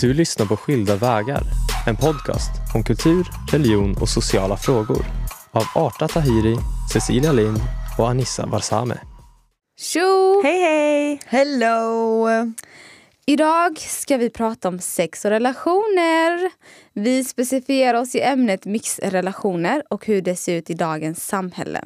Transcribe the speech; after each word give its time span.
Du 0.00 0.14
lyssnar 0.14 0.46
på 0.46 0.56
Skilda 0.56 0.96
vägar, 0.96 1.42
en 1.86 1.96
podcast 1.96 2.50
om 2.74 2.84
kultur, 2.84 3.26
religion 3.52 3.96
och 4.00 4.08
sociala 4.08 4.56
frågor 4.56 5.04
av 5.52 5.64
Arta 5.74 6.08
Tahiri, 6.08 6.56
Cecilia 6.92 7.32
Lind 7.32 7.58
och 7.98 8.08
Anissa 8.08 8.46
Barsame. 8.46 8.98
Tjo! 9.80 10.42
Hej 10.44 10.60
hej! 10.60 11.20
Hello! 11.26 12.26
Idag 13.26 13.78
ska 13.78 14.16
vi 14.16 14.30
prata 14.30 14.68
om 14.68 14.78
sex 14.78 15.24
och 15.24 15.30
relationer. 15.30 16.50
Vi 16.98 17.24
specifierar 17.24 18.00
oss 18.00 18.14
i 18.14 18.20
ämnet 18.20 18.64
mixrelationer 18.64 19.82
och 19.90 20.06
hur 20.06 20.22
det 20.22 20.36
ser 20.36 20.56
ut 20.56 20.70
i 20.70 20.74
dagens 20.74 21.26
samhälle. 21.26 21.82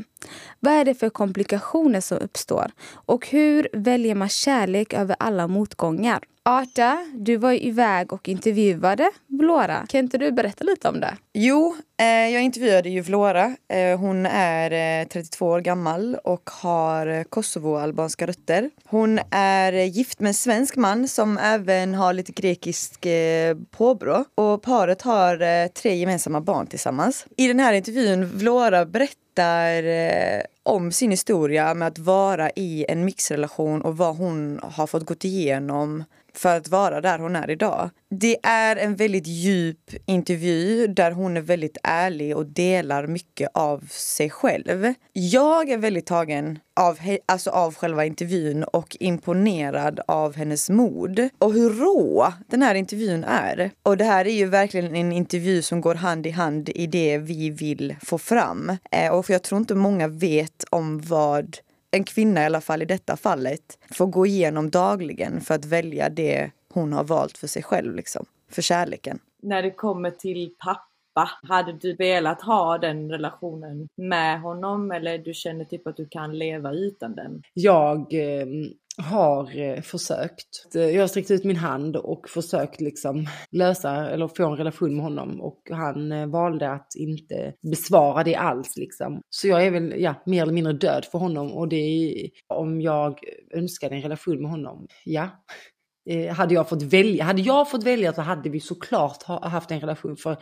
Vad 0.60 0.74
är 0.74 0.84
det 0.84 0.94
för 0.94 1.10
komplikationer 1.10 2.00
som 2.00 2.18
uppstår? 2.18 2.70
Och 2.92 3.26
hur 3.26 3.68
väljer 3.72 4.14
man 4.14 4.28
kärlek 4.28 4.92
över 4.92 5.16
alla 5.18 5.48
motgångar? 5.48 6.20
Arta, 6.42 6.98
du 7.14 7.36
var 7.36 7.52
iväg 7.52 8.12
och 8.12 8.28
intervjuade 8.28 9.10
Vlora. 9.26 9.86
Kan 9.88 10.00
inte 10.00 10.18
du 10.18 10.32
berätta 10.32 10.64
lite 10.64 10.88
om 10.88 11.00
det? 11.00 11.16
Jo, 11.32 11.76
eh, 12.00 12.06
jag 12.06 12.42
intervjuade 12.42 12.88
ju 12.88 13.00
Vlora. 13.00 13.56
Eh, 13.68 13.98
hon 13.98 14.26
är 14.26 15.00
eh, 15.00 15.08
32 15.08 15.46
år 15.46 15.60
gammal 15.60 16.16
och 16.24 16.50
har 16.50 17.06
eh, 17.06 17.22
kosovoalbanska 17.22 18.26
rötter. 18.26 18.70
Hon 18.84 19.20
är 19.30 19.72
eh, 19.72 19.84
gift 19.84 20.20
med 20.20 20.28
en 20.28 20.34
svensk 20.34 20.76
man 20.76 21.08
som 21.08 21.38
även 21.38 21.94
har 21.94 22.12
lite 22.12 22.32
grekisk 22.32 23.06
eh, 23.06 23.56
påbrå. 23.70 24.24
Och 24.34 24.62
paret 24.62 24.99
har 25.02 25.42
eh, 25.42 25.66
tre 25.66 25.94
gemensamma 25.94 26.40
barn 26.40 26.66
tillsammans. 26.66 27.26
I 27.36 27.48
den 27.48 27.60
här 27.60 27.72
intervjun, 27.72 28.26
Vlora 28.26 28.86
berättar 28.86 29.84
eh, 29.84 30.42
om 30.62 30.92
sin 30.92 31.10
historia 31.10 31.74
med 31.74 31.88
att 31.88 31.98
vara 31.98 32.50
i 32.50 32.86
en 32.88 33.04
mixrelation 33.04 33.82
och 33.82 33.96
vad 33.96 34.16
hon 34.16 34.60
har 34.62 34.86
fått 34.86 35.06
gått 35.06 35.24
igenom 35.24 36.04
för 36.34 36.56
att 36.56 36.68
vara 36.68 37.00
där 37.00 37.18
hon 37.18 37.36
är 37.36 37.50
idag. 37.50 37.90
Det 38.10 38.36
är 38.42 38.76
en 38.76 38.96
väldigt 38.96 39.26
djup 39.26 39.90
intervju 40.06 40.86
där 40.86 41.10
hon 41.10 41.36
är 41.36 41.40
väldigt 41.40 41.78
ärlig 41.82 42.36
och 42.36 42.46
delar 42.46 43.06
mycket 43.06 43.48
av 43.54 43.88
sig 43.90 44.30
själv. 44.30 44.94
Jag 45.12 45.70
är 45.70 45.78
väldigt 45.78 46.06
tagen 46.06 46.58
av, 46.80 46.98
alltså 47.26 47.50
av 47.50 47.74
själva 47.74 48.04
intervjun 48.04 48.64
och 48.64 48.96
imponerad 49.00 50.00
av 50.06 50.36
hennes 50.36 50.70
mod 50.70 51.28
och 51.38 51.52
hur 51.52 51.70
rå 51.70 52.32
den 52.46 52.62
här 52.62 52.74
intervjun 52.74 53.24
är. 53.24 53.70
Och 53.82 53.96
det 53.96 54.04
här 54.04 54.26
är 54.26 54.32
ju 54.32 54.46
verkligen 54.46 54.96
en 54.96 55.12
intervju 55.12 55.62
som 55.62 55.80
går 55.80 55.94
hand 55.94 56.26
i 56.26 56.30
hand 56.30 56.68
i 56.68 56.86
det 56.86 57.18
vi 57.18 57.50
vill 57.50 57.96
få 58.02 58.18
fram. 58.18 58.76
Eh, 58.90 59.12
och 59.12 59.26
för 59.26 59.32
jag 59.32 59.42
tror 59.42 59.60
inte 59.60 59.74
många 59.74 60.08
vet 60.08 60.64
om 60.70 61.00
vad 61.00 61.56
en 61.90 62.04
kvinna 62.04 62.42
i 62.42 62.44
alla 62.44 62.60
fall 62.60 62.82
i 62.82 62.84
detta 62.84 63.16
fallet 63.16 63.78
får 63.90 64.06
gå 64.06 64.26
igenom 64.26 64.70
dagligen 64.70 65.40
för 65.40 65.54
att 65.54 65.64
välja 65.64 66.08
det 66.08 66.50
hon 66.72 66.92
har 66.92 67.04
valt 67.04 67.38
för 67.38 67.46
sig 67.46 67.62
själv, 67.62 67.94
liksom. 67.94 68.26
För 68.50 68.62
kärleken. 68.62 69.18
När 69.42 69.62
det 69.62 69.70
kommer 69.70 70.10
till 70.10 70.54
pappa, 70.64 71.30
hade 71.48 71.72
du 71.72 71.96
velat 71.96 72.42
ha 72.42 72.78
den 72.78 73.10
relationen 73.10 73.88
med 73.96 74.40
honom 74.40 74.90
eller 74.90 75.18
du 75.18 75.34
känner 75.34 75.64
typ 75.64 75.86
att 75.86 75.96
du 75.96 76.08
kan 76.08 76.38
leva 76.38 76.72
utan 76.72 77.14
den? 77.14 77.42
Jag 77.54 78.14
eh, 78.14 78.46
har 79.00 79.58
eh, 79.58 79.80
försökt. 79.80 80.74
Eh, 80.74 80.82
jag 80.82 81.02
har 81.02 81.08
sträckt 81.08 81.30
ut 81.30 81.44
min 81.44 81.56
hand 81.56 81.96
och 81.96 82.28
försökt 82.28 82.80
liksom 82.80 83.26
lösa 83.50 84.10
eller 84.10 84.28
få 84.28 84.46
en 84.46 84.56
relation 84.56 84.96
med 84.96 85.04
honom 85.04 85.40
och 85.40 85.62
han 85.70 86.12
eh, 86.12 86.26
valde 86.26 86.72
att 86.72 86.88
inte 86.96 87.54
besvara 87.70 88.24
det 88.24 88.34
alls 88.34 88.76
liksom. 88.76 89.20
Så 89.30 89.48
jag 89.48 89.66
är 89.66 89.70
väl 89.70 89.94
ja, 89.96 90.14
mer 90.26 90.42
eller 90.42 90.52
mindre 90.52 90.72
död 90.72 91.04
för 91.04 91.18
honom 91.18 91.52
och 91.52 91.68
det 91.68 91.76
är 91.76 92.30
om 92.48 92.80
jag 92.80 93.18
önskade 93.54 93.94
en 93.94 94.02
relation 94.02 94.42
med 94.42 94.50
honom, 94.50 94.86
ja. 95.04 95.28
Eh, 96.10 96.34
hade 96.34 96.54
jag 96.54 96.68
fått 96.68 96.82
välja, 96.82 97.24
hade 97.24 97.42
jag 97.42 97.70
fått 97.70 97.84
välja 97.84 98.12
så 98.12 98.22
hade 98.22 98.50
vi 98.50 98.60
såklart 98.60 99.22
ha, 99.22 99.48
haft 99.48 99.70
en 99.70 99.80
relation. 99.80 100.16
För 100.16 100.36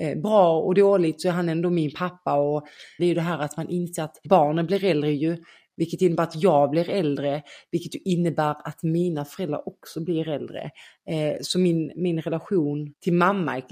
eh, 0.00 0.18
bra 0.18 0.60
och 0.60 0.74
dåligt 0.74 1.22
så 1.22 1.28
är 1.28 1.32
han 1.32 1.48
ändå 1.48 1.70
min 1.70 1.90
pappa 1.94 2.34
och 2.34 2.66
det 2.98 3.04
är 3.04 3.08
ju 3.08 3.14
det 3.14 3.20
här 3.20 3.38
att 3.38 3.56
man 3.56 3.68
inser 3.68 4.02
att 4.02 4.20
barnen 4.28 4.66
blir 4.66 4.84
äldre 4.84 5.12
ju 5.12 5.36
vilket 5.78 6.02
innebär 6.02 6.22
att 6.22 6.42
jag 6.42 6.70
blir 6.70 6.90
äldre, 6.90 7.42
vilket 7.70 8.02
innebär 8.04 8.50
att 8.64 8.82
mina 8.82 9.24
föräldrar 9.24 9.68
också 9.68 10.04
blir 10.04 10.28
äldre. 10.28 10.70
Eh, 11.10 11.36
så 11.40 11.58
min, 11.58 11.92
min 11.96 12.20
relation 12.20 12.92
till 13.00 13.12
mamma 13.12 13.62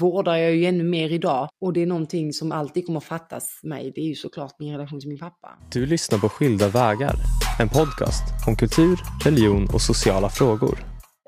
vårdar 0.00 0.36
jag 0.36 0.54
ju 0.54 0.66
ännu 0.66 0.84
mer 0.84 1.12
idag 1.12 1.48
och 1.60 1.72
det 1.72 1.82
är 1.82 1.86
någonting 1.86 2.32
som 2.32 2.52
alltid 2.52 2.86
kommer 2.86 3.00
fattas 3.00 3.60
mig. 3.62 3.92
Det 3.94 4.00
är 4.00 4.06
ju 4.06 4.14
såklart 4.14 4.52
min 4.58 4.72
relation 4.72 5.00
till 5.00 5.08
min 5.08 5.18
pappa. 5.18 5.58
Du 5.72 5.86
lyssnar 5.86 6.18
på 6.18 6.28
Skilda 6.28 6.68
vägar, 6.68 7.14
en 7.60 7.68
podcast 7.68 8.22
om 8.48 8.56
kultur, 8.56 8.98
religion 9.24 9.68
och 9.74 9.80
sociala 9.80 10.28
frågor. 10.28 10.78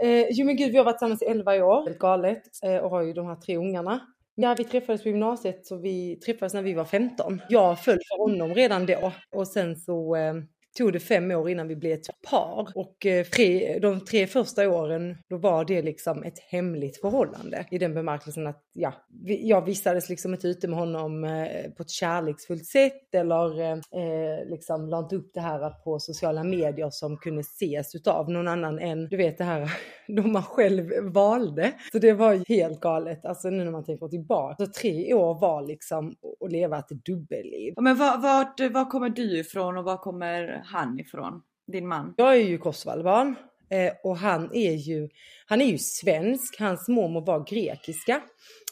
Eh, 0.02 0.26
jo 0.30 0.46
men 0.46 0.56
gud, 0.56 0.72
vi 0.72 0.78
har 0.78 0.84
varit 0.84 0.98
tillsammans 0.98 1.22
i 1.22 1.24
11 1.24 1.64
år, 1.64 1.86
helt 1.86 1.98
galet, 1.98 2.42
eh, 2.64 2.76
och 2.76 2.90
har 2.90 3.02
ju 3.02 3.12
de 3.12 3.26
här 3.26 3.36
tre 3.36 3.56
ungarna. 3.56 4.00
Ja, 4.42 4.54
vi 4.58 4.64
träffades 4.64 5.02
på 5.02 5.08
gymnasiet 5.08 5.66
så 5.66 5.76
vi 5.76 6.16
träffades 6.16 6.54
när 6.54 6.62
vi 6.62 6.74
var 6.74 6.84
15. 6.84 7.40
Jag 7.48 7.80
föll 7.84 7.98
för 8.08 8.18
honom 8.18 8.54
redan 8.54 8.86
då 8.86 9.12
och 9.30 9.48
sen 9.48 9.76
så 9.76 10.16
eh, 10.16 10.34
tog 10.78 10.92
det 10.92 11.00
fem 11.00 11.30
år 11.30 11.50
innan 11.50 11.68
vi 11.68 11.76
blev 11.76 11.92
ett 11.92 12.22
par. 12.30 12.68
Och 12.74 13.06
eh, 13.06 13.24
tre, 13.24 13.78
de 13.78 14.00
tre 14.00 14.26
första 14.26 14.70
åren 14.70 15.16
då 15.28 15.36
var 15.36 15.64
det 15.64 15.82
liksom 15.82 16.22
ett 16.22 16.38
hemligt 16.38 17.00
förhållande. 17.00 17.66
I 17.70 17.78
den 17.78 17.94
bemärkelsen 17.94 18.46
att 18.46 18.62
ja, 18.72 18.92
jag 19.24 19.64
vistades 19.64 20.08
liksom 20.08 20.34
inte 20.34 20.48
ute 20.48 20.68
med 20.68 20.78
honom 20.78 21.24
eh, 21.24 21.70
på 21.76 21.82
ett 21.82 21.90
kärleksfullt 21.90 22.66
sätt 22.66 23.14
eller 23.14 23.60
eh, 23.60 23.70
eh, 23.72 24.46
liksom 24.46 24.88
la 24.88 24.98
inte 24.98 25.16
upp 25.16 25.30
det 25.34 25.40
här 25.40 25.70
på 25.70 25.98
sociala 25.98 26.44
medier 26.44 26.90
som 26.90 27.16
kunde 27.16 27.40
ses 27.40 27.94
utav 27.94 28.30
någon 28.30 28.48
annan 28.48 28.78
än 28.78 29.08
du 29.08 29.16
vet 29.16 29.38
det 29.38 29.44
här 29.44 29.72
de 30.08 30.32
man 30.32 30.42
själv 30.42 30.90
valde. 31.02 31.72
Så 31.92 31.98
det 31.98 32.12
var 32.12 32.48
helt 32.48 32.80
galet, 32.80 33.24
alltså 33.24 33.50
nu 33.50 33.64
när 33.64 33.72
man 33.72 33.84
tänker 33.84 34.08
tillbaka. 34.08 34.64
Så 34.64 34.72
tre 34.72 35.14
år 35.14 35.40
var 35.40 35.62
liksom 35.62 36.14
att 36.44 36.52
leva 36.52 36.78
ett 36.78 37.04
dubbelliv. 37.04 37.74
Men 37.80 37.96
vart, 37.96 38.22
vart, 38.22 38.60
var 38.60 38.90
kommer 38.90 39.08
du 39.08 39.38
ifrån 39.38 39.76
och 39.76 39.84
var 39.84 39.96
kommer 39.96 40.59
han 40.64 41.00
ifrån? 41.00 41.42
Din 41.72 41.88
man? 41.88 42.14
Jag 42.16 42.32
är 42.32 42.48
ju 42.48 42.58
kosovoalban 42.58 43.36
eh, 43.70 43.92
och 44.04 44.16
han 44.16 44.54
är 44.54 44.72
ju, 44.72 45.08
han 45.46 45.60
är 45.60 45.66
ju 45.66 45.78
svensk. 45.78 46.60
Hans 46.60 46.88
mormor 46.88 47.26
var 47.26 47.44
grekiska. 47.50 48.22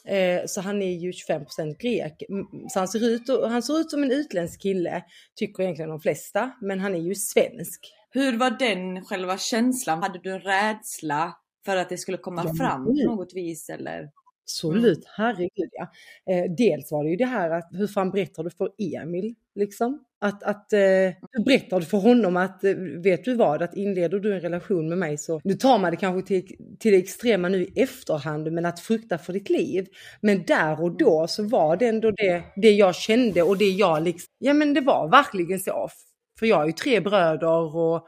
Eh, 0.04 0.43
så 0.47 0.60
han 0.60 0.82
är 0.82 0.93
ju 0.93 1.12
25 1.12 1.44
grek. 1.78 2.22
Så 2.69 2.78
han 2.78 2.88
ser, 2.88 3.09
ut, 3.09 3.22
han 3.49 3.62
ser 3.62 3.81
ut 3.81 3.91
som 3.91 4.03
en 4.03 4.10
utländsk 4.10 4.62
kille, 4.62 5.04
tycker 5.37 5.62
egentligen 5.62 5.91
de 5.91 6.00
flesta. 6.00 6.50
Men 6.60 6.81
han 6.81 6.94
är 6.94 6.99
ju 6.99 7.15
svensk. 7.15 7.94
Hur 8.10 8.38
var 8.38 8.50
den 8.50 9.05
själva 9.05 9.38
känslan? 9.38 10.03
Hade 10.03 10.19
du 10.19 10.32
en 10.32 10.41
rädsla 10.41 11.37
för 11.65 11.76
att 11.76 11.88
det 11.88 11.99
skulle 11.99 12.19
komma 12.19 12.44
ja, 12.47 12.55
fram 12.55 12.84
på 12.84 12.93
något 12.93 13.34
vis 13.34 13.69
eller? 13.70 14.10
Absolut, 14.49 14.99
mm. 14.99 15.09
herregud 15.17 15.71
ja. 15.73 15.91
Eh, 16.33 16.45
dels 16.59 16.93
var 16.93 17.05
det 17.05 17.11
ju 17.11 17.17
det 17.17 17.25
här 17.25 17.51
att 17.51 17.69
hur 17.73 17.87
fan 17.87 18.11
berättar 18.11 18.45
du 18.45 18.51
för 18.51 18.71
Emil 18.79 19.35
liksom? 19.55 20.05
Att, 20.21 20.43
att 20.43 20.73
eh, 20.73 20.81
hur 21.33 21.45
berättar 21.45 21.81
du 21.81 21.87
för 21.87 21.99
honom 21.99 22.37
att 22.37 22.65
eh, 22.65 22.75
vet 23.03 23.25
du 23.25 23.35
vad, 23.35 23.63
att 23.63 23.75
inleder 23.77 24.19
du 24.19 24.35
en 24.35 24.41
relation 24.41 24.89
med 24.89 24.99
mig 24.99 25.19
så, 25.19 25.41
nu 25.45 25.55
tar 25.55 25.79
man 25.79 25.91
det 25.91 25.97
kanske 25.97 26.29
till, 26.29 26.57
till 26.79 26.93
det 26.93 26.99
extrema 26.99 27.49
nu 27.49 27.63
i 27.63 27.83
efterhand, 27.83 28.53
men 28.53 28.67
att 28.67 28.81
frukta 28.81 29.19
för 29.19 29.33
ditt 29.33 29.51
liv. 29.51 29.87
Men 30.21 30.45
där 30.47 30.83
och 30.83 30.97
då 30.97 31.27
så 31.29 31.43
var 31.43 31.77
det 31.77 31.87
ändå 31.87 32.11
det, 32.11 32.43
det 32.57 32.71
jag 32.71 32.95
kände 32.95 33.43
och 33.43 33.59
det 33.59 33.71
jag 33.71 34.03
liksom, 34.03 34.29
ja 34.39 34.53
men 34.55 34.75
det 34.75 34.81
var 34.81 35.09
verkligen 35.09 35.61
så. 35.61 35.89
För 36.39 36.47
jag 36.47 36.57
har 36.57 36.67
ju 36.67 36.73
tre 36.73 37.01
bröder 37.01 37.77
och 37.77 38.07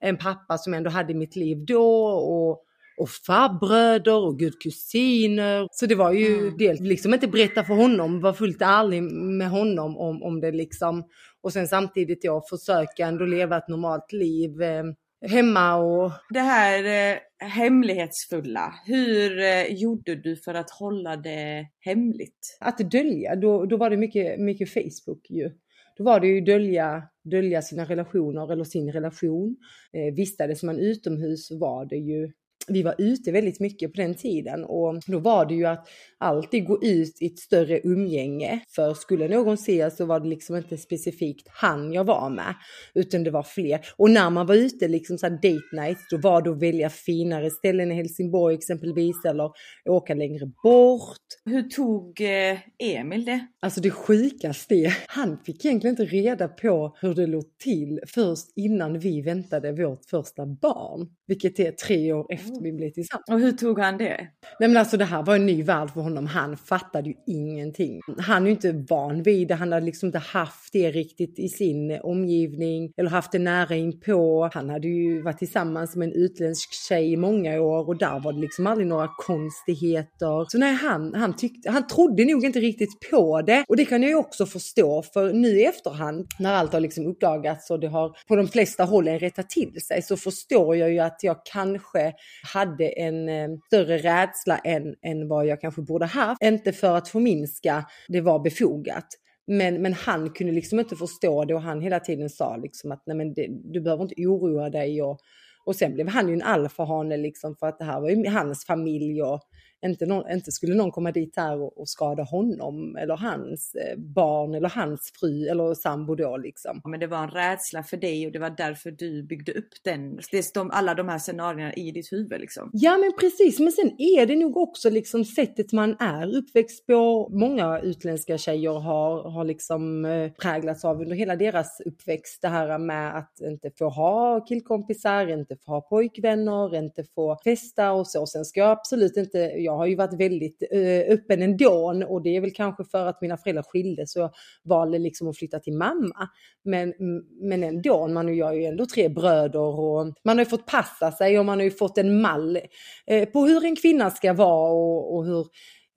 en 0.00 0.16
pappa 0.16 0.58
som 0.58 0.74
ändå 0.74 0.90
hade 0.90 1.14
mitt 1.14 1.36
liv 1.36 1.64
då 1.66 2.04
och 2.06 2.64
och 2.96 3.08
farbröder 3.10 4.16
och 4.16 4.38
gudkusiner. 4.38 5.68
Så 5.70 5.86
det 5.86 5.94
var 5.94 6.12
ju 6.12 6.38
mm. 6.38 6.56
dels 6.58 6.80
liksom 6.80 7.14
inte 7.14 7.28
berätta 7.28 7.64
för 7.64 7.74
honom, 7.74 8.20
var 8.20 8.32
fullt 8.32 8.62
ärlig 8.62 9.02
med 9.02 9.50
honom 9.50 9.96
om, 9.96 10.22
om 10.22 10.40
det 10.40 10.52
liksom. 10.52 11.04
Och 11.42 11.52
sen 11.52 11.68
samtidigt 11.68 12.22
då 12.22 12.42
försöka 12.50 13.06
ändå 13.06 13.24
leva 13.24 13.56
ett 13.56 13.68
normalt 13.68 14.12
liv 14.12 14.62
eh, 14.62 14.84
hemma 15.28 15.76
och... 15.76 16.12
Det 16.30 16.40
här 16.40 17.12
eh, 17.12 17.18
hemlighetsfulla, 17.48 18.74
hur 18.86 19.38
eh, 19.38 19.74
gjorde 19.74 20.14
du 20.14 20.36
för 20.36 20.54
att 20.54 20.70
hålla 20.70 21.16
det 21.16 21.66
hemligt? 21.80 22.58
Att 22.60 22.78
dölja, 22.78 23.36
då, 23.36 23.66
då 23.66 23.76
var 23.76 23.90
det 23.90 23.96
mycket, 23.96 24.40
mycket 24.40 24.72
Facebook 24.72 25.30
ju. 25.30 25.50
Då 25.96 26.04
var 26.04 26.20
det 26.20 26.26
ju 26.26 26.40
dölja, 26.40 27.02
dölja 27.24 27.62
sina 27.62 27.84
relationer 27.84 28.52
eller 28.52 28.64
sin 28.64 28.92
relation. 28.92 29.56
Eh, 29.92 30.14
vistades 30.14 30.62
man 30.62 30.78
utomhus 30.78 31.50
var 31.50 31.84
det 31.84 31.96
ju 31.96 32.32
vi 32.68 32.82
var 32.82 32.94
ute 32.98 33.32
väldigt 33.32 33.60
mycket 33.60 33.94
på 33.94 34.00
den 34.00 34.14
tiden 34.14 34.64
och 34.64 35.00
då 35.06 35.18
var 35.18 35.46
det 35.46 35.54
ju 35.54 35.66
att 35.66 35.88
alltid 36.18 36.66
gå 36.66 36.82
ut 36.82 37.22
i 37.22 37.26
ett 37.26 37.38
större 37.38 37.80
umgänge. 37.84 38.60
För 38.68 38.94
skulle 38.94 39.28
någon 39.28 39.56
se 39.56 39.90
så 39.90 40.04
var 40.04 40.20
det 40.20 40.28
liksom 40.28 40.56
inte 40.56 40.76
specifikt 40.76 41.48
han 41.48 41.92
jag 41.92 42.04
var 42.04 42.30
med, 42.30 42.54
utan 42.94 43.24
det 43.24 43.30
var 43.30 43.42
fler. 43.42 43.80
Och 43.96 44.10
när 44.10 44.30
man 44.30 44.46
var 44.46 44.54
ute 44.54 44.88
liksom 44.88 45.18
så 45.18 45.28
date 45.28 45.60
night, 45.72 45.98
då 46.10 46.18
var 46.18 46.42
det 46.42 46.50
att 46.50 46.62
välja 46.62 46.90
finare 46.90 47.50
ställen 47.50 47.92
i 47.92 47.94
Helsingborg 47.94 48.54
exempelvis 48.54 49.24
eller 49.24 49.50
åka 49.88 50.14
längre 50.14 50.46
bort. 50.62 51.18
Hur 51.44 51.62
tog 51.62 52.20
eh, 52.20 52.58
Emil 52.78 53.24
det? 53.24 53.46
Alltså 53.60 53.80
det 53.80 53.90
sjukaste 53.90 54.74
är, 54.74 54.98
han 55.06 55.38
fick 55.44 55.64
egentligen 55.64 55.92
inte 55.92 56.04
reda 56.04 56.48
på 56.48 56.96
hur 57.00 57.14
det 57.14 57.26
låg 57.26 57.58
till 57.58 58.00
först 58.06 58.46
innan 58.56 58.98
vi 58.98 59.22
väntade 59.22 59.72
vårt 59.72 60.04
första 60.04 60.46
barn. 60.46 61.08
Vilket 61.32 61.60
är 61.60 61.72
tre 61.72 62.12
år 62.12 62.26
efter 62.32 62.62
vi 62.62 62.72
blev 62.72 62.90
tillsammans. 62.90 63.28
Och 63.30 63.40
hur 63.40 63.52
tog 63.52 63.78
han 63.78 63.98
det? 63.98 64.28
Nej 64.60 64.68
men 64.68 64.76
alltså 64.76 64.96
det 64.96 65.04
här 65.04 65.22
var 65.22 65.34
en 65.34 65.46
ny 65.46 65.62
värld 65.62 65.90
för 65.90 66.00
honom. 66.00 66.26
Han 66.26 66.56
fattade 66.56 67.08
ju 67.08 67.14
ingenting. 67.26 68.00
Han 68.18 68.42
är 68.42 68.46
ju 68.46 68.52
inte 68.52 68.84
van 68.88 69.22
vid 69.22 69.48
det. 69.48 69.54
Han 69.54 69.72
hade 69.72 69.86
liksom 69.86 70.06
inte 70.06 70.18
haft 70.18 70.72
det 70.72 70.90
riktigt 70.90 71.38
i 71.38 71.48
sin 71.48 72.00
omgivning 72.02 72.92
eller 72.96 73.10
haft 73.10 73.32
det 73.32 73.38
nära 73.38 73.74
inpå. 73.74 74.50
Han 74.52 74.70
hade 74.70 74.88
ju 74.88 75.22
varit 75.22 75.38
tillsammans 75.38 75.96
med 75.96 76.08
en 76.08 76.14
utländsk 76.14 76.72
tjej 76.88 77.12
i 77.12 77.16
många 77.16 77.60
år 77.60 77.88
och 77.88 77.98
där 77.98 78.20
var 78.20 78.32
det 78.32 78.40
liksom 78.40 78.66
aldrig 78.66 78.86
några 78.86 79.08
konstigheter. 79.18 80.50
Så 80.50 80.58
nej, 80.58 80.72
han, 80.72 81.14
han, 81.14 81.36
tyckte, 81.36 81.70
han 81.70 81.86
trodde 81.86 82.24
nog 82.24 82.44
inte 82.44 82.60
riktigt 82.60 83.10
på 83.10 83.42
det. 83.42 83.64
Och 83.68 83.76
det 83.76 83.84
kan 83.84 84.02
jag 84.02 84.08
ju 84.08 84.16
också 84.16 84.46
förstå 84.46 85.02
för 85.02 85.32
nu 85.32 85.48
i 85.48 85.64
efterhand 85.64 86.26
när 86.38 86.54
allt 86.54 86.72
har 86.72 86.80
liksom 86.80 87.06
uppdagats 87.06 87.70
och 87.70 87.80
det 87.80 87.88
har 87.88 88.16
på 88.28 88.36
de 88.36 88.48
flesta 88.48 88.84
hållen 88.84 89.18
rättat 89.18 89.50
till 89.50 89.80
sig 89.80 90.02
så 90.02 90.16
förstår 90.16 90.76
jag 90.76 90.92
ju 90.92 90.98
att 90.98 91.21
jag 91.22 91.36
kanske 91.44 92.12
hade 92.52 92.88
en 92.88 93.28
eh, 93.28 93.48
större 93.66 93.98
rädsla 93.98 94.58
än, 94.58 94.94
än 95.02 95.28
vad 95.28 95.46
jag 95.46 95.60
kanske 95.60 95.82
borde 95.82 96.06
haft. 96.06 96.42
Inte 96.42 96.72
för 96.72 96.96
att 96.96 97.08
förminska, 97.08 97.84
det 98.08 98.20
var 98.20 98.38
befogat. 98.38 99.06
Men, 99.46 99.82
men 99.82 99.92
han 99.92 100.30
kunde 100.30 100.52
liksom 100.52 100.80
inte 100.80 100.96
förstå 100.96 101.44
det 101.44 101.54
och 101.54 101.62
han 101.62 101.80
hela 101.80 102.00
tiden 102.00 102.30
sa 102.30 102.56
liksom 102.56 102.92
att 102.92 103.02
nej 103.06 103.16
men 103.16 103.34
det, 103.34 103.46
du 103.64 103.80
behöver 103.80 104.02
inte 104.02 104.26
oroa 104.26 104.70
dig 104.70 105.02
och, 105.02 105.18
och 105.64 105.76
sen 105.76 105.94
blev 105.94 106.08
han 106.08 106.28
ju 106.28 106.34
en 106.34 106.42
alfahane 106.42 107.16
liksom 107.16 107.56
för 107.56 107.66
att 107.66 107.78
det 107.78 107.84
här 107.84 108.00
var 108.00 108.10
ju 108.10 108.28
hans 108.28 108.66
familj 108.66 109.22
och 109.22 109.40
inte, 109.86 110.06
någon, 110.06 110.30
inte 110.30 110.52
skulle 110.52 110.74
någon 110.74 110.90
komma 110.90 111.12
dit 111.12 111.36
här 111.36 111.60
och, 111.60 111.78
och 111.78 111.88
skada 111.88 112.22
honom 112.22 112.96
eller 112.96 113.16
hans 113.16 113.74
eh, 113.74 113.98
barn 113.98 114.54
eller 114.54 114.68
hans 114.68 115.00
fru 115.20 115.46
eller 115.46 115.74
sambo 115.74 116.14
då 116.14 116.36
liksom. 116.36 116.80
Men 116.84 117.00
det 117.00 117.06
var 117.06 117.22
en 117.22 117.30
rädsla 117.30 117.82
för 117.82 117.96
dig 117.96 118.26
och 118.26 118.32
det 118.32 118.38
var 118.38 118.50
därför 118.50 118.90
du 118.90 119.22
byggde 119.22 119.52
upp 119.52 119.72
den, 119.84 120.18
det, 120.30 120.54
de, 120.54 120.70
alla 120.70 120.94
de 120.94 121.08
här 121.08 121.18
scenarierna 121.18 121.74
i 121.74 121.90
ditt 121.90 122.12
huvud 122.12 122.40
liksom. 122.40 122.70
Ja 122.72 122.96
men 122.96 123.12
precis, 123.20 123.60
men 123.60 123.72
sen 123.72 123.90
är 123.98 124.26
det 124.26 124.36
nog 124.36 124.56
också 124.56 124.90
liksom 124.90 125.24
sättet 125.24 125.72
man 125.72 125.96
är 126.00 126.36
uppväxt 126.36 126.86
på. 126.86 127.28
Många 127.32 127.80
utländska 127.80 128.38
tjejer 128.38 128.80
har, 128.80 129.30
har 129.30 129.44
liksom 129.44 130.04
eh, 130.04 130.32
präglats 130.32 130.84
av 130.84 131.00
under 131.00 131.16
hela 131.16 131.36
deras 131.36 131.80
uppväxt 131.80 132.42
det 132.42 132.48
här 132.48 132.78
med 132.78 133.18
att 133.18 133.40
inte 133.40 133.70
få 133.78 133.88
ha 133.88 134.44
killkompisar, 134.44 135.26
inte 135.26 135.56
få 135.56 135.72
ha 135.72 135.80
pojkvänner, 135.80 136.76
inte 136.76 137.04
få 137.14 137.38
festa 137.44 137.92
och 137.92 138.08
så. 138.08 138.26
Sen 138.26 138.44
ska 138.44 138.60
jag 138.60 138.70
absolut 138.70 139.16
inte, 139.16 139.38
jag 139.38 139.71
jag 139.72 139.76
har 139.76 139.86
ju 139.86 139.96
varit 139.96 140.20
väldigt 140.20 140.62
eh, 140.70 141.14
öppen 141.14 141.42
ändå 141.42 142.04
och 142.08 142.22
det 142.22 142.36
är 142.36 142.40
väl 142.40 142.52
kanske 142.52 142.84
för 142.84 143.06
att 143.06 143.20
mina 143.20 143.36
föräldrar 143.36 143.62
skildes 143.62 144.12
så 144.12 144.18
jag 144.18 144.30
valde 144.64 144.98
liksom 144.98 145.28
att 145.28 145.38
flytta 145.38 145.58
till 145.58 145.72
mamma. 145.72 146.28
Men, 146.64 146.94
men 147.40 147.62
ändå, 147.62 148.08
man 148.08 148.26
har 148.26 148.52
ju 148.52 148.64
ändå 148.64 148.86
tre 148.86 149.08
bröder 149.08 149.60
och 149.60 150.12
man 150.24 150.38
har 150.38 150.44
ju 150.44 150.50
fått 150.50 150.66
passa 150.66 151.12
sig 151.12 151.38
och 151.38 151.44
man 151.44 151.58
har 151.58 151.64
ju 151.64 151.70
fått 151.70 151.98
en 151.98 152.20
mall 152.20 152.58
eh, 153.06 153.28
på 153.28 153.46
hur 153.46 153.64
en 153.64 153.76
kvinna 153.76 154.10
ska 154.10 154.32
vara 154.32 154.72
och, 154.72 155.16
och 155.16 155.24
hur 155.24 155.46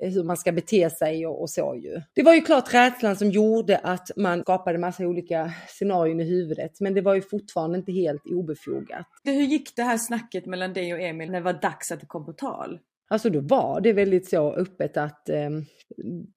eh, 0.04 0.10
hur 0.10 0.24
man 0.24 0.38
ska 0.38 0.51
bete 0.51 0.89
sig 0.89 1.27
och, 1.27 1.42
och, 1.42 1.50
så 1.50 1.75
ju. 1.83 2.01
Det 2.16 2.24
var 2.24 2.33
ju 2.33 2.42
klart 2.42 2.74
rädslan 2.74 3.16
som 3.16 3.31
gjorde 3.31 3.77
att 3.77 4.12
man 4.16 4.42
skapade 4.42 4.77
massa 4.77 5.04
olika 5.04 5.54
scenarion 5.68 6.19
i 6.19 6.24
huvudet, 6.24 6.80
men 6.80 6.94
det 6.94 7.01
var 7.01 7.16
ju 7.16 7.22
fortfarande 7.22 7.77
inte 7.77 7.92
helt 7.92 8.22
obefogat. 8.25 9.07
Hur 9.24 9.42
gick 9.42 9.75
det 9.75 9.83
här 9.83 9.98
snacket 9.98 10.45
mellan 10.45 10.74
dig 10.74 10.94
och 10.94 11.01
Emil 11.01 11.31
när 11.31 11.39
det 11.39 11.45
var 11.45 11.62
dags 11.62 11.92
att 11.92 12.00
det 12.00 12.06
kom 12.06 12.25
på 12.25 12.33
tal? 12.33 12.80
Alltså 13.07 13.29
då 13.29 13.39
var 13.39 13.81
det 13.81 13.93
väldigt 13.93 14.29
så 14.29 14.53
öppet 14.53 14.97
att 14.97 15.29
eh, 15.29 15.49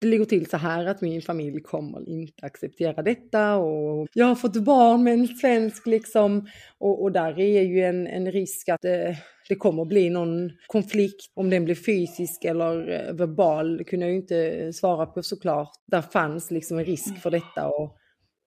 det 0.01 0.07
ligger 0.07 0.25
till 0.25 0.47
så 0.47 0.57
här 0.57 0.87
att 0.87 1.01
min 1.01 1.23
familj 1.23 1.61
kommer 1.63 2.09
inte 2.09 2.47
acceptera 2.47 3.03
detta 3.03 3.57
och 3.57 4.09
jag 4.13 4.27
har 4.27 4.35
fått 4.35 4.57
barn 4.57 5.05
med 5.05 5.13
en 5.13 5.29
svensk 5.29 5.87
liksom 5.87 6.49
och, 6.79 7.03
och 7.03 7.13
där 7.13 7.41
är 7.41 7.63
ju 7.63 7.85
en, 7.85 8.07
en 8.07 8.33
risk 8.33 8.69
att 8.69 8.85
eh, 8.85 9.17
det 9.49 9.55
kommer 9.55 9.85
bli 9.85 10.11
någon 10.11 10.51
konflikt, 10.67 11.33
om 11.35 11.51
den 11.51 11.65
blir 11.65 11.75
fysisk 11.75 12.45
eller 12.45 12.91
eh, 12.91 13.15
verbal 13.15 13.85
kunde 13.85 14.07
jag 14.07 14.11
ju 14.11 14.17
inte 14.17 14.37
eh, 14.37 14.71
svara 14.71 15.07
på 15.07 15.23
såklart. 15.23 15.71
Där 15.87 16.03
fanns 16.03 16.51
liksom 16.51 16.79
en 16.79 16.85
risk 16.85 17.19
för 17.23 17.31
detta 17.31 17.69
och 17.69 17.97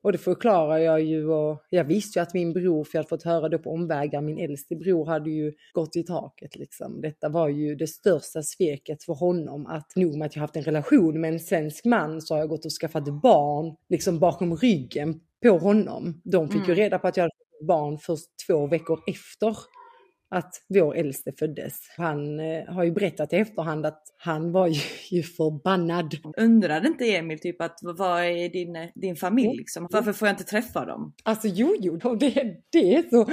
och 0.01 0.12
det 0.12 0.18
förklarar 0.18 0.77
jag 0.77 1.01
ju 1.01 1.30
och 1.30 1.63
jag 1.69 1.83
visste 1.83 2.19
ju 2.19 2.24
att 2.24 2.33
min 2.33 2.53
bror, 2.53 2.83
för 2.83 2.98
jag 2.98 3.00
hade 3.00 3.09
fått 3.09 3.24
höra 3.24 3.50
det 3.50 3.57
på 3.57 3.71
omvägar, 3.71 4.21
min 4.21 4.38
äldste 4.38 4.75
bror 4.75 5.06
hade 5.06 5.30
ju 5.30 5.53
gått 5.74 5.95
i 5.95 6.03
taket 6.03 6.56
liksom. 6.56 7.01
Detta 7.01 7.30
var 7.30 7.50
ju 7.50 7.75
det 7.75 7.88
största 7.88 8.44
sveket 8.44 9.03
för 9.03 9.13
honom 9.13 9.65
att 9.65 9.95
nog 9.95 10.18
med 10.18 10.25
att 10.25 10.36
jag 10.36 10.42
haft 10.42 10.56
en 10.56 10.63
relation 10.63 11.21
med 11.21 11.33
en 11.33 11.39
svensk 11.39 11.86
man 11.86 12.21
så 12.21 12.33
har 12.33 12.39
jag 12.39 12.50
gått 12.50 12.65
och 12.65 12.71
skaffat 12.71 13.21
barn 13.21 13.75
liksom 13.89 14.19
bakom 14.19 14.56
ryggen 14.56 15.19
på 15.44 15.57
honom. 15.57 16.21
De 16.24 16.47
fick 16.47 16.56
mm. 16.56 16.69
ju 16.69 16.75
reda 16.75 17.00
på 17.00 17.07
att 17.07 17.18
jag 17.18 17.24
hade 17.24 17.65
barn 17.68 17.97
först 17.97 18.25
två 18.47 18.68
veckor 18.68 19.00
efter 19.07 19.57
att 20.31 20.66
vår 20.68 20.95
äldste 20.95 21.31
föddes. 21.39 21.80
Han 21.98 22.39
eh, 22.39 22.66
har 22.68 22.83
ju 22.83 22.92
berättat 22.92 23.33
i 23.33 23.36
efterhand 23.36 23.86
att 23.86 24.04
han 24.18 24.51
var 24.51 24.68
ju, 24.68 24.81
ju 25.18 25.24
förbannad. 25.24 26.16
Undrade 26.38 26.88
inte 26.88 27.16
Emil 27.16 27.39
typ 27.39 27.62
att 27.62 27.80
vad 27.81 28.24
är 28.24 28.50
din, 28.50 28.78
din 28.95 29.16
familj 29.16 29.57
liksom? 29.57 29.88
Varför 29.92 30.13
får 30.13 30.28
jag 30.28 30.33
inte 30.33 30.44
träffa 30.44 30.86
dem? 30.86 31.13
Alltså 31.24 31.48
jo, 31.48 31.75
jo, 31.80 31.98
det, 32.16 32.56
det 32.72 32.95
är 32.95 33.10
så 33.10 33.25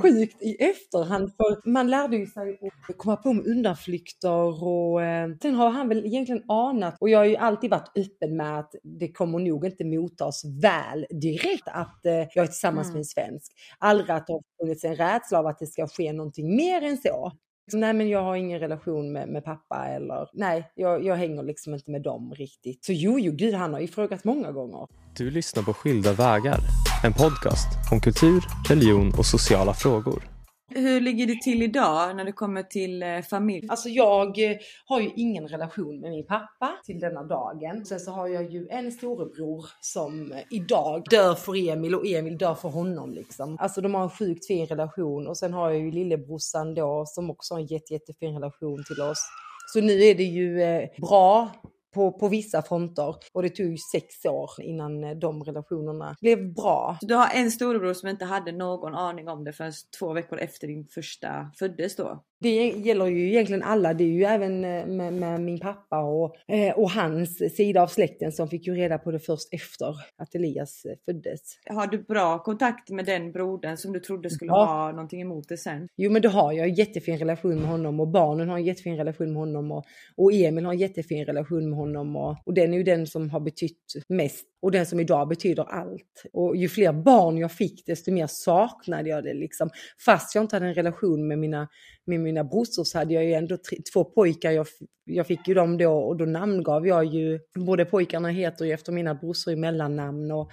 sjukt 0.00 0.42
i 0.42 0.54
efterhand 0.54 1.32
för 1.36 1.70
man 1.70 1.90
lärde 1.90 2.16
ju 2.16 2.26
sig 2.26 2.58
att 2.88 2.98
komma 2.98 3.16
på 3.16 3.32
med 3.32 3.46
undanflykter 3.46 4.64
och 4.64 5.02
eh, 5.02 5.28
sen 5.42 5.54
har 5.54 5.70
han 5.70 5.88
väl 5.88 6.06
egentligen 6.06 6.42
anat 6.50 6.96
och 7.00 7.08
jag 7.08 7.18
har 7.18 7.24
ju 7.24 7.36
alltid 7.36 7.70
varit 7.70 7.90
öppen 7.96 8.36
med 8.36 8.58
att 8.58 8.74
det 8.82 9.12
kommer 9.12 9.38
nog 9.38 9.66
inte 9.66 9.84
mottas 9.84 10.44
väl 10.62 11.06
direkt 11.10 11.68
att 11.68 12.06
eh, 12.06 12.12
jag 12.12 12.36
är 12.36 12.46
tillsammans 12.46 12.86
mm. 12.86 12.92
med 12.92 13.00
en 13.00 13.04
svensk. 13.04 13.52
Aldrig 13.78 14.10
att 14.10 14.26
det 14.26 14.32
har 14.32 14.42
funnits 14.60 14.84
en 14.84 14.96
rädsla 14.96 15.38
av 15.38 15.46
att 15.46 15.58
det 15.58 15.66
ska 15.66 15.86
ske 15.86 16.12
någonting 16.12 16.39
någonting 16.40 16.56
mer 16.56 16.82
än 16.82 16.98
så. 16.98 17.32
Nej 17.72 17.92
men 17.92 18.08
jag 18.08 18.22
har 18.22 18.36
ingen 18.36 18.60
relation 18.60 19.12
med, 19.12 19.28
med 19.28 19.44
pappa 19.44 19.86
eller 19.86 20.28
nej, 20.32 20.72
jag, 20.74 21.04
jag 21.04 21.16
hänger 21.16 21.42
liksom 21.42 21.74
inte 21.74 21.90
med 21.90 22.02
dem 22.02 22.34
riktigt. 22.34 22.84
Så 22.84 22.92
jo, 22.92 23.18
jo, 23.18 23.32
gud, 23.32 23.54
han 23.54 23.72
har 23.72 23.80
ju 23.80 23.88
frågat 23.88 24.24
många 24.24 24.52
gånger. 24.52 24.86
Du 25.16 25.30
lyssnar 25.30 25.62
på 25.62 25.72
Skilda 25.72 26.12
vägar, 26.12 26.58
en 27.04 27.12
podcast 27.12 27.92
om 27.92 28.00
kultur, 28.00 28.44
religion 28.68 29.12
och 29.18 29.26
sociala 29.26 29.74
frågor. 29.74 30.39
Hur 30.74 31.00
ligger 31.00 31.26
det 31.26 31.42
till 31.42 31.62
idag 31.62 32.16
när 32.16 32.24
det 32.24 32.32
kommer 32.32 32.62
till 32.62 33.02
eh, 33.02 33.20
familj? 33.20 33.66
Alltså 33.70 33.88
jag 33.88 34.50
eh, 34.50 34.56
har 34.84 35.00
ju 35.00 35.10
ingen 35.16 35.48
relation 35.48 36.00
med 36.00 36.10
min 36.10 36.26
pappa 36.26 36.70
till 36.84 37.00
denna 37.00 37.22
dagen. 37.22 37.84
Sen 37.84 38.00
så 38.00 38.10
har 38.10 38.28
jag 38.28 38.52
ju 38.52 38.68
en 38.70 38.92
storebror 38.92 39.66
som 39.80 40.32
eh, 40.32 40.38
idag 40.50 41.04
dör 41.10 41.34
för 41.34 41.68
Emil 41.70 41.94
och 41.94 42.06
Emil 42.06 42.38
dör 42.38 42.54
för 42.54 42.68
honom 42.68 43.12
liksom. 43.12 43.56
Alltså 43.60 43.80
de 43.80 43.94
har 43.94 44.02
en 44.02 44.10
sjukt 44.10 44.46
fin 44.46 44.66
relation 44.66 45.26
och 45.26 45.38
sen 45.38 45.52
har 45.52 45.70
jag 45.70 45.80
ju 45.80 45.90
lillebrorsan 45.90 46.74
då 46.74 47.04
som 47.06 47.30
också 47.30 47.54
har 47.54 47.60
en 47.60 47.66
jätte, 47.66 47.92
jättefin 47.92 48.34
relation 48.34 48.84
till 48.84 49.02
oss. 49.02 49.28
Så 49.72 49.80
nu 49.80 50.02
är 50.02 50.14
det 50.14 50.24
ju 50.24 50.58
bra 50.98 51.50
på, 51.94 52.12
på 52.12 52.28
vissa 52.28 52.62
fronter. 52.62 53.14
Och 53.32 53.42
det 53.42 53.48
tog 53.48 53.66
ju 53.66 53.76
sex 53.92 54.24
år 54.24 54.50
innan 54.62 55.04
eh, 55.04 55.16
de 55.16 55.44
relationerna 55.44 56.16
blev 56.20 56.54
bra. 56.54 56.98
du 57.00 57.14
har 57.14 57.28
en 57.34 57.50
storebror 57.50 57.94
som 57.94 58.08
inte 58.08 58.24
hade 58.24 58.52
någon 58.52 58.94
aning 58.94 59.28
om 59.28 59.44
det 59.44 59.52
förrän 59.52 59.72
två 59.98 60.12
veckor 60.12 60.38
efter 60.38 60.66
din 60.66 60.86
första 60.94 61.50
föddes 61.58 61.96
då? 61.96 62.24
Det 62.40 62.68
gäller 62.68 63.06
ju 63.06 63.28
egentligen 63.28 63.62
alla. 63.62 63.94
Det 63.94 64.04
är 64.04 64.08
ju 64.08 64.24
även 64.24 64.64
eh, 64.64 64.86
med, 64.86 65.12
med 65.12 65.40
min 65.40 65.60
pappa 65.60 65.98
och, 65.98 66.36
eh, 66.48 66.78
och 66.78 66.90
hans 66.90 67.56
sida 67.56 67.82
av 67.82 67.86
släkten 67.86 68.32
som 68.32 68.48
fick 68.48 68.66
ju 68.66 68.74
reda 68.74 68.98
på 68.98 69.10
det 69.10 69.18
först 69.18 69.54
efter 69.54 69.94
att 70.16 70.34
Elias 70.34 70.82
föddes. 71.04 71.40
Har 71.70 71.86
du 71.86 72.02
bra 72.02 72.38
kontakt 72.38 72.90
med 72.90 73.06
den 73.06 73.32
brodern 73.32 73.76
som 73.76 73.92
du 73.92 74.00
trodde 74.00 74.30
skulle 74.30 74.50
ja. 74.50 74.64
ha 74.64 74.90
någonting 74.90 75.20
emot 75.20 75.48
det 75.48 75.56
sen? 75.56 75.88
Jo 75.96 76.10
men 76.10 76.22
det 76.22 76.28
har 76.28 76.52
jag. 76.52 76.68
Jättefin 76.68 77.18
relation 77.18 77.60
med 77.60 77.68
honom 77.68 78.00
och 78.00 78.08
barnen 78.08 78.48
har 78.48 78.56
en 78.56 78.64
jättefin 78.64 78.96
relation 78.96 79.32
med 79.32 79.36
honom 79.36 79.72
och, 79.72 79.84
och 80.16 80.32
Emil 80.32 80.64
har 80.64 80.72
en 80.72 80.78
jättefin 80.78 81.24
relation 81.24 81.70
med 81.70 81.78
honom 81.78 82.16
och, 82.16 82.36
och 82.44 82.54
den 82.54 82.74
är 82.74 82.78
ju 82.78 82.84
den 82.84 83.06
som 83.06 83.30
har 83.30 83.40
betytt 83.40 83.94
mest 84.08 84.46
och 84.62 84.70
den 84.70 84.86
som 84.86 85.00
idag 85.00 85.28
betyder 85.28 85.62
allt. 85.62 86.24
Och 86.32 86.56
ju 86.56 86.68
fler 86.68 86.92
barn 86.92 87.38
jag 87.38 87.52
fick 87.52 87.86
desto 87.86 88.12
mer 88.12 88.26
saknade 88.26 89.08
jag 89.08 89.24
det 89.24 89.34
liksom. 89.34 89.70
Fast 90.04 90.34
jag 90.34 90.44
inte 90.44 90.56
hade 90.56 90.66
en 90.66 90.74
relation 90.74 91.28
med 91.28 91.38
mina, 91.38 91.68
med 92.04 92.20
mina 92.20 92.29
mina 92.32 92.44
brorsor 92.44 92.84
så 92.84 92.98
hade 92.98 93.14
jag 93.14 93.24
ju 93.24 93.32
ändå 93.32 93.56
tre, 93.56 93.78
två 93.92 94.04
pojkar. 94.04 94.50
Jag, 94.50 94.66
jag 95.04 95.26
fick 95.26 95.48
ju 95.48 95.54
dem 95.54 95.78
då 95.78 95.92
och 95.92 96.16
då 96.16 96.24
namngav 96.24 96.86
jag 96.86 97.04
ju, 97.04 97.40
både 97.54 97.84
pojkarna 97.84 98.28
heter 98.28 98.64
ju 98.64 98.72
efter 98.72 98.92
mina 98.92 99.14
brorsor 99.14 99.52
i 99.52 99.56
mellannamn 99.56 100.30
och 100.30 100.50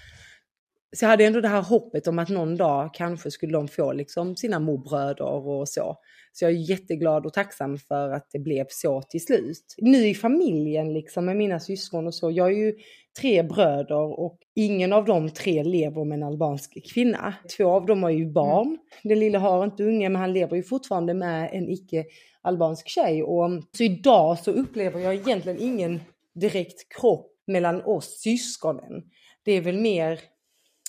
så 0.96 1.06
jag 1.06 1.10
hade 1.10 1.26
ändå 1.26 1.42
det 1.42 1.48
här 1.48 1.62
hoppet 1.62 2.08
om 2.08 2.20
att 2.20 2.30
någon 2.30 2.58
dag 2.58 2.94
kanske 2.94 3.32
skulle 3.32 3.54
de 3.54 3.68
få 3.68 3.94
liksom 3.94 4.36
sina 4.36 4.60
morbröder 4.60 5.48
och 5.48 5.70
så. 5.70 5.98
Så 6.34 6.46
jag 6.46 6.52
är 6.52 6.70
jätteglad 6.70 7.26
och 7.26 7.34
tacksam 7.34 7.78
för 7.78 8.10
att 8.10 8.28
det 8.32 8.40
blev 8.40 8.66
så 8.70 9.02
till 9.02 9.26
slut. 9.26 9.76
Nu 9.78 10.08
i 10.08 10.14
familjen 10.14 10.94
liksom 10.94 11.26
med 11.26 11.38
mina 11.38 11.60
syskon 11.60 12.08
och 12.08 12.16
så, 12.16 12.32
jag 12.32 12.48
är 12.48 12.56
ju 12.56 12.74
tre 13.20 13.44
bröder 13.44 14.20
och 14.20 14.40
ingen 14.56 14.94
av 14.94 15.06
de 15.06 15.30
tre 15.30 15.64
lever 15.64 16.04
med 16.04 16.16
en 16.16 16.24
albansk 16.24 16.94
kvinna. 16.94 17.34
Två 17.58 17.70
av 17.70 17.86
dem 17.86 18.04
har 18.04 18.10
ju 18.10 18.32
barn. 18.32 18.68
Mm. 18.68 18.80
Den 19.04 19.20
lilla 19.20 19.40
har 19.40 19.64
inte 19.64 19.84
unge 19.84 20.10
men 20.10 20.22
han 20.22 20.34
lever 20.34 20.56
ju 20.56 20.64
fortfarande 20.64 21.14
med 21.14 21.50
en 21.54 21.70
icke 21.70 22.06
albansk 22.42 22.88
tjej. 22.88 23.24
Och, 23.24 23.50
så 23.78 23.84
idag 23.84 24.40
så 24.40 24.52
upplever 24.52 25.00
jag 25.00 25.16
egentligen 25.16 25.62
ingen 25.62 26.00
direkt 26.34 26.90
krock 27.00 27.32
mellan 27.48 27.82
oss 27.82 28.20
syskonen. 28.20 29.04
Det 29.44 29.52
är 29.52 29.62
väl 29.62 29.78
mer 29.78 30.20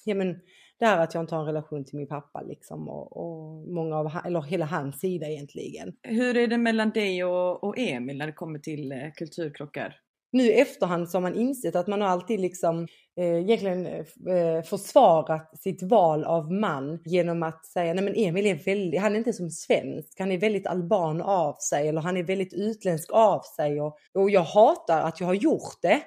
ja, 0.05 0.15
men, 0.15 0.39
det 0.79 0.87
här 0.87 0.99
att 0.99 1.15
jag 1.15 1.23
inte 1.23 1.35
har 1.35 1.43
en 1.43 1.47
relation 1.47 1.85
till 1.85 1.97
min 1.97 2.09
pappa 2.09 2.43
liksom 2.43 2.89
och, 2.89 3.17
och 3.17 3.69
många 3.69 3.97
av, 3.97 4.11
eller 4.25 4.43
hela 4.43 4.65
hans 4.65 5.01
sida 5.01 5.27
egentligen. 5.27 5.93
Hur 6.03 6.37
är 6.37 6.47
det 6.47 6.59
mellan 6.59 6.91
dig 6.91 7.25
och, 7.25 7.65
och 7.65 7.79
Emil 7.79 8.19
när 8.19 8.27
det 8.27 8.33
kommer 8.33 8.59
till 8.59 8.93
eh, 8.93 8.99
kulturkrockar? 9.17 9.97
Nu 10.33 10.43
i 10.43 10.61
efterhand 10.61 11.11
så 11.11 11.17
har 11.17 11.23
man 11.23 11.35
insett 11.35 11.77
att 11.77 11.87
man 11.87 12.01
har 12.01 12.09
alltid 12.09 12.41
liksom 12.41 12.87
eh, 13.17 13.41
egentligen 13.41 13.87
eh, 13.87 14.37
eh, 14.37 14.63
försvarat 14.63 15.59
sitt 15.59 15.83
val 15.83 16.25
av 16.25 16.53
man 16.53 16.99
genom 17.05 17.43
att 17.43 17.67
säga 17.67 17.95
nej 17.95 18.05
men 18.05 18.15
Emil 18.17 18.47
är 18.47 18.65
väldigt, 18.65 19.01
han 19.01 19.13
är 19.13 19.19
inte 19.19 19.33
som 19.33 19.51
svensk, 19.51 20.19
han 20.19 20.33
är 20.33 20.39
väldigt 20.39 20.67
alban 20.67 21.21
av 21.21 21.57
sig 21.71 21.89
eller 21.89 22.01
han 22.01 22.17
är 22.17 22.23
väldigt 22.23 22.55
utländsk 22.55 23.13
av 23.13 23.41
sig 23.57 23.81
och, 23.81 23.99
och 24.15 24.31
jag 24.31 24.43
hatar 24.43 25.03
att 25.03 25.21
jag 25.21 25.27
har 25.27 25.35
gjort 25.35 25.83
det. 25.83 26.01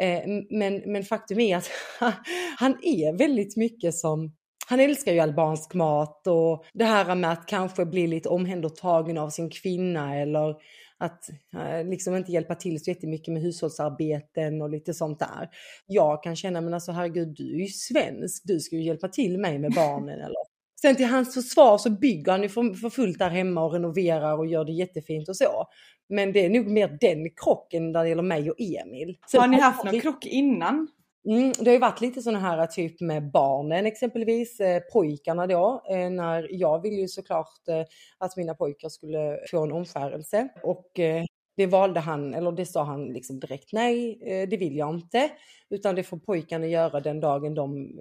Eh, 0.00 0.22
men, 0.50 0.82
men 0.86 1.04
faktum 1.04 1.40
är 1.40 1.56
att 1.56 1.70
han 2.58 2.76
är 2.82 3.18
väldigt 3.18 3.56
mycket 3.56 3.94
som 3.94 4.32
han 4.68 4.80
älskar 4.80 5.12
ju 5.12 5.20
albansk 5.20 5.74
mat 5.74 6.26
och 6.26 6.64
det 6.72 6.84
här 6.84 7.14
med 7.14 7.32
att 7.32 7.46
kanske 7.46 7.84
bli 7.84 8.06
lite 8.06 8.28
omhändertagen 8.28 9.18
av 9.18 9.30
sin 9.30 9.50
kvinna 9.50 10.16
eller 10.16 10.54
att 10.98 11.28
eh, 11.54 11.86
liksom 11.86 12.16
inte 12.16 12.32
hjälpa 12.32 12.54
till 12.54 12.84
så 12.84 12.90
jättemycket 12.90 13.34
med 13.34 13.42
hushållsarbeten 13.42 14.62
och 14.62 14.70
lite 14.70 14.94
sånt 14.94 15.18
där. 15.18 15.48
Jag 15.86 16.22
kan 16.22 16.36
känna, 16.36 16.60
men 16.60 16.74
alltså 16.74 16.92
herregud, 16.92 17.28
du 17.36 17.54
är 17.54 17.58
ju 17.58 17.68
svensk, 17.68 18.42
du 18.44 18.60
ska 18.60 18.76
ju 18.76 18.82
hjälpa 18.82 19.08
till 19.08 19.38
mig 19.38 19.58
med 19.58 19.72
barnen. 19.74 20.20
eller. 20.20 20.48
Sen 20.80 20.96
till 20.96 21.06
hans 21.06 21.34
försvar 21.34 21.78
så 21.78 21.90
bygger 21.90 22.32
han 22.32 22.42
ju 22.42 22.48
för, 22.48 22.74
för 22.74 22.90
fullt 22.90 23.18
där 23.18 23.30
hemma 23.30 23.64
och 23.64 23.72
renoverar 23.72 24.38
och 24.38 24.46
gör 24.46 24.64
det 24.64 24.72
jättefint 24.72 25.28
och 25.28 25.36
så. 25.36 25.66
Men 26.08 26.32
det 26.32 26.44
är 26.44 26.50
nog 26.50 26.66
mer 26.66 26.98
den 27.00 27.30
krocken 27.30 27.92
när 27.92 28.02
det 28.02 28.08
gäller 28.08 28.22
mig 28.22 28.50
och 28.50 28.60
Emil. 28.60 29.16
Sen 29.30 29.40
har 29.40 29.48
ni 29.48 29.60
haft 29.60 29.84
någon 29.84 30.00
krock 30.00 30.26
innan? 30.26 30.88
Mm, 31.28 31.52
det 31.58 31.66
har 31.66 31.72
ju 31.72 31.78
varit 31.78 32.00
lite 32.00 32.22
sådana 32.22 32.38
här 32.38 32.66
typ 32.66 33.00
med 33.00 33.30
barnen 33.30 33.86
exempelvis, 33.86 34.60
eh, 34.60 34.82
pojkarna 34.92 35.46
då. 35.46 35.82
Eh, 35.90 36.10
när 36.10 36.48
jag 36.50 36.82
ville 36.82 36.96
ju 36.96 37.08
såklart 37.08 37.68
eh, 37.68 37.84
att 38.18 38.36
mina 38.36 38.54
pojkar 38.54 38.88
skulle 38.88 39.38
få 39.50 39.64
en 39.64 39.72
omskärelse 39.72 40.48
och 40.62 40.98
eh, 40.98 41.24
det 41.56 41.66
valde 41.66 42.00
han, 42.00 42.34
eller 42.34 42.52
det 42.52 42.66
sa 42.66 42.84
han 42.84 43.06
liksom 43.06 43.40
direkt 43.40 43.72
nej, 43.72 44.18
eh, 44.22 44.48
det 44.48 44.56
vill 44.56 44.76
jag 44.76 44.94
inte. 44.94 45.30
Utan 45.70 45.94
det 45.94 46.02
får 46.02 46.18
pojkarna 46.18 46.66
göra 46.66 47.00
den 47.00 47.20
dagen 47.20 47.54
de 47.54 47.98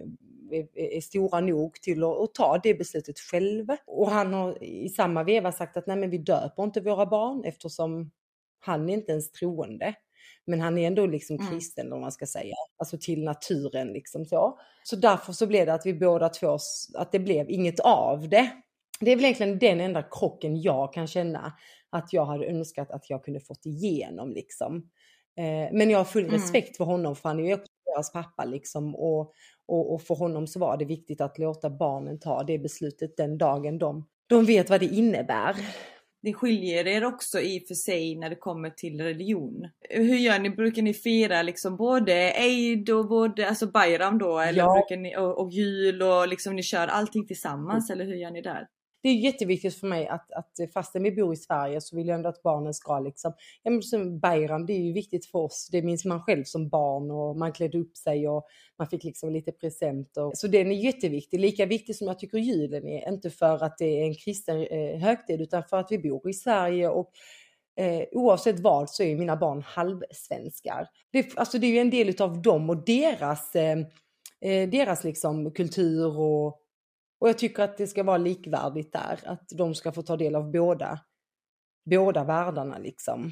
eh, 0.52 0.60
eh, 0.60 0.98
är, 0.98 1.02
stora 1.02 1.40
nog 1.40 1.74
till 1.74 2.04
att, 2.04 2.20
att, 2.20 2.34
ta 2.34 2.60
det 2.64 2.74
beslutet 2.74 3.20
själva. 3.20 3.78
Och 3.88 4.12
han 4.12 4.34
har 4.34 4.64
i 4.64 4.90
samma 4.90 5.24
veva 5.24 5.52
sagt 5.52 5.78
att 5.78 5.88
nej 5.88 5.98
men 5.98 6.10
vi 6.10 6.18
döper 6.18 6.64
inte 6.64 6.82
våra 6.82 7.06
barn 7.06 7.44
eftersom 7.44 8.12
han 8.60 8.90
är 8.90 8.94
inte 8.94 9.12
ens 9.12 9.32
troende. 9.32 9.96
Men 10.48 10.62
han 10.62 10.78
är 10.78 10.88
ändå 10.88 11.06
liksom 11.06 11.36
mm. 11.36 11.52
kristen 11.52 11.94
om 11.94 12.02
man 12.02 12.12
ska 12.12 12.26
säga, 12.26 12.56
alltså 12.78 12.98
till 13.02 13.24
naturen 13.24 13.88
liksom 13.88 14.26
så. 14.26 14.60
Så 14.84 14.96
därför 14.96 15.34
så 15.34 15.48
blev 15.48 15.66
det 15.66 15.74
att 15.74 15.86
vi 15.86 15.94
båda 15.94 16.30
två, 16.30 16.58
att 16.94 17.12
det 17.12 17.20
blev 17.20 17.50
inget 17.50 17.80
av 17.80 18.30
det. 18.30 18.50
Det 19.00 19.12
är 19.12 19.16
väl 19.16 19.26
egentligen 19.26 19.60
den 19.60 19.82
enda 19.82 20.04
krocken 20.04 20.62
jag 20.62 20.94
kan 20.94 21.08
känna 21.08 21.54
att 21.90 22.14
jag 22.14 22.26
hade 22.26 22.46
önskat 22.46 22.92
att 22.92 23.10
jag 23.10 23.24
kunde 23.24 23.40
fått 23.40 23.66
igenom 23.66 24.32
liksom. 24.32 24.90
Eh, 25.38 25.74
men 25.74 25.90
jag 25.90 25.98
har 25.98 26.06
full 26.06 26.24
mm. 26.24 26.34
respekt 26.34 26.78
för 26.78 26.86
honom 26.86 27.16
för 27.16 27.30
han 27.30 27.40
är 27.40 27.44
ju 27.44 27.54
också 27.54 27.72
deras 27.86 28.12
pappa 28.12 28.46
liksom 28.46 28.96
och, 28.96 29.34
och, 29.66 29.94
och, 29.94 30.02
för 30.02 30.16
honom 30.16 30.48
så 30.48 30.60
var 30.60 30.78
det 30.78 30.86
viktigt 30.86 31.22
att 31.22 31.38
låta 31.38 31.70
barnen 31.70 32.20
ta 32.20 32.44
det 32.44 32.60
beslutet 32.60 33.18
den 33.18 33.38
dagen 33.38 33.78
de, 33.78 34.08
de 34.28 34.46
vet 34.46 34.70
vad 34.70 34.80
det 34.80 34.86
innebär 34.86 35.56
det 36.28 36.34
skiljer 36.34 36.88
er 36.88 37.06
också 37.06 37.40
i 37.40 37.60
och 37.60 37.68
för 37.68 37.76
sig 37.76 38.16
när 38.16 38.30
det 38.30 38.36
kommer 38.36 38.70
till 38.70 39.02
religion. 39.02 39.70
Hur 39.90 40.18
gör 40.18 40.40
ni? 40.40 40.50
Brukar 40.50 40.82
ni 40.82 40.94
fira 40.94 41.42
liksom 41.42 41.78
både 41.78 42.14
Eid 42.32 42.90
och 42.90 43.08
både, 43.08 43.50
alltså 43.50 43.68
Bayram 43.68 44.18
då? 44.18 44.40
Eller 44.40 44.60
ja. 44.60 44.74
brukar 44.74 45.02
ni, 45.02 45.18
och, 45.18 45.42
och 45.42 45.52
jul 45.52 46.02
och 46.02 46.28
liksom 46.28 46.56
ni 46.56 46.64
kör 46.64 46.88
allting 46.88 47.28
tillsammans 47.28 47.90
eller 47.90 48.06
hur 48.06 48.16
gör 48.16 48.32
ni 48.32 48.42
där? 48.42 48.68
Det 49.08 49.12
är 49.12 49.16
jätteviktigt 49.16 49.76
för 49.76 49.88
mig 49.88 50.08
att, 50.08 50.32
att 50.32 50.74
fastän 50.74 51.04
vi 51.04 51.12
bor 51.12 51.34
i 51.34 51.38
Sverige 51.38 51.82
så 51.82 51.96
vill 51.96 52.08
jag 52.08 52.16
ändå 52.16 52.30
att 52.30 52.44
barnen 52.44 52.74
ska 52.74 53.00
liksom, 53.00 53.34
ja 53.64 53.72
men 53.72 53.82
som 53.82 54.20
Bayram, 54.20 54.66
det 54.66 54.74
är 54.74 54.80
ju 54.80 54.94
viktigt 54.94 55.26
för 55.26 55.40
oss. 55.40 55.70
Det 55.72 55.82
minns 55.82 56.06
man 56.06 56.22
själv 56.22 56.44
som 56.44 56.70
barn 56.70 57.12
och 57.12 57.38
man 57.38 57.52
klädde 57.52 57.78
upp 57.78 57.98
sig 57.98 58.28
och 58.28 58.48
man 58.78 58.88
fick 58.88 59.04
liksom 59.04 59.32
lite 59.32 59.52
presenter. 59.52 60.32
Så 60.34 60.48
den 60.48 60.72
är 60.72 60.76
jätteviktig, 60.76 61.40
lika 61.40 61.66
viktig 61.66 61.96
som 61.96 62.08
jag 62.08 62.20
tycker 62.20 62.38
julen 62.38 62.88
är. 62.88 63.10
Inte 63.10 63.30
för 63.30 63.64
att 63.64 63.78
det 63.78 64.02
är 64.02 64.04
en 64.04 64.16
kristen 64.16 64.64
eh, 64.64 65.00
högtid 65.00 65.42
utan 65.42 65.64
för 65.64 65.78
att 65.78 65.92
vi 65.92 66.00
bor 66.00 66.30
i 66.30 66.34
Sverige 66.34 66.90
och 66.90 67.12
Eh, 67.80 68.04
oavsett 68.12 68.60
vad 68.60 68.90
så 68.90 69.04
är 69.04 69.16
mina 69.16 69.36
barn 69.36 69.62
halvsvenskar. 69.62 70.88
Det, 71.12 71.38
alltså 71.38 71.58
det 71.58 71.68
är 71.68 71.72
ju 71.72 71.80
en 71.80 71.90
del 71.90 72.22
av 72.22 72.42
dem 72.42 72.70
och 72.70 72.86
deras, 72.86 73.56
eh, 73.56 73.78
eh 74.42 74.70
deras 74.70 75.04
liksom 75.04 75.52
kultur 75.52 76.20
och 76.20 76.62
och 77.20 77.30
jag 77.30 77.38
tycker 77.38 77.64
att 77.64 77.78
det 77.78 77.88
ska 77.88 78.04
vara 78.04 78.18
likvärdigt 78.18 78.94
där, 78.94 79.20
att 79.26 79.50
de 79.58 79.76
ska 79.76 79.92
få 79.92 80.02
ta 80.02 80.18
del 80.18 80.36
av 80.36 80.52
båda, 80.52 81.00
båda 81.90 82.24
världarna 82.24 82.78
liksom. 82.78 83.32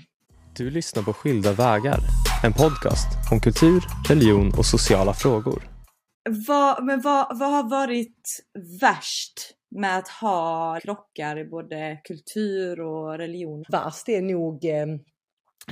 Du 0.55 0.69
lyssnar 0.69 1.03
på 1.03 1.13
Skilda 1.13 1.53
vägar, 1.53 1.99
en 2.43 2.53
podcast 2.53 3.07
om 3.31 3.39
kultur, 3.39 3.83
religion 4.09 4.51
och 4.57 4.65
sociala 4.65 5.13
frågor. 5.13 5.63
Vad, 6.47 6.85
men 6.85 7.01
vad, 7.01 7.39
vad 7.39 7.51
har 7.51 7.69
varit 7.69 8.45
värst 8.81 9.51
med 9.75 9.97
att 9.97 10.07
ha 10.07 10.79
krockar 10.83 11.37
i 11.37 11.45
både 11.45 12.01
kultur 12.03 12.81
och 12.81 13.17
religion? 13.17 13.63
Värst 13.69 14.09
är 14.09 14.21
nog 14.21 14.65
eh, 14.65 14.85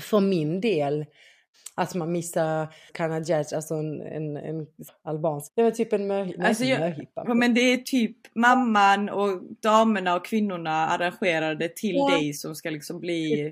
för 0.01 0.19
min 0.19 0.61
del 0.61 1.05
att 1.75 1.95
man 1.95 2.11
missar 2.11 2.73
Kanadjaj, 2.93 3.45
alltså 3.55 3.73
en, 3.73 4.01
en, 4.01 4.37
en 4.37 4.67
albansk. 5.03 5.51
Det 5.55 5.63
var 5.63 5.71
typ 5.71 5.93
en 5.93 6.07
möhippa. 6.07 6.47
Alltså 6.47 6.63
ja, 6.63 7.33
men 7.33 7.53
det 7.53 7.61
är 7.61 7.77
typ 7.77 8.17
mamman 8.35 9.09
och 9.09 9.41
damerna 9.61 10.15
och 10.15 10.25
kvinnorna 10.25 10.87
arrangerade 10.87 11.69
till 11.69 11.95
ja. 11.95 12.09
dig 12.09 12.33
som 12.33 12.55
ska 12.55 12.69
liksom 12.69 12.99
bli 12.99 13.51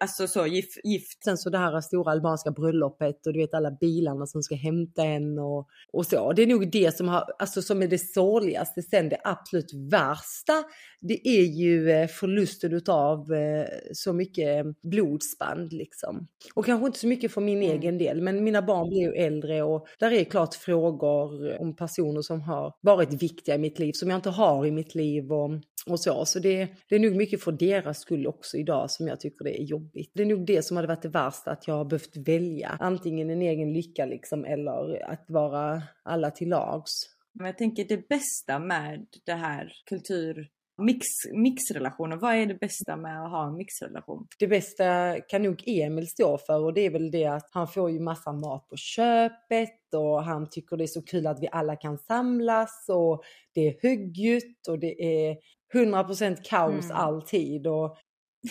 alltså 0.00 0.26
så 0.26 0.46
gift, 0.46 0.84
gift. 0.84 1.24
Sen 1.24 1.38
så 1.38 1.50
det 1.50 1.58
här 1.58 1.80
stora 1.80 2.12
albanska 2.12 2.50
bröllopet 2.50 3.26
och 3.26 3.32
du 3.32 3.38
vet 3.38 3.54
alla 3.54 3.70
bilarna 3.70 4.26
som 4.26 4.42
ska 4.42 4.54
hämta 4.54 5.04
en 5.04 5.38
och, 5.38 5.68
och 5.92 6.06
så. 6.06 6.32
Det 6.32 6.42
är 6.42 6.46
nog 6.46 6.70
det 6.70 6.96
som, 6.96 7.08
har, 7.08 7.24
alltså, 7.38 7.62
som 7.62 7.82
är 7.82 7.88
det 7.88 7.98
sorgligaste. 7.98 8.82
Sen 8.82 9.08
det 9.08 9.20
absolut 9.24 9.72
värsta, 9.74 10.52
det 11.00 11.28
är 11.28 11.42
ju 11.42 11.90
eh, 11.90 12.08
förlusten 12.08 12.72
utav 12.72 13.32
eh, 13.32 13.66
så 13.92 14.12
mycket 14.12 14.66
blodsband 14.82 15.72
liksom. 15.72 16.28
Och 16.54 16.64
kanske 16.64 16.86
inte 16.86 16.98
så 16.98 17.06
mycket 17.06 17.32
för 17.32 17.40
min 17.56 17.62
mm. 17.62 17.80
egen 17.80 17.98
del, 17.98 18.20
men 18.20 18.44
mina 18.44 18.62
barn 18.62 18.88
blir 18.88 19.00
ju 19.00 19.12
äldre 19.12 19.62
och 19.62 19.86
där 19.98 20.12
är 20.12 20.24
klart 20.24 20.54
frågor 20.54 21.60
om 21.60 21.76
personer 21.76 22.22
som 22.22 22.40
har 22.40 22.74
varit 22.80 23.22
viktiga 23.22 23.54
i 23.54 23.58
mitt 23.58 23.78
liv, 23.78 23.92
som 23.92 24.10
jag 24.10 24.18
inte 24.18 24.30
har 24.30 24.66
i 24.66 24.70
mitt 24.70 24.94
liv 24.94 25.32
och, 25.32 25.50
och 25.86 26.00
så. 26.00 26.24
Så 26.24 26.38
det, 26.38 26.68
det 26.88 26.94
är 26.94 27.00
nog 27.00 27.16
mycket 27.16 27.42
för 27.42 27.52
deras 27.52 28.00
skull 28.00 28.26
också 28.26 28.56
idag 28.56 28.90
som 28.90 29.08
jag 29.08 29.20
tycker 29.20 29.44
det 29.44 29.60
är 29.60 29.64
jobbigt. 29.64 30.10
Det 30.14 30.22
är 30.22 30.26
nog 30.26 30.46
det 30.46 30.62
som 30.62 30.76
hade 30.76 30.88
varit 30.88 31.02
det 31.02 31.08
värsta, 31.08 31.50
att 31.50 31.68
jag 31.68 31.74
har 31.74 31.84
behövt 31.84 32.16
välja 32.16 32.76
antingen 32.80 33.30
en 33.30 33.42
egen 33.42 33.72
lycka 33.72 34.06
liksom 34.06 34.44
eller 34.44 35.10
att 35.10 35.24
vara 35.28 35.82
alla 36.02 36.30
till 36.30 36.48
lags. 36.48 37.02
Men 37.32 37.46
jag 37.46 37.58
tänker 37.58 37.84
det 37.84 38.08
bästa 38.08 38.58
med 38.58 39.06
det 39.26 39.32
här 39.32 39.72
kultur 39.88 40.48
Mix, 40.80 41.06
mixrelationer, 41.32 42.16
vad 42.16 42.34
är 42.34 42.46
det 42.46 42.54
bästa 42.54 42.96
med 42.96 43.24
att 43.24 43.30
ha 43.30 43.46
en 43.46 43.56
mixrelation? 43.56 44.26
Det 44.38 44.46
bästa 44.46 45.20
kan 45.20 45.42
nog 45.42 45.62
Emil 45.66 46.08
stå 46.08 46.38
för 46.38 46.64
och 46.64 46.74
det 46.74 46.80
är 46.80 46.90
väl 46.90 47.10
det 47.10 47.26
att 47.26 47.48
han 47.52 47.68
får 47.68 47.90
ju 47.90 48.00
massa 48.00 48.32
mat 48.32 48.68
på 48.68 48.76
köpet 48.76 49.94
och 49.94 50.24
han 50.24 50.50
tycker 50.50 50.76
det 50.76 50.84
är 50.84 50.86
så 50.86 51.02
kul 51.02 51.26
att 51.26 51.42
vi 51.42 51.48
alla 51.52 51.76
kan 51.76 51.98
samlas 51.98 52.86
och 52.88 53.22
det 53.54 53.68
är 53.68 53.76
högljutt 53.82 54.68
och 54.68 54.78
det 54.78 55.02
är 55.04 55.36
100% 55.74 56.36
kaos 56.44 56.84
mm. 56.84 56.96
alltid 56.96 57.66
och 57.66 57.96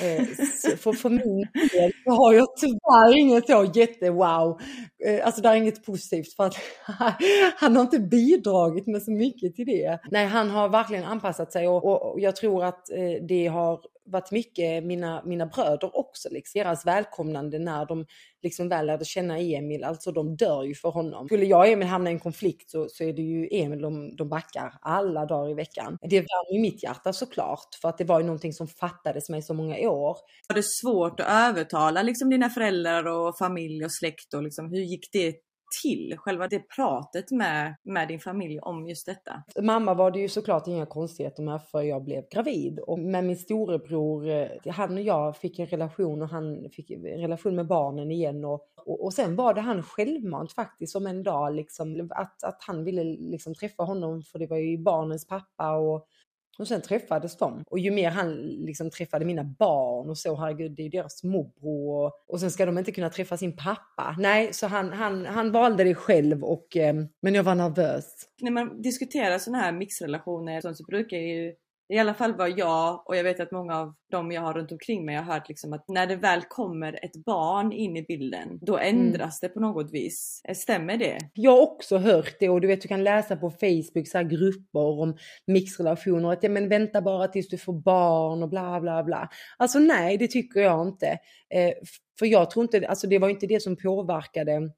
Eh, 0.02 0.26
för, 0.78 0.94
för 0.94 1.10
min 1.10 1.48
del 1.72 1.92
har 2.06 2.34
jag 2.34 2.48
tyvärr 2.58 3.18
inget 3.18 3.48
så 3.48 3.72
jättewow. 3.74 4.60
Eh, 5.06 5.26
alltså 5.26 5.42
det 5.42 5.50
är 5.50 5.56
inget 5.56 5.86
positivt 5.86 6.34
för 6.34 6.44
att 6.44 6.56
han 7.58 7.76
har 7.76 7.84
inte 7.84 8.00
bidragit 8.00 8.88
med 8.88 9.04
så 9.04 9.12
mycket 9.12 9.56
till 9.56 9.66
det. 9.66 10.00
Nej, 10.12 10.26
han 10.26 10.50
har 10.50 10.70
verkligen 10.70 11.04
anpassat 11.04 11.52
sig 11.52 11.68
och, 11.68 11.86
och 11.86 12.20
jag 12.20 12.36
tror 12.36 12.64
att 12.64 12.90
eh, 12.90 13.26
det 13.28 13.48
har 13.48 13.80
varit 14.12 14.32
mycket 14.32 14.84
mina, 14.84 15.24
mina 15.26 15.46
bröder 15.46 15.98
också, 15.98 16.30
liksom. 16.32 16.60
deras 16.60 16.86
välkomnande 16.86 17.60
när 17.60 17.86
de 17.86 18.06
liksom 18.44 18.70
väl 18.70 18.86
lärde 18.86 19.06
känna 19.06 19.40
Emil, 19.40 19.84
alltså 19.84 20.12
de 20.12 20.36
dör 20.36 20.64
ju 20.64 20.76
för 20.76 20.90
honom. 20.90 21.26
Skulle 21.26 21.46
jag 21.46 21.60
och 21.60 21.68
Emil 21.68 21.88
hamna 21.88 22.10
i 22.10 22.14
en 22.14 22.20
konflikt 22.20 22.72
så, 22.72 22.88
så 22.90 23.04
är 23.04 23.14
det 23.14 23.22
ju 23.22 23.48
Emil 23.52 23.82
de, 23.82 24.16
de 24.16 24.30
backar 24.30 24.74
alla 24.82 25.26
dagar 25.26 25.52
i 25.52 25.54
veckan. 25.54 25.98
Det 26.02 26.20
värmer 26.20 26.56
i 26.56 26.60
mitt 26.60 26.84
hjärta 26.84 27.14
såklart, 27.14 27.76
för 27.82 27.90
att 27.90 27.98
det 27.98 28.04
var 28.04 28.20
ju 28.20 28.26
någonting 28.26 28.54
som 28.54 28.68
fattades 28.68 29.30
mig 29.30 29.42
så 29.42 29.54
många 29.54 29.90
år. 29.90 30.18
Var 30.48 30.56
det 30.56 30.66
svårt 30.82 31.20
att 31.20 31.50
övertala 31.50 32.02
liksom 32.02 32.30
dina 32.30 32.50
föräldrar 32.50 33.06
och 33.08 33.38
familj 33.38 33.86
och 33.86 33.94
släkt 33.94 34.34
och 34.34 34.44
liksom, 34.44 34.70
hur 34.70 34.82
gick 34.82 35.12
det 35.12 35.36
till? 35.82 36.18
Själva 36.18 36.48
det 36.48 36.60
pratet 36.60 37.32
med, 37.32 37.76
med 37.84 38.08
din 38.08 38.20
familj 38.20 38.60
om 38.60 38.88
just 38.88 39.06
detta? 39.06 39.44
Mamma 39.62 39.94
var 39.94 40.12
det 40.12 40.20
ju 40.20 40.30
såklart 40.30 40.68
inga 40.68 40.86
konstigheter 40.86 41.44
med 41.44 41.64
för 41.64 41.82
jag 41.82 42.04
blev 42.04 42.24
gravid. 42.32 42.80
Och 42.80 43.00
med 43.00 43.24
min 43.24 43.38
storebror, 43.38 44.30
eh, 44.30 44.48
han 44.68 44.94
och 44.94 45.02
jag 45.02 45.38
fick 45.38 45.60
en 45.60 45.68
relation 45.68 46.22
och 46.22 46.30
han 46.30 46.70
fick 46.72 46.92
en 46.92 47.04
relation 47.04 47.56
med 47.56 47.68
barnen 47.68 48.12
igen. 48.12 48.46
Och, 48.46 48.62
och, 48.86 49.04
och 49.04 49.14
sen 49.14 49.36
var 49.36 49.54
det 49.54 49.62
han 49.62 49.84
självmant 49.84 50.52
faktiskt 50.52 50.92
som 50.92 51.08
en 51.08 51.24
dag 51.24 51.56
liksom, 51.56 52.10
att, 52.12 52.44
att 52.44 52.64
han 52.68 52.84
ville 52.84 53.04
liksom 53.04 53.56
träffa 53.56 53.84
honom 53.84 54.24
för 54.24 54.40
det 54.40 54.48
var 54.48 54.58
ju 54.58 54.78
barnens 54.78 55.28
pappa. 55.28 55.72
Och, 55.76 56.08
och 56.60 56.68
sen 56.68 56.82
träffades 56.82 57.38
de. 57.38 57.64
Och 57.68 57.80
ju 57.80 57.92
mer 57.92 58.10
han 58.10 58.36
liksom 58.42 58.90
träffade 58.90 59.26
mina 59.26 59.44
barn 59.44 60.10
och 60.10 60.18
så, 60.18 60.36
herregud, 60.36 60.72
det 60.72 60.82
är 60.82 60.84
ju 60.84 60.90
deras 60.90 61.24
morbror. 61.24 62.06
Och, 62.06 62.24
och 62.28 62.40
sen 62.40 62.52
ska 62.52 62.66
de 62.66 62.78
inte 62.78 62.92
kunna 62.92 63.10
träffa 63.10 63.38
sin 63.38 63.58
pappa. 63.58 64.16
Nej, 64.20 64.54
så 64.54 64.68
han, 64.68 64.94
han, 64.94 65.26
han 65.26 65.52
valde 65.52 65.84
det 65.84 65.96
själv 65.96 66.44
och, 66.44 66.78
eh, 66.78 66.96
men 67.22 67.36
jag 67.36 67.44
var 67.44 67.56
nervös. 67.56 68.06
När 68.42 68.52
man 68.52 68.82
diskuterar 68.82 69.38
sådana 69.38 69.64
här 69.64 69.72
mixrelationer 69.72 70.74
så 70.74 70.84
brukar 70.84 71.18
ju 71.18 71.54
i 71.94 71.98
alla 71.98 72.14
fall 72.14 72.34
vad 72.34 72.60
jag 72.60 73.04
och 73.06 73.16
jag 73.16 73.24
vet 73.24 73.40
att 73.40 73.52
många 73.52 73.78
av 73.78 73.94
dem 74.12 74.32
jag 74.32 74.42
har 74.42 74.54
runt 74.54 74.72
omkring 74.72 75.06
mig 75.06 75.16
har 75.16 75.24
hört 75.24 75.50
liksom 75.50 75.74
att 75.74 75.88
när 75.88 76.08
det 76.08 76.16
väl 76.16 76.42
kommer 76.42 77.06
ett 77.06 77.26
barn 77.26 77.72
in 77.72 77.98
i 77.98 78.04
bilden 78.04 78.60
då 78.62 78.78
mm. 78.78 78.96
ändras 78.96 79.44
mm. 79.44 79.50
det 79.50 79.54
på 79.54 79.60
något 79.60 79.92
vis. 79.92 80.42
Stämmer 80.54 80.98
det? 80.98 81.18
Jag 81.34 81.52
har 81.52 81.62
också 81.62 81.98
hört 81.98 82.36
det 82.40 82.50
och 82.50 82.62
du 82.62 82.68
vet 82.68 82.82
du 82.82 82.88
kan 82.88 83.04
läsa 83.04 83.36
på 83.36 83.50
Facebook 83.50 84.08
så 84.08 84.18
här 84.18 84.26
grupper 84.26 85.02
om 85.02 85.18
mixrelationer 85.48 86.32
att 86.32 86.44
ja, 86.44 86.50
men 86.50 86.70
vänta 86.70 87.02
bara 87.02 87.28
tills 87.28 87.50
du 87.50 87.58
får 87.58 87.82
barn 87.82 88.44
och 88.44 88.50
bla 88.50 88.82
bla 88.82 89.04
bla. 89.04 89.30
Alltså 89.58 89.80
nej 89.80 90.18
det 90.18 90.28
tycker 90.28 90.60
jag 90.60 90.88
inte. 90.88 91.08
Eh, 91.54 91.74
för 92.20 92.26
jag 92.26 92.52
tror 92.52 92.64
inte, 92.64 92.88
alltså 92.88 93.08
det 93.08 93.20
var 93.20 93.30
inte 93.30 93.48
det 93.48 93.62
som 93.62 93.76
påverkade 93.76 94.72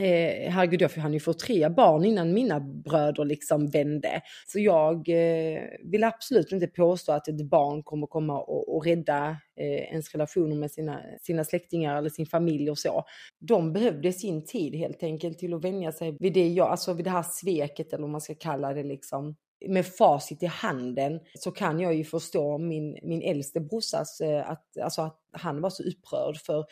Eh, 0.00 0.50
herregud, 0.50 0.82
jag 0.82 0.88
hann 0.88 1.12
ju 1.12 1.20
få 1.20 1.32
tre 1.32 1.68
barn 1.68 2.04
innan 2.04 2.32
mina 2.32 2.60
bröder 2.60 3.24
liksom 3.24 3.66
vände. 3.66 4.22
Så 4.46 4.58
jag 4.58 5.08
eh, 5.08 5.62
vill 5.84 6.04
absolut 6.04 6.52
inte 6.52 6.66
påstå 6.66 7.12
att 7.12 7.28
ett 7.28 7.50
barn 7.50 7.82
kommer 7.82 8.06
komma 8.06 8.40
och, 8.40 8.76
och 8.76 8.84
rädda 8.84 9.36
eh, 9.56 9.92
ens 9.92 10.12
relationer 10.12 10.56
med 10.56 10.70
sina, 10.70 11.00
sina 11.20 11.44
släktingar 11.44 11.96
eller 11.96 12.10
sin 12.10 12.26
familj 12.26 12.70
och 12.70 12.78
så. 12.78 13.04
De 13.38 13.72
behövde 13.72 14.12
sin 14.12 14.44
tid 14.44 14.74
helt 14.74 15.02
enkelt 15.02 15.38
till 15.38 15.54
att 15.54 15.64
vänja 15.64 15.92
sig 15.92 16.16
vid 16.20 16.32
det 16.32 16.48
jag, 16.48 16.68
alltså 16.68 16.92
vid 16.92 17.04
det 17.04 17.10
här 17.10 17.26
sveket 17.28 17.92
eller 17.92 18.02
vad 18.02 18.10
man 18.10 18.20
ska 18.20 18.34
kalla 18.34 18.74
det 18.74 18.82
liksom 18.82 19.36
med 19.68 19.86
facit 19.86 20.42
i 20.42 20.46
handen 20.46 21.20
så 21.34 21.50
kan 21.50 21.80
jag 21.80 21.94
ju 21.94 22.04
förstå 22.04 22.58
min, 22.58 22.98
min 23.02 23.22
äldste 23.22 23.60
brorsas, 23.60 24.20
eh, 24.20 24.50
att, 24.50 24.78
alltså 24.82 25.02
att 25.02 25.18
han 25.32 25.60
var 25.60 25.70
så 25.70 25.82
upprörd 25.82 26.36
för 26.36 26.64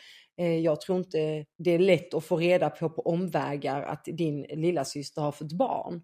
jag 0.43 0.81
tror 0.81 0.97
inte 0.97 1.45
det 1.57 1.71
är 1.71 1.79
lätt 1.79 2.13
att 2.13 2.25
få 2.25 2.37
reda 2.37 2.69
på 2.69 2.89
på 2.89 3.01
omvägar 3.01 3.81
att 3.81 4.05
din 4.05 4.41
lilla 4.41 4.85
syster 4.85 5.21
har 5.21 5.31
fått 5.31 5.53
barn. 5.53 6.01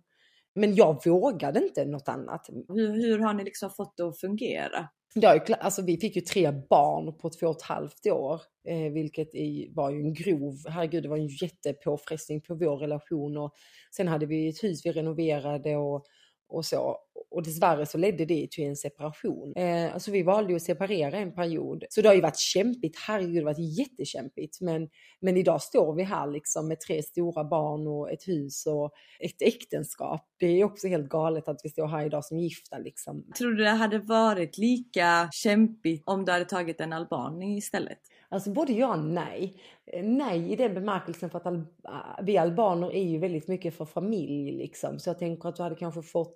Men 0.55 0.75
jag 0.75 1.05
vågade 1.05 1.63
inte 1.63 1.85
något 1.85 2.07
annat. 2.07 2.49
Hur, 2.67 2.93
hur 2.93 3.19
har 3.19 3.33
ni 3.33 3.43
liksom 3.43 3.69
fått 3.69 3.97
det 3.97 4.03
att 4.03 4.19
fungera? 4.19 4.89
Ja, 5.13 5.39
alltså 5.59 5.81
vi 5.81 5.97
fick 5.97 6.15
ju 6.15 6.21
tre 6.21 6.51
barn 6.51 7.17
på 7.17 7.29
två 7.29 7.47
och 7.47 7.55
ett 7.55 7.61
halvt 7.61 8.07
år, 8.07 8.41
eh, 8.67 8.91
vilket 8.93 9.35
i, 9.35 9.71
var 9.75 9.91
ju 9.91 10.01
en 10.01 10.13
grov, 10.13 10.55
herregud 10.69 11.03
det 11.03 11.09
var 11.09 11.17
en 11.17 11.27
jättepåfrestning 11.27 12.41
på 12.41 12.55
vår 12.55 12.77
relation 12.77 13.37
och 13.37 13.53
sen 13.95 14.07
hade 14.07 14.25
vi 14.25 14.49
ett 14.49 14.63
hus 14.63 14.85
vi 14.85 14.91
renoverade 14.91 15.75
och 15.77 16.05
och 16.51 16.65
så. 16.65 16.97
Och 17.31 17.43
dessvärre 17.43 17.85
så 17.85 17.97
ledde 17.97 18.25
det 18.25 18.47
till 18.51 18.63
en 18.63 18.75
separation. 18.75 19.53
Eh, 19.55 19.93
alltså 19.93 20.11
vi 20.11 20.23
valde 20.23 20.49
ju 20.49 20.55
att 20.55 20.61
separera 20.61 21.17
en 21.17 21.35
period. 21.35 21.83
Så 21.89 22.01
det 22.01 22.07
har 22.07 22.15
ju 22.15 22.21
varit 22.21 22.39
kämpigt, 22.39 22.97
herregud 23.07 23.35
det 23.35 23.39
har 23.39 23.45
varit 23.45 23.79
jättekämpigt. 23.79 24.61
Men, 24.61 24.89
men 25.21 25.37
idag 25.37 25.61
står 25.61 25.95
vi 25.95 26.03
här 26.03 26.27
liksom 26.27 26.67
med 26.67 26.79
tre 26.79 27.03
stora 27.03 27.43
barn 27.43 27.87
och 27.87 28.11
ett 28.11 28.27
hus 28.27 28.65
och 28.65 28.91
ett 29.19 29.41
äktenskap. 29.41 30.27
Det 30.39 30.45
är 30.45 30.63
också 30.63 30.87
helt 30.87 31.09
galet 31.09 31.47
att 31.47 31.61
vi 31.63 31.69
står 31.69 31.87
här 31.87 32.05
idag 32.05 32.25
som 32.25 32.39
gifta 32.39 32.77
liksom. 32.77 33.25
Tror 33.37 33.51
du 33.51 33.63
det 33.63 33.69
hade 33.69 33.99
varit 33.99 34.57
lika 34.57 35.29
kämpigt 35.31 36.03
om 36.05 36.25
du 36.25 36.31
hade 36.31 36.45
tagit 36.45 36.81
en 36.81 36.93
alban 36.93 37.41
istället? 37.41 37.99
Alltså 38.31 38.51
både 38.51 38.73
ja 38.73 38.93
och 38.93 39.03
nej. 39.03 39.55
Eh, 39.85 40.03
nej 40.03 40.51
i 40.51 40.55
den 40.55 40.73
bemärkelsen 40.73 41.29
för 41.29 41.37
att 41.37 41.45
al 41.45 41.63
ah, 41.83 42.21
vi 42.23 42.37
albaner 42.37 42.93
är 42.93 43.03
ju 43.03 43.17
väldigt 43.17 43.47
mycket 43.47 43.75
för 43.75 43.85
familj 43.85 44.51
liksom. 44.51 44.99
Så 44.99 45.09
jag 45.09 45.19
tänker 45.19 45.49
att 45.49 45.55
du 45.55 45.63
hade 45.63 45.75
kanske 45.75 46.01
fått, 46.01 46.35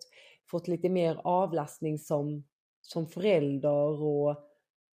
fått 0.51 0.67
lite 0.67 0.89
mer 0.89 1.21
avlastning 1.23 1.99
som, 1.99 2.43
som 2.81 3.07
förälder 3.07 4.03
och 4.03 4.35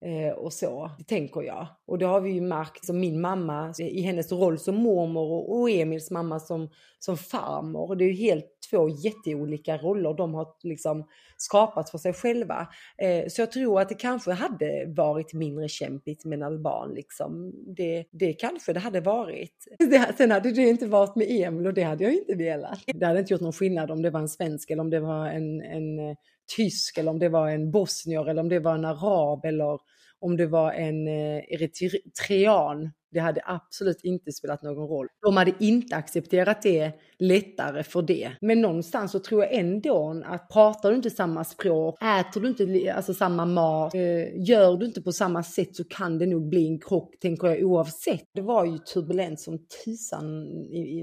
Eh, 0.04 0.32
och 0.32 0.52
så, 0.52 0.90
det 0.98 1.04
tänker 1.04 1.42
jag. 1.42 1.66
Och 1.86 1.98
det 1.98 2.06
har 2.06 2.20
vi 2.20 2.30
ju 2.30 2.40
märkt 2.40 2.84
som 2.84 3.00
min 3.00 3.20
mamma 3.20 3.74
i 3.78 4.00
hennes 4.00 4.32
roll 4.32 4.58
som 4.58 4.74
mormor 4.76 5.32
och, 5.32 5.60
och 5.60 5.70
Emils 5.70 6.10
mamma 6.10 6.40
som, 6.40 6.70
som 6.98 7.16
farmor. 7.16 7.94
Det 7.94 8.04
är 8.04 8.08
ju 8.08 8.14
helt 8.14 8.46
två 8.70 8.88
jätteolika 8.88 9.76
roller 9.76 10.14
de 10.14 10.34
har 10.34 10.46
liksom 10.62 11.08
skapat 11.36 11.90
för 11.90 11.98
sig 11.98 12.12
själva. 12.12 12.68
Eh, 12.98 13.28
så 13.28 13.42
jag 13.42 13.52
tror 13.52 13.80
att 13.80 13.88
det 13.88 13.94
kanske 13.94 14.32
hade 14.32 14.84
varit 14.86 15.32
mindre 15.32 15.68
kämpigt 15.68 16.24
med 16.24 16.36
en 16.36 16.42
alban 16.42 16.94
liksom. 16.94 17.52
Det, 17.76 18.04
det 18.10 18.32
kanske 18.32 18.72
det 18.72 18.80
hade 18.80 19.00
varit. 19.00 19.66
Det, 19.78 20.14
sen 20.16 20.30
hade 20.30 20.52
det 20.52 20.62
inte 20.62 20.86
varit 20.86 21.16
med 21.16 21.26
Emil 21.30 21.66
och 21.66 21.74
det 21.74 21.82
hade 21.82 22.04
jag 22.04 22.14
inte 22.14 22.34
velat. 22.34 22.78
Det 22.86 23.06
hade 23.06 23.18
inte 23.18 23.34
gjort 23.34 23.40
någon 23.40 23.52
skillnad 23.52 23.90
om 23.90 24.02
det 24.02 24.10
var 24.10 24.20
en 24.20 24.28
svensk 24.28 24.70
eller 24.70 24.80
om 24.80 24.90
det 24.90 25.00
var 25.00 25.26
en, 25.26 25.62
en 25.62 25.98
eh, 25.98 26.16
tysk 26.56 26.98
eller 26.98 27.10
om 27.10 27.18
det 27.18 27.28
var 27.28 27.48
en 27.48 27.70
bosnier 27.70 28.30
eller 28.30 28.42
om 28.42 28.48
det 28.48 28.58
var 28.58 28.74
en 28.74 28.84
arab 28.84 29.44
eller 29.44 29.78
om 30.22 30.36
det 30.36 30.46
var 30.46 30.72
en 30.72 31.08
eh, 31.08 31.38
eritrean. 31.48 32.90
Det 33.12 33.20
hade 33.20 33.40
absolut 33.44 34.00
inte 34.04 34.32
spelat 34.32 34.62
någon 34.62 34.88
roll. 34.88 35.06
De 35.22 35.36
hade 35.36 35.52
inte 35.60 35.96
accepterat 35.96 36.62
det 36.62 36.92
lättare 37.18 37.82
för 37.82 38.02
det. 38.02 38.32
Men 38.40 38.60
någonstans 38.60 39.12
så 39.12 39.18
tror 39.18 39.44
jag 39.44 39.54
ändå 39.54 40.22
att 40.26 40.48
pratar 40.48 40.90
du 40.90 40.96
inte 40.96 41.10
samma 41.10 41.44
språk, 41.44 42.02
äter 42.02 42.40
du 42.40 42.48
inte 42.48 42.94
alltså, 42.94 43.14
samma 43.14 43.46
mat, 43.46 43.94
eh, 43.94 44.00
gör 44.48 44.76
du 44.76 44.86
inte 44.86 45.02
på 45.02 45.12
samma 45.12 45.42
sätt 45.42 45.76
så 45.76 45.84
kan 45.84 46.18
det 46.18 46.26
nog 46.26 46.48
bli 46.48 46.66
en 46.66 46.80
krock, 46.80 47.18
tänker 47.20 47.48
jag 47.48 47.62
oavsett. 47.62 48.28
Det 48.34 48.42
var 48.42 48.64
ju 48.64 48.78
turbulent 48.78 49.40
som 49.40 49.58
tusan 49.84 50.24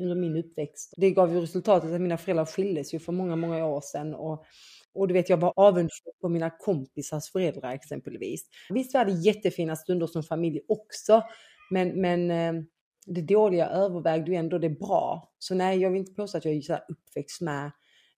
under 0.02 0.16
min 0.16 0.38
uppväxt. 0.38 0.94
Det 0.98 1.12
gav 1.12 1.34
ju 1.34 1.42
resultatet 1.42 1.94
att 1.94 2.02
mina 2.02 2.18
föräldrar 2.18 2.46
skildes 2.46 2.94
ju 2.94 3.00
för 3.00 3.12
många, 3.12 3.36
många 3.36 3.66
år 3.66 3.82
sedan. 3.82 4.16
Och 4.16 4.46
och 4.94 5.08
du 5.08 5.14
vet, 5.14 5.30
jag 5.30 5.38
var 5.38 5.54
avundsjuk 5.56 6.20
på 6.22 6.30
mina 6.30 6.50
kompisars 6.50 7.32
föräldrar 7.32 7.72
exempelvis. 7.72 8.46
Visst, 8.70 8.94
vi 8.94 8.98
hade 8.98 9.12
jättefina 9.12 9.76
stunder 9.76 10.08
som 10.08 10.24
familj 10.24 10.62
också, 10.68 11.24
men, 11.72 12.02
men 12.02 12.32
eh, 12.32 12.64
det 13.06 13.22
dåliga 13.22 13.68
övervägde 13.68 14.32
ju 14.32 14.38
ändå 14.38 14.58
det 14.58 14.70
bra. 14.70 15.34
Så 15.40 15.56
nej, 15.56 15.80
jag 15.80 15.90
vill 15.90 16.00
inte 16.00 16.14
påstå 16.14 16.38
att 16.38 16.46
jag 16.46 16.54
är 16.54 16.62
så 16.62 16.78
uppväxt 16.90 17.42
med 17.42 17.72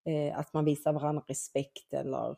eh, 0.06 0.40
att 0.40 0.54
man 0.54 0.66
visar 0.66 0.94
varandra 0.94 1.24
respekt 1.28 1.94
eller 1.94 2.36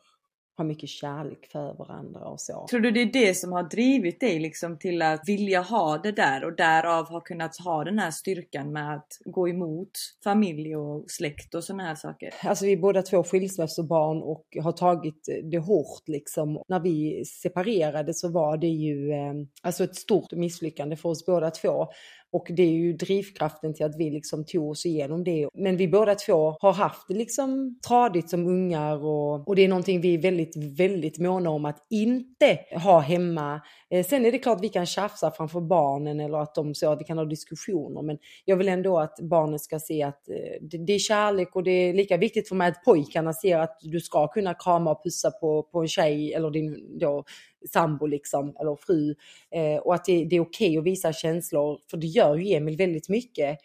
har 0.56 0.64
mycket 0.64 0.88
kärlek 0.88 1.48
för 1.52 1.74
varandra 1.74 2.20
och 2.20 2.40
så. 2.40 2.66
Tror 2.70 2.80
du 2.80 2.90
det 2.90 3.02
är 3.02 3.12
det 3.12 3.34
som 3.34 3.52
har 3.52 3.62
drivit 3.62 4.20
dig 4.20 4.38
liksom 4.38 4.78
till 4.78 5.02
att 5.02 5.28
vilja 5.28 5.60
ha 5.60 5.98
det 5.98 6.12
där 6.12 6.44
och 6.44 6.56
därav 6.56 7.08
har 7.08 7.20
kunnat 7.20 7.56
ha 7.56 7.84
den 7.84 7.98
här 7.98 8.10
styrkan 8.10 8.72
med 8.72 8.94
att 8.94 9.18
gå 9.24 9.48
emot 9.48 9.90
familj 10.24 10.76
och 10.76 11.04
släkt 11.10 11.54
och 11.54 11.64
sådana 11.64 11.82
här 11.84 11.94
saker? 11.94 12.34
Alltså 12.42 12.64
vi 12.64 12.72
är 12.72 12.76
båda 12.76 13.02
två 13.02 13.24
skilsmässobarn 13.24 14.22
och 14.22 14.46
har 14.62 14.72
tagit 14.72 15.28
det 15.50 15.58
hårt 15.58 16.08
liksom. 16.08 16.62
När 16.68 16.80
vi 16.80 17.24
separerade 17.24 18.14
så 18.14 18.28
var 18.28 18.56
det 18.56 18.66
ju 18.66 19.12
eh, 19.12 19.34
alltså 19.62 19.84
ett 19.84 19.96
stort 19.96 20.32
misslyckande 20.32 20.96
för 20.96 21.08
oss 21.08 21.26
båda 21.26 21.50
två. 21.50 21.86
Och 22.34 22.46
det 22.50 22.62
är 22.62 22.70
ju 22.70 22.92
drivkraften 22.92 23.74
till 23.74 23.86
att 23.86 23.96
vi 23.98 24.10
liksom 24.10 24.44
tog 24.44 24.70
oss 24.70 24.86
igenom 24.86 25.24
det. 25.24 25.48
Men 25.54 25.76
vi 25.76 25.88
båda 25.88 26.14
två 26.14 26.56
har 26.60 26.72
haft 26.72 27.08
det 27.08 27.14
liksom 27.14 27.78
tradigt 27.88 28.30
som 28.30 28.46
ungar 28.46 29.04
och, 29.04 29.48
och 29.48 29.56
det 29.56 29.64
är 29.64 29.68
någonting 29.68 30.00
vi 30.00 30.14
är 30.14 30.18
väldigt, 30.18 30.56
väldigt 30.78 31.18
måna 31.18 31.50
om 31.50 31.64
att 31.64 31.86
inte 31.90 32.58
ha 32.82 33.00
hemma. 33.00 33.60
Eh, 33.90 34.04
sen 34.04 34.26
är 34.26 34.32
det 34.32 34.38
klart 34.38 34.56
att 34.56 34.64
vi 34.64 34.68
kan 34.68 34.86
tjafsa 34.86 35.30
framför 35.30 35.60
barnen 35.60 36.20
eller 36.20 36.38
att 36.38 36.54
de 36.54 36.74
så 36.74 36.92
att 36.92 37.00
vi 37.00 37.04
kan 37.04 37.18
ha 37.18 37.24
diskussioner. 37.24 38.02
Men 38.02 38.18
jag 38.44 38.56
vill 38.56 38.68
ändå 38.68 38.98
att 38.98 39.18
barnen 39.20 39.58
ska 39.58 39.78
se 39.78 40.02
att 40.02 40.28
eh, 40.28 40.34
det, 40.60 40.86
det, 40.86 40.92
är 40.92 40.98
kärlek 40.98 41.56
och 41.56 41.62
det 41.62 41.70
är 41.70 41.94
lika 41.94 42.16
viktigt 42.16 42.48
för 42.48 42.56
mig 42.56 42.68
att 42.68 42.84
pojkarna 42.84 43.32
ser 43.32 43.58
att 43.58 43.78
du 43.82 44.00
ska 44.00 44.28
kunna 44.28 44.54
krama 44.54 44.90
och 44.90 45.02
pussa 45.04 45.30
på, 45.30 45.62
på 45.62 45.80
en 45.80 45.88
tjej 45.88 46.32
eller 46.32 46.50
din 46.50 46.98
då 46.98 47.24
sambo 47.72 48.06
liksom, 48.06 48.56
eller 48.60 48.76
fru. 48.76 49.14
Eh, 49.50 49.76
och 49.76 49.94
att 49.94 50.04
det, 50.04 50.24
det 50.24 50.36
är 50.36 50.40
okej 50.40 50.68
okay 50.68 50.78
att 50.78 50.84
visa 50.84 51.12
känslor, 51.12 51.78
för 51.90 51.96
det 51.96 52.06
gör 52.06 52.36
ju 52.36 52.54
Emil 52.54 52.76
väldigt 52.76 53.08
mycket 53.08 53.58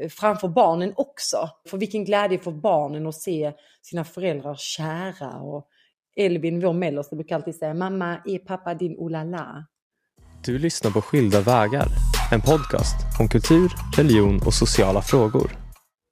eh, 0.00 0.08
framför 0.08 0.48
barnen 0.48 0.92
också. 0.96 1.48
För 1.68 1.78
vilken 1.78 2.04
glädje 2.04 2.38
för 2.38 2.50
barnen 2.50 3.06
att 3.06 3.14
se 3.14 3.52
sina 3.82 4.04
föräldrar 4.04 4.54
kära. 4.58 5.40
Och 5.40 5.66
Elvin, 6.16 6.60
vår 6.60 6.72
mellersta, 6.72 7.16
brukar 7.16 7.36
alltid 7.36 7.54
säga 7.54 7.74
mamma, 7.74 8.18
är 8.24 8.38
pappa 8.38 8.74
din 8.74 8.96
olala? 8.96 9.66
Du 10.44 10.58
lyssnar 10.58 10.90
på 10.90 11.02
Skilda 11.02 11.40
vägar, 11.40 11.86
en 12.32 12.40
podcast 12.40 13.20
om 13.20 13.28
kultur, 13.28 13.72
religion 13.96 14.40
och 14.46 14.54
sociala 14.54 15.02
frågor. 15.02 15.50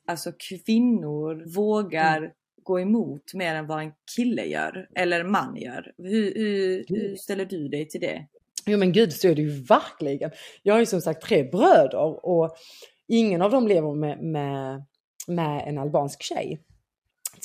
Alltså 0.09 0.33
kvinnor 0.67 1.55
vågar 1.55 2.17
mm 2.17 2.31
gå 2.63 2.81
emot 2.81 3.35
mer 3.35 3.55
än 3.55 3.67
vad 3.67 3.81
en 3.81 3.93
kille 4.17 4.45
gör 4.45 4.89
eller 4.95 5.25
man 5.25 5.57
gör. 5.57 5.93
Hur, 5.99 6.35
hur, 6.35 6.85
hur 6.89 7.17
ställer 7.17 7.45
du 7.45 7.69
dig 7.69 7.89
till 7.89 8.01
det? 8.01 8.27
Jo 8.67 8.79
men 8.79 8.93
gud 8.93 9.13
så 9.13 9.29
är 9.29 9.35
det 9.35 9.43
ju 9.43 9.63
verkligen. 9.63 10.31
Jag 10.63 10.75
har 10.75 10.81
ju 10.81 10.87
som 10.87 11.01
sagt 11.01 11.23
tre 11.23 11.43
bröder 11.43 12.27
och 12.27 12.57
ingen 13.09 13.43
av 13.43 13.51
dem 13.51 13.69
lever 13.69 13.95
med, 13.95 14.23
med, 14.23 14.85
med 15.29 15.69
en 15.69 15.79
albansk 15.79 16.23
tjej. 16.23 16.61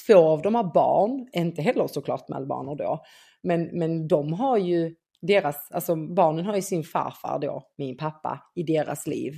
Två 0.07 0.17
av 0.17 0.41
dem 0.41 0.55
har 0.55 0.73
barn, 0.73 1.27
inte 1.33 1.61
heller 1.61 1.87
såklart 1.87 2.29
med 2.29 2.37
albaner 2.37 2.75
då. 2.75 3.03
Men, 3.43 3.79
men 3.79 4.07
de 4.07 4.33
har 4.33 4.57
ju 4.57 4.95
deras, 5.21 5.71
alltså 5.71 5.95
barnen 5.95 6.45
har 6.45 6.55
ju 6.55 6.61
sin 6.61 6.83
farfar 6.83 7.39
då, 7.39 7.63
min 7.77 7.97
pappa, 7.97 8.41
i 8.55 8.63
deras 8.63 9.07
liv. 9.07 9.33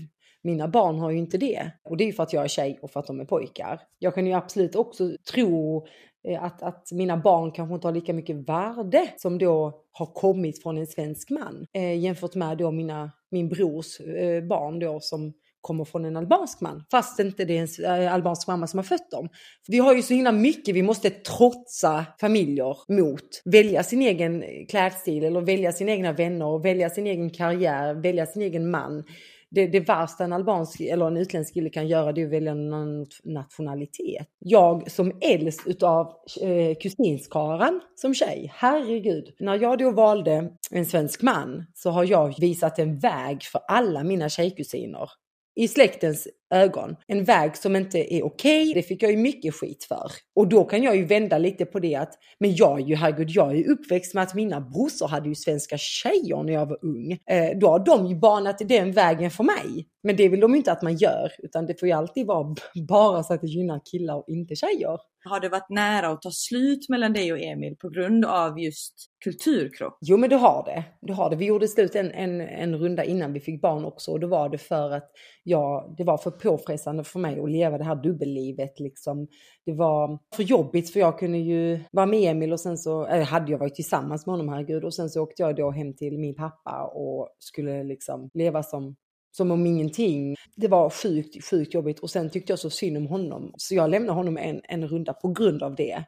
Mina 0.47 0.67
barn 0.67 0.99
har 0.99 1.11
ju 1.11 1.17
inte 1.17 1.37
det. 1.37 1.71
Och 1.83 1.97
det 1.97 2.03
är 2.03 2.05
ju 2.05 2.13
för 2.13 2.23
att 2.23 2.33
jag 2.33 2.43
är 2.43 2.47
tjej 2.47 2.79
och 2.81 2.91
för 2.91 2.99
att 2.99 3.07
de 3.07 3.19
är 3.19 3.25
pojkar. 3.25 3.81
Jag 3.99 4.15
kan 4.15 4.27
ju 4.27 4.33
absolut 4.33 4.75
också 4.75 5.11
tro 5.33 5.85
eh, 6.27 6.43
att, 6.43 6.61
att 6.61 6.91
mina 6.91 7.17
barn 7.17 7.51
kanske 7.51 7.75
inte 7.75 7.87
har 7.87 7.93
lika 7.93 8.13
mycket 8.13 8.49
värde 8.49 9.09
som 9.17 9.37
då 9.37 9.81
har 9.91 10.05
kommit 10.05 10.63
från 10.63 10.77
en 10.77 10.87
svensk 10.87 11.29
man. 11.29 11.65
Eh, 11.73 11.99
jämfört 11.99 12.35
med 12.35 12.57
då 12.57 12.71
mina, 12.71 13.11
min 13.31 13.49
brors 13.49 13.99
eh, 13.99 14.43
barn 14.43 14.79
då 14.79 14.99
som 14.99 15.33
kommer 15.61 15.85
från 15.85 16.05
en 16.05 16.17
albansk 16.17 16.61
man. 16.61 16.83
Fast 16.91 17.19
inte 17.19 17.45
det 17.45 17.57
är 17.57 17.85
en 17.85 18.01
eh, 18.03 18.13
albansk 18.13 18.47
mamma 18.47 18.67
som 18.67 18.77
har 18.77 18.83
fött 18.83 19.11
dem. 19.11 19.29
Vi 19.67 19.79
har 19.79 19.95
ju 19.95 20.01
så 20.01 20.13
himla 20.13 20.31
mycket 20.31 20.75
vi 20.75 20.83
måste 20.83 21.09
trotsa 21.09 22.05
familjer 22.19 22.77
mot. 22.87 23.41
Välja 23.45 23.83
sin 23.83 24.01
egen 24.01 24.43
eh, 24.43 24.49
klädstil 24.69 25.23
eller 25.23 25.41
välja 25.41 25.71
sina 25.71 25.91
egna 25.91 26.13
vänner, 26.13 26.63
välja 26.63 26.89
sin 26.89 27.07
egen 27.07 27.29
karriär, 27.29 27.93
välja 27.93 28.25
sin 28.25 28.41
egen 28.41 28.71
man. 28.71 29.03
Det, 29.49 29.67
det 29.67 29.79
värsta 29.79 30.23
en 30.23 30.33
albansk 30.33 30.81
eller 30.81 31.07
en 31.07 31.17
utländsk 31.17 31.53
kille 31.53 31.69
kan 31.69 31.87
göra 31.87 32.11
det 32.11 32.21
är 32.21 32.25
att 32.25 32.31
välja 32.31 32.51
en 32.51 33.05
nationalitet. 33.23 34.27
Jag 34.39 34.91
som 34.91 35.11
äldst 35.21 35.67
utav 35.67 36.13
eh, 36.41 36.75
kusinskaran 36.81 37.81
som 37.95 38.13
tjej, 38.13 38.51
herregud. 38.55 39.33
När 39.39 39.59
jag 39.59 39.77
då 39.77 39.91
valde 39.91 40.49
en 40.71 40.85
svensk 40.85 41.21
man 41.21 41.65
så 41.73 41.89
har 41.89 42.03
jag 42.03 42.39
visat 42.39 42.79
en 42.79 42.99
väg 42.99 43.43
för 43.43 43.61
alla 43.67 44.03
mina 44.03 44.29
tjejkusiner 44.29 45.09
i 45.57 45.67
släktens 45.67 46.27
ögon. 46.49 46.95
En 47.07 47.23
väg 47.23 47.57
som 47.57 47.75
inte 47.75 48.13
är 48.13 48.25
okej. 48.25 48.61
Okay. 48.61 48.73
Det 48.73 48.87
fick 48.87 49.03
jag 49.03 49.11
ju 49.11 49.17
mycket 49.17 49.55
skit 49.55 49.83
för. 49.83 50.11
Och 50.35 50.47
då 50.47 50.63
kan 50.63 50.83
jag 50.83 50.95
ju 50.95 51.05
vända 51.05 51.37
lite 51.37 51.65
på 51.65 51.79
det 51.79 51.95
att, 51.95 52.13
men 52.39 52.55
jag 52.55 52.81
är 52.81 52.85
ju, 52.85 52.95
herregud, 52.95 53.29
jag 53.29 53.51
är 53.51 53.55
ju 53.55 53.65
uppväxt 53.65 54.13
med 54.13 54.23
att 54.23 54.33
mina 54.33 54.61
brorsor 54.61 55.07
hade 55.07 55.29
ju 55.29 55.35
svenska 55.35 55.77
tjejer 55.77 56.43
när 56.43 56.53
jag 56.53 56.65
var 56.65 56.85
ung. 56.85 57.11
Eh, 57.11 57.57
då 57.59 57.67
har 57.67 57.85
de 57.85 58.07
ju 58.07 58.15
banat 58.15 58.57
den 58.59 58.91
vägen 58.91 59.31
för 59.31 59.43
mig. 59.43 59.87
Men 60.03 60.15
det 60.15 60.29
vill 60.29 60.39
de 60.39 60.55
inte 60.55 60.71
att 60.71 60.81
man 60.81 60.97
gör, 60.97 61.31
utan 61.39 61.65
det 61.65 61.79
får 61.79 61.87
ju 61.87 61.93
alltid 61.93 62.27
vara 62.27 62.55
bara 62.87 63.23
så 63.23 63.33
att 63.33 63.41
det 63.41 63.47
gynnar 63.47 63.81
killar 63.91 64.15
och 64.15 64.25
inte 64.27 64.55
tjejer. 64.55 64.97
Har 65.29 65.39
det 65.39 65.49
varit 65.49 65.69
nära 65.69 66.07
att 66.07 66.21
ta 66.21 66.31
slut 66.31 66.89
mellan 66.89 67.13
dig 67.13 67.33
och 67.33 67.39
Emil 67.39 67.75
på 67.75 67.89
grund 67.89 68.25
av 68.25 68.59
just 68.59 68.93
kulturkrock? 69.23 69.97
Jo 70.01 70.17
men 70.17 70.29
det 70.29 70.35
har 70.35 70.63
det. 70.65 70.83
det, 71.01 71.13
har 71.13 71.29
det. 71.29 71.35
Vi 71.35 71.45
gjorde 71.45 71.67
slut 71.67 71.95
en, 71.95 72.11
en, 72.11 72.41
en 72.41 72.75
runda 72.75 73.03
innan 73.03 73.33
vi 73.33 73.39
fick 73.39 73.61
barn 73.61 73.85
också 73.85 74.11
och 74.11 74.19
då 74.19 74.27
var 74.27 74.49
det 74.49 74.57
för 74.57 74.91
att 74.91 75.11
jag, 75.43 75.95
det 75.97 76.03
var 76.03 76.17
för 76.17 76.31
påfrestande 76.39 77.03
för 77.03 77.19
mig 77.19 77.39
att 77.39 77.51
leva 77.51 77.77
det 77.77 77.83
här 77.83 77.95
dubbellivet 77.95 78.79
liksom. 78.79 79.27
Det 79.65 79.73
var 79.73 80.19
för 80.35 80.43
jobbigt 80.43 80.89
för 80.89 80.99
jag 80.99 81.19
kunde 81.19 81.37
ju 81.37 81.79
vara 81.91 82.05
med 82.05 82.31
Emil 82.31 82.53
och 82.53 82.59
sen 82.59 82.77
så, 82.77 83.07
äh, 83.07 83.25
hade 83.25 83.51
jag 83.51 83.59
varit 83.59 83.75
tillsammans 83.75 84.25
med 84.25 84.33
honom 84.33 84.49
herregud 84.49 84.83
och 84.83 84.93
sen 84.93 85.09
så 85.09 85.21
åkte 85.21 85.41
jag 85.41 85.55
då 85.55 85.71
hem 85.71 85.93
till 85.93 86.17
min 86.17 86.35
pappa 86.35 86.83
och 86.83 87.29
skulle 87.39 87.83
liksom 87.83 88.29
leva 88.33 88.63
som 88.63 88.95
som 89.37 89.51
om 89.51 89.65
ingenting. 89.65 90.35
Det 90.55 90.67
var 90.67 90.89
sjukt, 90.89 91.45
sjukt 91.49 91.73
jobbigt 91.73 91.99
och 91.99 92.09
sen 92.09 92.29
tyckte 92.29 92.51
jag 92.51 92.59
så 92.59 92.69
synd 92.69 92.97
om 92.97 93.07
honom. 93.07 93.53
Så 93.57 93.75
jag 93.75 93.89
lämnade 93.89 94.13
honom 94.13 94.37
en, 94.37 94.61
en 94.63 94.87
runda 94.87 95.13
på 95.13 95.27
grund 95.27 95.63
av 95.63 95.75
det. 95.75 96.03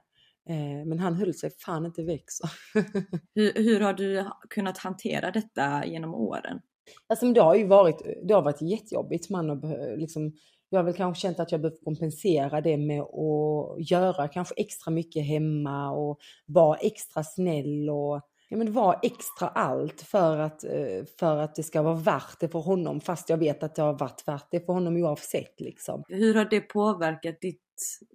Eh, 0.50 0.86
men 0.86 1.00
han 1.00 1.16
höll 1.16 1.34
sig 1.34 1.52
fan 1.66 1.86
inte 1.86 2.04
väck. 2.04 2.24
hur, 3.36 3.64
hur 3.64 3.80
har 3.80 3.94
du 3.94 4.26
kunnat 4.50 4.78
hantera 4.78 5.32
detta 5.32 5.86
genom 5.86 6.14
åren? 6.14 6.60
Alltså, 7.08 7.34
det 7.34 7.42
har 7.42 7.56
ju 7.56 7.68
varit, 7.68 8.02
det 8.24 8.34
har 8.34 8.42
varit 8.42 8.62
jättejobbigt. 8.62 9.30
Man 9.30 9.50
har, 9.50 9.98
liksom, 9.98 10.34
jag 10.70 10.80
har 10.80 10.84
väl 10.84 10.94
kanske 10.94 11.22
känt 11.22 11.40
att 11.40 11.52
jag 11.52 11.62
behöver 11.62 11.84
kompensera 11.84 12.62
det 12.62 12.78
med 12.78 13.02
att 13.02 13.90
göra 13.92 14.28
kanske 14.28 14.54
extra 14.58 14.92
mycket 14.92 15.26
hemma 15.26 15.92
och 15.92 16.20
vara 16.46 16.78
extra 16.78 17.24
snäll 17.24 17.90
och 17.90 18.22
ja, 18.50 18.58
men 18.58 18.74
vara 18.74 19.00
extra 19.04 19.48
allt 19.48 20.02
för 20.02 20.38
att, 20.38 20.64
eh, 20.64 21.06
för 21.20 21.38
att 21.38 21.56
det 21.56 21.64
ska 21.64 21.82
vara 21.82 21.96
värt 21.96 22.40
det 22.40 22.48
för 22.48 22.60
honom 22.60 23.02
fast 23.02 23.30
jag 23.30 23.38
vet 23.38 23.64
att 23.64 23.76
det 23.76 23.82
har 23.82 23.94
varit 23.94 24.28
värt 24.28 24.48
det 24.52 24.66
för 24.66 24.74
honom 24.74 24.98
oavsett. 24.98 25.60
Liksom. 25.60 26.04
Hur 26.08 26.36
har 26.36 26.46
det 26.46 26.62
påverkat 26.62 27.42
ditt, 27.42 27.64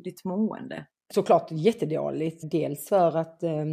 ditt 0.05 0.25
mående? 0.25 0.87
Såklart 1.15 1.49
jättedåligt. 1.51 2.51
Dels 2.51 2.89
för 2.89 3.17
att 3.17 3.43
eh, 3.43 3.65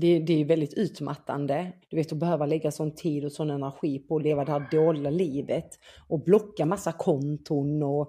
det, 0.00 0.18
det, 0.18 0.40
är 0.40 0.44
väldigt 0.44 0.74
utmattande. 0.74 1.72
Du 1.88 1.96
vet 1.96 2.12
att 2.12 2.18
behöva 2.18 2.46
lägga 2.46 2.70
sån 2.70 2.94
tid 2.94 3.24
och 3.24 3.32
sån 3.32 3.50
energi 3.50 3.98
på 3.98 4.16
att 4.16 4.22
leva 4.22 4.44
det 4.44 4.52
här 4.52 4.68
dåliga 4.70 5.10
livet 5.10 5.68
och 6.08 6.24
blocka 6.24 6.66
massa 6.66 6.92
konton 6.92 7.82
och 7.82 8.08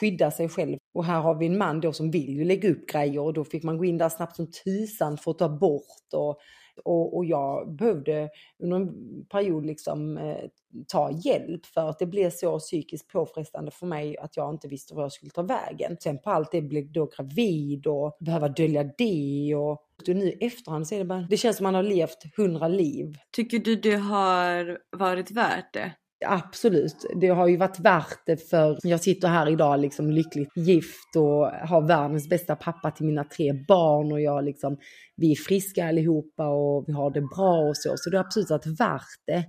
skydda 0.00 0.30
sig 0.30 0.48
själv. 0.48 0.78
Och 0.94 1.04
här 1.04 1.20
har 1.20 1.34
vi 1.34 1.46
en 1.46 1.58
man 1.58 1.80
då 1.80 1.92
som 1.92 2.10
vill 2.10 2.36
ju 2.36 2.44
lägga 2.44 2.70
upp 2.70 2.86
grejer 2.86 3.20
och 3.20 3.32
då 3.32 3.44
fick 3.44 3.62
man 3.62 3.78
gå 3.78 3.84
in 3.84 3.98
där 3.98 4.08
snabbt 4.08 4.36
som 4.36 4.50
tusan 4.64 5.18
för 5.18 5.30
att 5.30 5.38
ta 5.38 5.48
bort 5.48 6.12
och 6.14 6.38
och, 6.84 7.16
och 7.16 7.24
jag 7.24 7.74
behövde 7.74 8.28
under 8.58 8.76
en 8.76 8.92
period 9.30 9.66
liksom 9.66 10.18
eh, 10.18 10.44
ta 10.88 11.10
hjälp 11.10 11.66
för 11.66 11.88
att 11.88 11.98
det 11.98 12.06
blev 12.06 12.30
så 12.30 12.58
psykiskt 12.58 13.08
påfrestande 13.08 13.70
för 13.70 13.86
mig 13.86 14.18
att 14.18 14.36
jag 14.36 14.54
inte 14.54 14.68
visste 14.68 14.94
var 14.94 15.02
jag 15.02 15.12
skulle 15.12 15.30
ta 15.30 15.42
vägen. 15.42 15.96
Sen 16.00 16.18
på 16.18 16.30
allt 16.30 16.52
det 16.52 16.62
blev 16.62 16.92
då 16.92 17.06
gravid 17.06 17.86
och 17.86 18.16
behöva 18.20 18.48
dölja 18.48 18.84
det 18.98 19.54
och 19.54 19.85
nu 20.06 20.28
i 20.28 20.46
efterhand 20.46 20.88
så 20.88 20.94
är 20.94 20.98
det 20.98 21.04
bara, 21.04 21.26
det 21.30 21.36
känns 21.36 21.56
som 21.56 21.64
man 21.64 21.74
har 21.74 21.82
levt 21.82 22.36
hundra 22.36 22.68
liv. 22.68 23.14
Tycker 23.36 23.58
du 23.58 23.76
det 23.76 23.96
har 23.96 24.78
varit 24.96 25.30
värt 25.30 25.74
det? 25.74 25.92
Absolut, 26.26 27.06
det 27.20 27.28
har 27.28 27.46
ju 27.46 27.56
varit 27.56 27.80
värt 27.80 28.26
det 28.26 28.50
för 28.50 28.78
jag 28.82 29.00
sitter 29.00 29.28
här 29.28 29.48
idag 29.48 29.80
liksom 29.80 30.10
lyckligt 30.10 30.56
gift 30.56 31.16
och 31.16 31.46
har 31.46 31.86
världens 31.86 32.28
bästa 32.28 32.56
pappa 32.56 32.90
till 32.90 33.06
mina 33.06 33.24
tre 33.24 33.52
barn 33.68 34.12
och 34.12 34.20
jag 34.20 34.44
liksom, 34.44 34.78
vi 35.16 35.32
är 35.32 35.36
friska 35.36 35.88
allihopa 35.88 36.48
och 36.48 36.84
vi 36.86 36.92
har 36.92 37.10
det 37.10 37.20
bra 37.20 37.68
och 37.68 37.76
så, 37.76 37.94
så 37.96 38.10
det 38.10 38.16
har 38.16 38.24
absolut 38.24 38.50
varit 38.50 38.80
värt 38.80 39.26
det. 39.26 39.44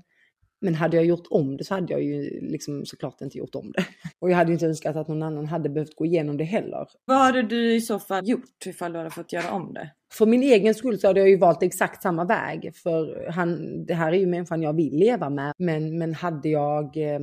Men 0.62 0.76
hade 0.76 0.98
jag 0.98 1.06
gjort 1.06 1.28
om 1.30 1.58
det 1.58 1.64
så 1.64 1.74
hade 1.74 1.94
jag 1.94 2.04
ju 2.04 2.40
liksom 2.42 2.86
såklart 2.86 3.22
inte 3.22 3.38
gjort 3.38 3.56
om 3.56 3.72
det. 3.72 3.86
Och 4.20 4.32
jag 4.32 4.36
hade 4.36 4.54
inte 4.54 4.66
önskat 4.66 4.96
att 4.96 5.08
någon 5.08 5.24
annan 5.24 5.46
hade 5.46 5.70
behövt 5.70 5.96
gå 5.96 6.06
igenom 6.06 6.38
det 6.38 6.44
heller. 6.44 6.88
Vad 7.06 7.18
hade 7.18 7.42
du 7.44 7.76
i 7.76 7.82
så 7.82 8.00
fall 8.00 8.30
gjort 8.30 8.66
ifall 8.66 8.92
du 8.92 8.98
hade 8.98 9.10
fått 9.10 9.34
göra 9.34 9.52
om 9.52 9.74
det? 9.74 9.92
För 10.14 10.26
min 10.26 10.44
egen 10.44 10.76
skull 10.76 11.00
så 11.00 11.08
hade 11.08 11.20
jag 11.20 11.30
ju 11.30 11.38
valt 11.38 11.64
exakt 11.64 12.02
samma 12.02 12.26
väg. 12.26 12.76
För 12.76 13.30
han, 13.30 13.86
det 13.86 13.94
här 13.94 14.12
är 14.12 14.18
ju 14.18 14.28
människan 14.28 14.62
jag 14.62 14.76
vill 14.76 14.98
leva 14.98 15.30
med. 15.30 15.54
Men, 15.58 15.98
men 15.98 16.14
hade 16.14 16.50
jag 16.50 16.98
eh, 16.98 17.20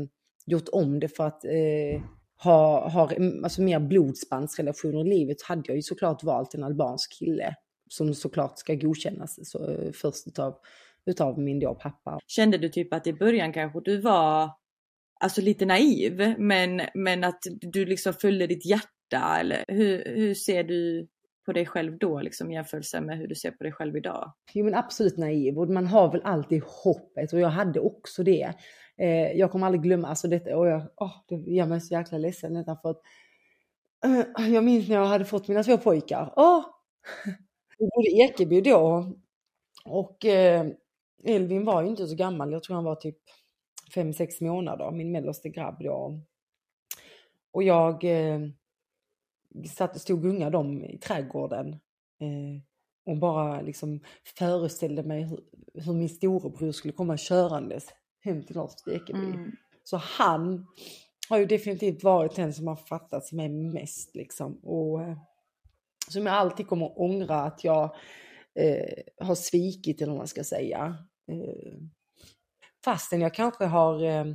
gjort 0.47 0.69
om 0.73 1.01
det 1.01 1.09
för 1.09 1.27
att 1.27 1.45
eh, 1.45 2.03
ha, 2.43 2.89
ha 2.89 3.11
alltså 3.43 3.63
mer 3.63 3.81
blodsbandsrelationer 3.81 5.07
i 5.07 5.09
livet 5.09 5.43
hade 5.43 5.63
jag 5.67 5.77
ju 5.77 5.83
såklart 5.83 6.23
valt 6.23 6.55
en 6.55 6.65
albansk 6.65 7.19
kille. 7.19 7.55
Som 7.89 8.15
såklart 8.15 8.59
ska 8.59 8.75
godkännas 8.75 9.51
så, 9.51 9.71
eh, 9.71 9.93
först 9.93 10.27
utav 10.27 10.55
utav 11.07 11.39
min 11.39 11.61
då 11.61 11.75
pappa. 11.75 12.19
Kände 12.27 12.59
du 12.59 12.69
typ 12.69 12.95
att 12.95 13.07
i 13.07 13.13
början 13.13 13.53
kanske 13.53 13.81
du 13.85 14.01
var 14.01 14.51
alltså 15.21 15.41
lite 15.41 15.67
naiv 15.67 16.35
men, 16.39 16.83
men 16.95 17.25
att 17.25 17.41
du 17.61 17.85
liksom 17.85 18.13
följde 18.13 18.47
ditt 18.47 18.67
hjärta 18.67 19.39
eller 19.41 19.65
hur, 19.69 20.05
hur 20.17 20.35
ser 20.35 20.65
du 20.65 21.09
på 21.47 21.53
dig 21.53 21.67
själv 21.67 21.99
då 21.99 22.21
liksom 22.21 22.53
jämförelse 22.53 23.01
med 23.01 23.19
hur 23.19 23.27
du 23.27 23.35
ser 23.35 23.51
på 23.51 23.65
dig 23.65 23.73
själv 23.73 23.97
idag? 23.97 24.33
Jo 24.53 24.65
men 24.65 24.75
absolut 24.75 25.17
naiv 25.17 25.59
och 25.59 25.69
man 25.69 25.87
har 25.87 26.13
väl 26.13 26.23
alltid 26.25 26.63
hoppet 26.63 27.33
och 27.33 27.41
jag 27.41 27.49
hade 27.49 27.81
också 27.81 28.23
det. 28.23 28.55
Eh, 28.97 29.33
jag 29.33 29.51
kommer 29.51 29.67
aldrig 29.67 29.83
glömma, 29.83 30.09
alltså 30.09 30.29
detta, 30.29 30.57
och 30.57 30.67
jag, 30.67 30.83
oh, 30.97 31.15
det 31.29 31.35
gör 31.35 31.67
mig 31.67 31.81
så 31.81 31.95
jäkla 31.95 32.19
ledsen 32.19 32.55
detta 32.55 32.77
för 32.77 32.91
att 32.91 33.01
uh, 34.07 34.53
jag 34.53 34.65
minns 34.65 34.89
när 34.89 34.97
jag 34.97 35.07
hade 35.07 35.25
fått 35.25 35.49
mina 35.49 35.63
två 35.63 35.79
pojkar. 35.79 36.33
Oh! 36.37 36.65
Vi 37.79 37.89
bodde 37.95 38.09
i 38.09 38.21
Ekeby 38.21 38.61
då 38.61 39.13
och 39.85 40.25
eh, 40.25 40.67
Elvin 41.25 41.65
var 41.65 41.83
ju 41.83 41.89
inte 41.89 42.07
så 42.07 42.15
gammal, 42.15 42.53
jag 42.53 42.63
tror 42.63 42.75
han 42.75 42.85
var 42.85 42.95
typ 42.95 43.19
5-6 43.95 44.45
månader, 44.45 44.91
min 44.91 45.13
mellersta 45.13 45.49
grabb 45.49 45.83
då. 45.83 46.21
Och 47.53 47.63
jag 47.63 48.05
eh, 48.05 48.41
satt 49.77 50.01
stod 50.01 50.17
och 50.17 50.23
gungade 50.23 50.51
dem 50.51 50.85
i 50.85 50.99
trädgården 50.99 51.69
eh, 52.21 52.63
och 53.07 53.17
bara 53.17 53.61
liksom 53.61 54.01
föreställde 54.39 55.03
mig 55.03 55.23
hur, 55.23 55.41
hur 55.75 55.93
min 55.93 56.09
storebror 56.09 56.73
skulle 56.73 56.93
komma 56.93 57.17
körandes 57.17 57.87
hem 58.21 58.43
till 58.43 58.57
till 58.85 58.93
Ekeby. 58.93 59.27
Mm. 59.27 59.53
Så 59.85 59.97
han 59.97 60.67
har 61.29 61.39
ju 61.39 61.47
definitivt 61.47 62.05
varit 62.05 62.37
den 62.37 62.55
som 62.55 62.67
har 62.67 62.77
fattat 62.77 63.33
mig 63.33 63.49
mest 63.49 64.15
liksom. 64.15 64.59
Och 64.63 65.03
eh, 65.03 65.19
som 66.09 66.27
jag 66.27 66.35
alltid 66.35 66.67
kommer 66.67 66.87
att 66.87 66.97
ångra 66.97 67.41
att 67.41 67.65
jag 67.65 67.95
eh, 68.55 69.27
har 69.27 69.35
svikit 69.35 70.01
eller 70.01 70.13
vad 70.13 70.19
man 70.19 70.29
ska 70.29 70.45
säga. 70.45 70.97
Eh, 71.33 71.79
fastän 72.85 73.21
jag 73.21 73.35
kanske 73.35 73.65
har 73.65 74.05
eh, 74.05 74.27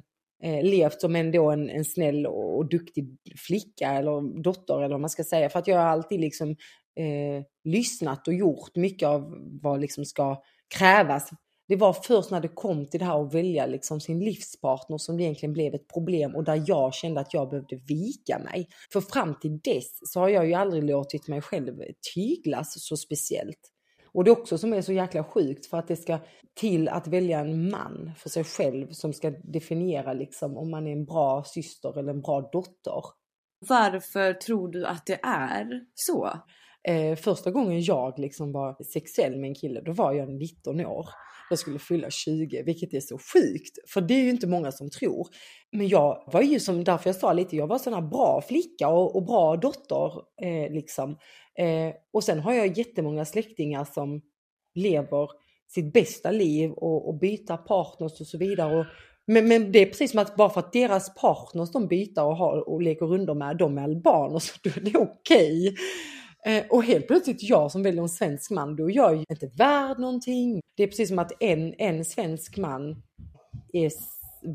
eh, 0.43 0.63
levt 0.63 1.01
som 1.01 1.15
ändå 1.15 1.51
en, 1.51 1.69
en 1.69 1.85
snäll 1.85 2.25
och 2.27 2.69
duktig 2.69 3.17
flicka 3.47 3.91
eller 3.91 4.41
dotter 4.43 4.77
eller 4.77 4.89
vad 4.89 5.01
man 5.01 5.09
ska 5.09 5.23
säga. 5.23 5.49
För 5.49 5.59
att 5.59 5.67
jag 5.67 5.77
har 5.77 5.85
alltid 5.85 6.19
liksom 6.19 6.49
eh, 6.99 7.43
lyssnat 7.63 8.27
och 8.27 8.33
gjort 8.33 8.75
mycket 8.75 9.07
av 9.07 9.37
vad 9.61 9.79
liksom 9.81 10.05
ska 10.05 10.41
krävas 10.77 11.29
Det 11.67 11.75
var 11.75 11.93
först 11.93 12.31
när 12.31 12.41
det 12.41 12.47
kom 12.47 12.87
till 12.87 12.99
det 12.99 13.05
här 13.05 13.25
att 13.25 13.33
välja 13.33 13.65
liksom 13.65 13.99
sin 14.01 14.19
livspartner 14.19 14.97
som 14.97 15.17
det 15.17 15.23
egentligen 15.23 15.53
blev 15.53 15.75
ett 15.75 15.87
problem 15.93 16.35
och 16.35 16.43
där 16.43 16.63
jag 16.67 16.93
kände 16.93 17.19
att 17.21 17.33
jag 17.33 17.49
behövde 17.49 17.75
vika 17.75 18.39
mig. 18.39 18.67
För 18.93 19.01
fram 19.01 19.39
till 19.39 19.59
dess 19.59 19.99
så 20.13 20.19
har 20.19 20.29
jag 20.29 20.47
ju 20.47 20.53
aldrig 20.53 20.83
låtit 20.83 21.27
mig 21.27 21.41
själv 21.41 21.81
tyglas 22.13 22.73
så 22.87 22.97
speciellt. 22.97 23.59
Och 24.13 24.23
det 24.23 24.31
är 24.31 24.39
också 24.39 24.57
som 24.57 24.73
är 24.73 24.81
så 24.81 24.93
jäkla 24.93 25.23
sjukt 25.23 25.65
för 25.65 25.77
att 25.77 25.87
det 25.87 25.95
ska 25.95 26.19
till 26.59 26.89
att 26.89 27.07
välja 27.07 27.39
en 27.39 27.69
man 27.69 28.11
för 28.17 28.29
sig 28.29 28.43
själv 28.43 28.87
som 28.91 29.13
ska 29.13 29.29
definiera 29.29 30.13
liksom 30.13 30.57
om 30.57 30.71
man 30.71 30.87
är 30.87 30.91
en 30.91 31.05
bra 31.05 31.43
syster 31.43 31.99
eller 31.99 32.13
en 32.13 32.21
bra 32.21 32.49
dotter. 32.53 33.03
Varför 33.69 34.33
tror 34.33 34.67
du 34.67 34.85
att 34.85 35.05
det 35.05 35.19
är 35.23 35.81
så? 35.93 36.29
Eh, 36.87 37.15
första 37.15 37.51
gången 37.51 37.81
jag 37.81 38.19
liksom 38.19 38.51
var 38.51 38.83
sexuell 38.83 39.39
med 39.39 39.47
en 39.47 39.55
kille, 39.55 39.81
då 39.81 39.91
var 39.91 40.13
jag 40.13 40.29
19 40.29 40.85
år. 40.85 41.09
Jag 41.49 41.59
skulle 41.59 41.79
fylla 41.79 42.09
20, 42.09 42.63
vilket 42.63 42.93
är 42.93 42.99
så 42.99 43.17
sjukt. 43.17 43.77
För 43.87 44.01
det 44.01 44.13
är 44.13 44.23
ju 44.23 44.29
inte 44.29 44.47
många 44.47 44.71
som 44.71 44.89
tror. 44.89 45.27
Men 45.71 45.87
jag 45.87 46.23
var 46.33 46.41
ju 46.41 46.59
som, 46.59 46.83
därför 46.83 47.09
jag 47.09 47.15
sa 47.15 47.33
lite, 47.33 47.55
jag 47.55 47.67
var 47.67 47.77
sån 47.77 47.93
här 47.93 48.01
bra 48.01 48.43
flicka 48.47 48.87
och, 48.87 49.15
och 49.15 49.25
bra 49.25 49.55
dotter. 49.55 50.11
Eh, 50.41 50.71
liksom. 50.71 51.17
Eh, 51.59 51.93
och 52.13 52.23
sen 52.23 52.39
har 52.39 52.53
jag 52.53 52.77
jättemånga 52.77 53.25
släktingar 53.25 53.85
som 53.93 54.21
lever 54.75 55.27
sitt 55.67 55.93
bästa 55.93 56.31
liv 56.31 56.71
och, 56.71 57.07
och 57.07 57.19
byter 57.19 57.57
partners 57.57 58.21
och 58.21 58.27
så 58.27 58.37
vidare. 58.37 58.79
Och, 58.79 58.85
men, 59.27 59.47
men, 59.47 59.71
det 59.71 59.79
är 59.79 59.85
precis 59.85 60.11
som 60.11 60.19
att 60.19 60.35
bara 60.35 60.49
för 60.49 60.59
att 60.59 60.73
deras 60.73 61.15
partners 61.15 61.71
de 61.71 61.87
byter 61.87 62.23
och, 62.23 62.37
har, 62.37 62.69
och 62.69 62.81
leker 62.81 63.05
runder 63.05 63.33
med, 63.33 63.57
de 63.57 63.77
är 63.77 63.83
albaner, 63.83 64.39
så 64.39 64.53
då 64.63 64.69
är 64.69 64.81
det 64.81 64.97
okej. 64.97 65.69
Okay. 65.69 65.75
Eh, 66.45 66.63
och 66.69 66.83
helt 66.83 67.07
plötsligt 67.07 67.43
jag 67.43 67.71
som 67.71 67.83
väljer 67.83 68.01
en 68.01 68.09
svensk 68.09 68.51
man, 68.51 68.75
då 68.75 68.89
är 68.89 68.95
jag 68.95 69.15
ju 69.15 69.23
inte 69.29 69.47
värd 69.57 69.99
någonting. 69.99 70.61
Det 70.77 70.83
är 70.83 70.87
precis 70.87 71.09
som 71.09 71.19
att 71.19 71.31
en, 71.39 71.73
en 71.77 72.05
svensk 72.05 72.57
man 72.57 73.01
är 73.73 73.91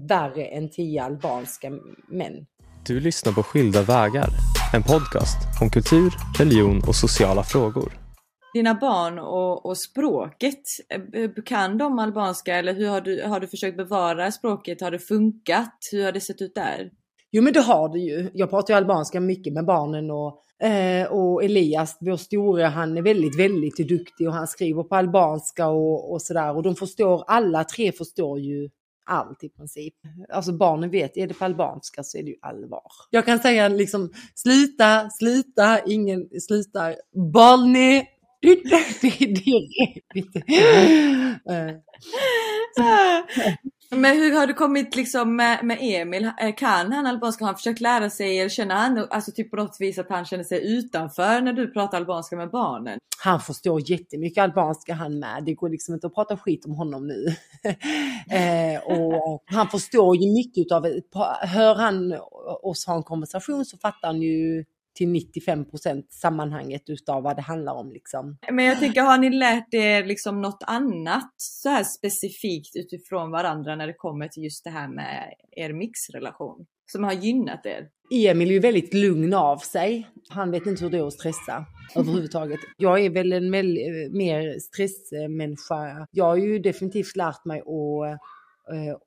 värre 0.08 0.44
än 0.44 0.70
tio 0.70 1.02
albanska 1.02 1.70
män. 2.08 2.46
Du 2.86 3.00
lyssnar 3.00 3.32
på 3.32 3.42
Skilda 3.42 3.82
vägar, 3.82 4.28
en 4.74 4.82
podcast 4.82 5.36
om 5.62 5.70
kultur, 5.70 6.14
religion 6.38 6.82
och 6.88 6.94
sociala 6.94 7.42
frågor. 7.42 7.92
Dina 8.54 8.74
barn 8.74 9.18
och, 9.18 9.66
och, 9.66 9.78
språket, 9.78 10.62
eh, 11.14 11.30
kan 11.44 11.78
de 11.78 11.98
albanska 11.98 12.56
eller 12.56 12.74
hur 12.74 12.88
har 12.88 13.00
du, 13.00 13.22
har 13.22 13.40
du 13.40 13.46
försökt 13.46 13.76
bevara 13.76 14.32
språket? 14.32 14.80
Har 14.80 14.90
det 14.90 14.98
funkat? 14.98 15.78
Hur 15.92 16.04
har 16.04 16.12
det 16.12 16.20
sett 16.20 16.42
ut 16.42 16.54
där? 16.54 16.90
Jo 17.32 17.42
men 17.42 17.52
det 17.52 17.60
har 17.60 17.88
det 17.88 17.98
ju. 17.98 18.30
Jag 18.34 18.50
pratar 18.50 18.74
ju 18.74 18.78
albanska 18.78 19.20
mycket 19.20 19.52
med 19.52 19.64
barnen 19.64 20.10
och 20.10 20.43
Eh, 20.62 21.12
och 21.12 21.44
Elias, 21.44 21.96
vår 22.00 22.16
store, 22.16 22.62
han 22.62 22.96
är 22.98 23.02
väldigt, 23.02 23.38
väldigt 23.38 23.88
duktig 23.88 24.28
och 24.28 24.34
han 24.34 24.48
skriver 24.48 24.82
på 24.82 24.96
albanska 24.96 25.68
och, 25.68 26.12
och 26.12 26.22
sådär. 26.22 26.56
Och 26.56 26.62
de 26.62 26.76
förstår, 26.76 27.24
alla 27.26 27.64
tre 27.64 27.92
förstår 27.92 28.40
ju 28.40 28.68
allt 29.06 29.44
i 29.44 29.48
princip. 29.48 29.94
Alltså 30.32 30.52
barnen 30.52 30.90
vet, 30.90 31.16
är 31.16 31.26
det 31.26 31.34
på 31.34 31.44
albanska 31.44 32.02
så 32.02 32.18
är 32.18 32.22
det 32.22 32.30
ju 32.30 32.36
allvar. 32.42 32.82
Jag 33.10 33.24
kan 33.24 33.38
säga 33.38 33.68
liksom 33.68 34.12
sluta, 34.34 35.10
sluta, 35.10 35.80
ingen 35.86 36.28
slutar. 36.40 36.96
Balni, 37.32 38.06
det, 38.42 38.54
det, 39.00 39.18
det, 40.14 40.22
det, 40.34 41.80
men 43.96 44.16
hur 44.16 44.32
har 44.32 44.46
du 44.46 44.54
kommit 44.54 44.96
liksom 44.96 45.36
med, 45.36 45.64
med 45.64 45.78
Emil? 45.80 46.30
Eh, 46.40 46.54
kan 46.56 46.92
han 46.92 47.06
albanska? 47.06 47.44
Har 47.44 47.48
han 47.48 47.56
försökt 47.56 47.80
lära 47.80 48.10
sig? 48.10 48.38
Eller 48.38 48.48
känner 48.48 48.74
han 48.74 49.06
alltså 49.10 49.32
typ 49.32 49.50
på 49.50 49.56
något 49.56 49.76
vis 49.80 49.98
att 49.98 50.08
han 50.08 50.24
känner 50.24 50.44
sig 50.44 50.72
utanför 50.72 51.40
när 51.40 51.52
du 51.52 51.72
pratar 51.72 51.98
albanska 51.98 52.36
med 52.36 52.50
barnen? 52.50 52.98
Han 53.18 53.40
förstår 53.40 53.90
jättemycket 53.90 54.42
albanska 54.42 54.94
han 54.94 55.18
med. 55.18 55.44
Det 55.44 55.54
går 55.54 55.68
liksom 55.68 55.94
inte 55.94 56.06
att 56.06 56.14
prata 56.14 56.36
skit 56.36 56.64
om 56.64 56.74
honom 56.74 57.06
nu. 57.06 57.26
eh, 58.36 58.82
och 58.82 59.42
han 59.46 59.68
förstår 59.68 60.16
ju 60.16 60.32
mycket 60.32 60.66
utav, 60.66 60.86
hör 61.40 61.74
han 61.74 62.14
oss 62.62 62.86
ha 62.86 62.96
en 62.96 63.02
konversation 63.02 63.64
så 63.64 63.78
fattar 63.78 64.08
han 64.08 64.22
ju 64.22 64.64
till 64.94 65.08
95 65.08 65.64
procent 65.64 66.12
sammanhanget 66.12 66.82
utav 66.86 67.22
vad 67.22 67.36
det 67.36 67.42
handlar 67.42 67.74
om. 67.74 67.92
Liksom. 67.92 68.38
Men 68.52 68.64
jag 68.64 68.78
tänker, 68.78 69.02
har 69.02 69.18
ni 69.18 69.30
lärt 69.30 69.74
er 69.74 70.04
liksom 70.04 70.42
något 70.42 70.62
annat 70.66 71.34
så 71.36 71.68
här 71.68 71.84
specifikt 71.84 72.76
utifrån 72.76 73.30
varandra 73.30 73.76
när 73.76 73.86
det 73.86 73.94
kommer 73.94 74.28
till 74.28 74.42
just 74.42 74.64
det 74.64 74.70
här 74.70 74.88
med 74.88 75.34
er 75.56 75.72
mixrelation? 75.72 76.66
Som 76.92 77.04
har 77.04 77.12
gynnat 77.12 77.66
er? 77.66 77.88
Emil 78.10 78.48
är 78.48 78.52
ju 78.52 78.58
väldigt 78.58 78.94
lugn 78.94 79.34
av 79.34 79.58
sig. 79.58 80.08
Han 80.28 80.50
vet 80.50 80.66
inte 80.66 80.84
hur 80.84 80.90
det 80.90 80.98
är 80.98 81.06
att 81.06 81.12
stressa 81.12 81.66
överhuvudtaget. 81.96 82.60
Jag 82.76 83.04
är 83.04 83.10
väl 83.10 83.32
en 83.32 83.50
mer 83.50 84.58
stressmänniska. 84.58 86.06
Jag 86.10 86.24
har 86.24 86.36
ju 86.36 86.58
definitivt 86.58 87.16
lärt 87.16 87.44
mig 87.44 87.60
att 87.60 87.66
Eh, 88.10 88.18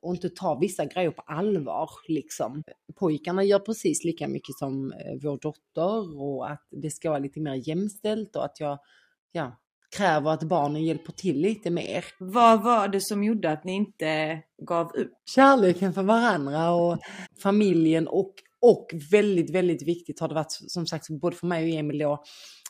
och 0.00 0.14
inte 0.14 0.28
ta 0.28 0.58
vissa 0.58 0.84
grejer 0.84 1.10
på 1.10 1.22
allvar. 1.22 1.90
Liksom. 2.08 2.62
Pojkarna 3.00 3.44
gör 3.44 3.58
precis 3.58 4.04
lika 4.04 4.28
mycket 4.28 4.54
som 4.58 4.92
eh, 4.92 5.14
vår 5.22 5.38
dotter 5.38 6.20
och 6.20 6.50
att 6.50 6.66
det 6.70 6.90
ska 6.90 7.10
vara 7.10 7.18
lite 7.18 7.40
mer 7.40 7.68
jämställt 7.68 8.36
och 8.36 8.44
att 8.44 8.60
jag 8.60 8.78
ja, 9.32 9.58
kräver 9.96 10.30
att 10.30 10.42
barnen 10.42 10.84
hjälper 10.84 11.12
till 11.12 11.40
lite 11.40 11.70
mer. 11.70 12.04
Vad 12.18 12.62
var 12.62 12.88
det 12.88 13.00
som 13.00 13.24
gjorde 13.24 13.50
att 13.50 13.64
ni 13.64 13.72
inte 13.72 14.42
gav 14.62 14.86
upp? 14.96 15.12
Kärleken 15.34 15.92
för 15.92 16.02
varandra 16.02 16.70
och 16.70 16.98
familjen 17.42 18.08
och, 18.08 18.34
och 18.60 18.86
väldigt, 19.10 19.50
väldigt 19.50 19.82
viktigt 19.82 20.20
har 20.20 20.28
det 20.28 20.34
varit 20.34 20.52
som 20.68 20.86
sagt 20.86 21.08
både 21.08 21.36
för 21.36 21.46
mig 21.46 21.72
och 21.72 21.78
Emil 21.78 21.98
då, 21.98 22.24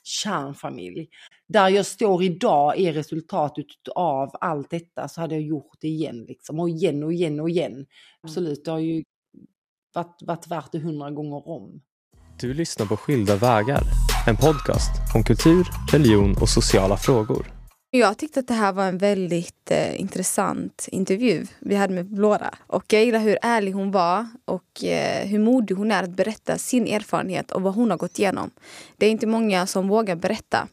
kärnfamilj. 0.08 1.08
Där 1.48 1.68
jag 1.68 1.86
står 1.86 2.22
idag 2.22 2.78
är 2.78 2.92
resultatet 2.92 3.66
av 3.94 4.30
allt 4.40 4.70
detta 4.70 5.08
så 5.08 5.20
hade 5.20 5.34
jag 5.34 5.44
gjort 5.44 5.76
det 5.80 5.88
igen 5.88 6.24
liksom 6.28 6.60
och 6.60 6.68
igen 6.68 7.02
och 7.02 7.12
igen 7.12 7.40
och 7.40 7.50
igen. 7.50 7.86
Absolut, 8.22 8.64
det 8.64 8.70
har 8.70 8.78
ju 8.78 9.04
varit, 9.94 10.22
varit 10.22 10.46
värt 10.46 10.72
det 10.72 10.78
hundra 10.78 11.10
gånger 11.10 11.48
om. 11.48 11.80
Du 12.40 12.54
lyssnar 12.54 12.86
på 12.86 12.96
Skilda 12.96 13.36
vägar, 13.36 13.82
en 14.28 14.36
podcast 14.36 14.90
om 15.14 15.22
kultur, 15.24 15.66
religion 15.92 16.36
och 16.40 16.48
sociala 16.48 16.96
frågor. 16.96 17.57
Jag 17.90 18.18
tyckte 18.18 18.40
att 18.40 18.48
det 18.48 18.54
här 18.54 18.72
var 18.72 18.84
en 18.84 18.98
väldigt 18.98 19.70
eh, 19.70 20.00
intressant 20.00 20.88
intervju 20.92 21.46
vi 21.58 21.74
hade 21.74 21.94
med 21.94 22.06
Blåra. 22.06 22.54
Och 22.66 22.92
jag 22.92 23.04
gillar 23.04 23.18
hur 23.18 23.38
ärlig 23.42 23.72
hon 23.72 23.90
var 23.90 24.26
och 24.44 24.84
eh, 24.84 25.26
hur 25.26 25.38
modig 25.38 25.74
hon 25.74 25.92
är 25.92 26.02
att 26.02 26.10
berätta 26.10 26.58
sin 26.58 26.86
erfarenhet 26.86 27.50
och 27.50 27.62
vad 27.62 27.74
hon 27.74 27.90
har 27.90 27.98
gått 27.98 28.18
igenom. 28.18 28.50
Det 28.96 29.06
är 29.06 29.10
inte 29.10 29.26
många 29.26 29.66
som 29.66 29.88
vågar 29.88 30.16
berätta. 30.16 30.68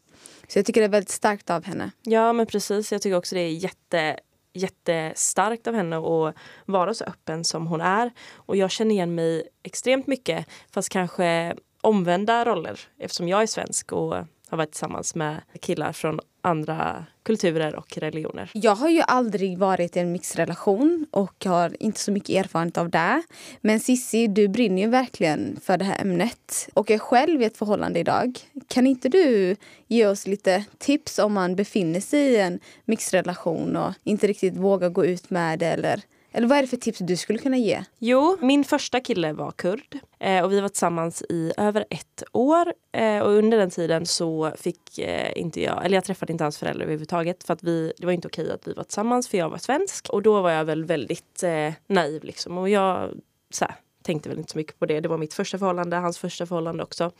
Så 0.47 0.59
jag 0.59 0.65
tycker 0.65 0.81
det 0.81 0.85
är 0.85 0.89
väldigt 0.89 1.09
starkt 1.09 1.49
av 1.49 1.65
henne. 1.65 1.91
Ja 2.01 2.33
men 2.33 2.45
precis, 2.45 2.91
jag 2.91 3.01
tycker 3.01 3.17
också 3.17 3.35
det 3.35 3.41
är 3.41 3.49
jätte 3.49 4.19
jättestarkt 4.53 5.67
av 5.67 5.75
henne 5.75 5.97
att 5.97 6.35
vara 6.65 6.93
så 6.93 7.03
öppen 7.03 7.43
som 7.43 7.67
hon 7.67 7.81
är. 7.81 8.11
Och 8.33 8.55
jag 8.55 8.71
känner 8.71 8.91
igen 8.91 9.15
mig 9.15 9.47
extremt 9.63 10.07
mycket 10.07 10.45
fast 10.71 10.89
kanske 10.89 11.55
omvända 11.81 12.45
roller 12.45 12.79
eftersom 12.97 13.27
jag 13.27 13.41
är 13.41 13.47
svensk 13.47 13.91
och 13.91 14.15
har 14.49 14.57
varit 14.57 14.71
tillsammans 14.71 15.15
med 15.15 15.41
killar 15.61 15.91
från 15.91 16.19
andra 16.45 17.05
kulturer 17.23 17.75
och 17.75 17.97
religioner. 17.97 18.49
Jag 18.53 18.75
har 18.75 18.89
ju 18.89 19.01
aldrig 19.01 19.57
varit 19.57 19.97
i 19.97 19.99
en 19.99 20.11
mixrelation 20.11 21.05
och 21.11 21.45
har 21.45 21.75
inte 21.79 21.99
så 21.99 22.11
mycket 22.11 22.45
erfarenhet 22.45 22.77
av 22.77 22.89
det. 22.89 23.23
Men 23.61 23.79
Sissi, 23.79 24.27
du 24.27 24.47
brinner 24.47 24.81
ju 24.81 24.89
verkligen 24.89 25.59
för 25.63 25.77
det 25.77 25.85
här 25.85 26.01
ämnet 26.01 26.69
och 26.73 26.91
är 26.91 26.97
själv 26.97 27.41
i 27.41 27.45
ett 27.45 27.57
förhållande 27.57 27.99
idag. 27.99 28.39
Kan 28.67 28.87
inte 28.87 29.09
du 29.09 29.55
ge 29.87 30.07
oss 30.07 30.27
lite 30.27 30.63
tips 30.77 31.19
om 31.19 31.33
man 31.33 31.55
befinner 31.55 31.99
sig 31.99 32.19
i 32.19 32.39
en 32.39 32.59
mixrelation 32.85 33.75
och 33.75 33.93
inte 34.03 34.27
riktigt 34.27 34.57
vågar 34.57 34.89
gå 34.89 35.05
ut 35.05 35.29
med 35.29 35.59
det 35.59 35.67
eller 35.67 36.01
eller 36.35 36.47
vad 36.47 36.57
är 36.57 36.61
det 36.61 36.67
för 36.67 36.77
tips 36.77 36.99
du 36.99 37.17
skulle 37.17 37.39
kunna 37.39 37.57
ge? 37.57 37.83
Jo, 37.99 38.37
min 38.41 38.63
första 38.63 38.99
kille 38.99 39.33
var 39.33 39.51
kurd 39.51 39.99
eh, 40.19 40.43
och 40.43 40.51
vi 40.51 40.59
var 40.59 40.69
tillsammans 40.69 41.21
i 41.29 41.53
över 41.57 41.85
ett 41.89 42.23
år. 42.31 42.73
Eh, 42.91 43.19
och 43.19 43.31
under 43.31 43.57
den 43.57 43.69
tiden 43.69 44.05
så 44.05 44.51
fick 44.57 44.99
eh, 44.99 45.31
inte 45.35 45.61
jag, 45.61 45.85
eller 45.85 45.95
jag 45.95 46.03
träffade 46.03 46.31
inte 46.31 46.43
hans 46.43 46.57
föräldrar 46.57 46.83
överhuvudtaget 46.83 47.43
för 47.43 47.53
att 47.53 47.63
vi, 47.63 47.93
det 47.97 48.05
var 48.05 48.13
inte 48.13 48.27
okej 48.27 48.51
att 48.51 48.67
vi 48.67 48.73
var 48.73 48.83
tillsammans 48.83 49.27
för 49.27 49.37
jag 49.37 49.49
var 49.49 49.57
svensk. 49.57 50.09
Och 50.09 50.21
då 50.21 50.41
var 50.41 50.51
jag 50.51 50.65
väl 50.65 50.85
väldigt 50.85 51.43
eh, 51.43 51.73
naiv 51.87 52.23
liksom 52.23 52.57
och 52.57 52.69
jag 52.69 53.09
så 53.49 53.65
här, 53.65 53.75
tänkte 54.05 54.29
väl 54.29 54.37
inte 54.37 54.51
så 54.51 54.57
mycket 54.57 54.79
på 54.79 54.85
det. 54.85 54.99
Det 54.99 55.09
var 55.09 55.17
mitt 55.17 55.33
första 55.33 55.57
förhållande, 55.57 55.95
hans 55.95 56.17
första 56.17 56.45
förhållande 56.45 56.83
också. 56.83 57.11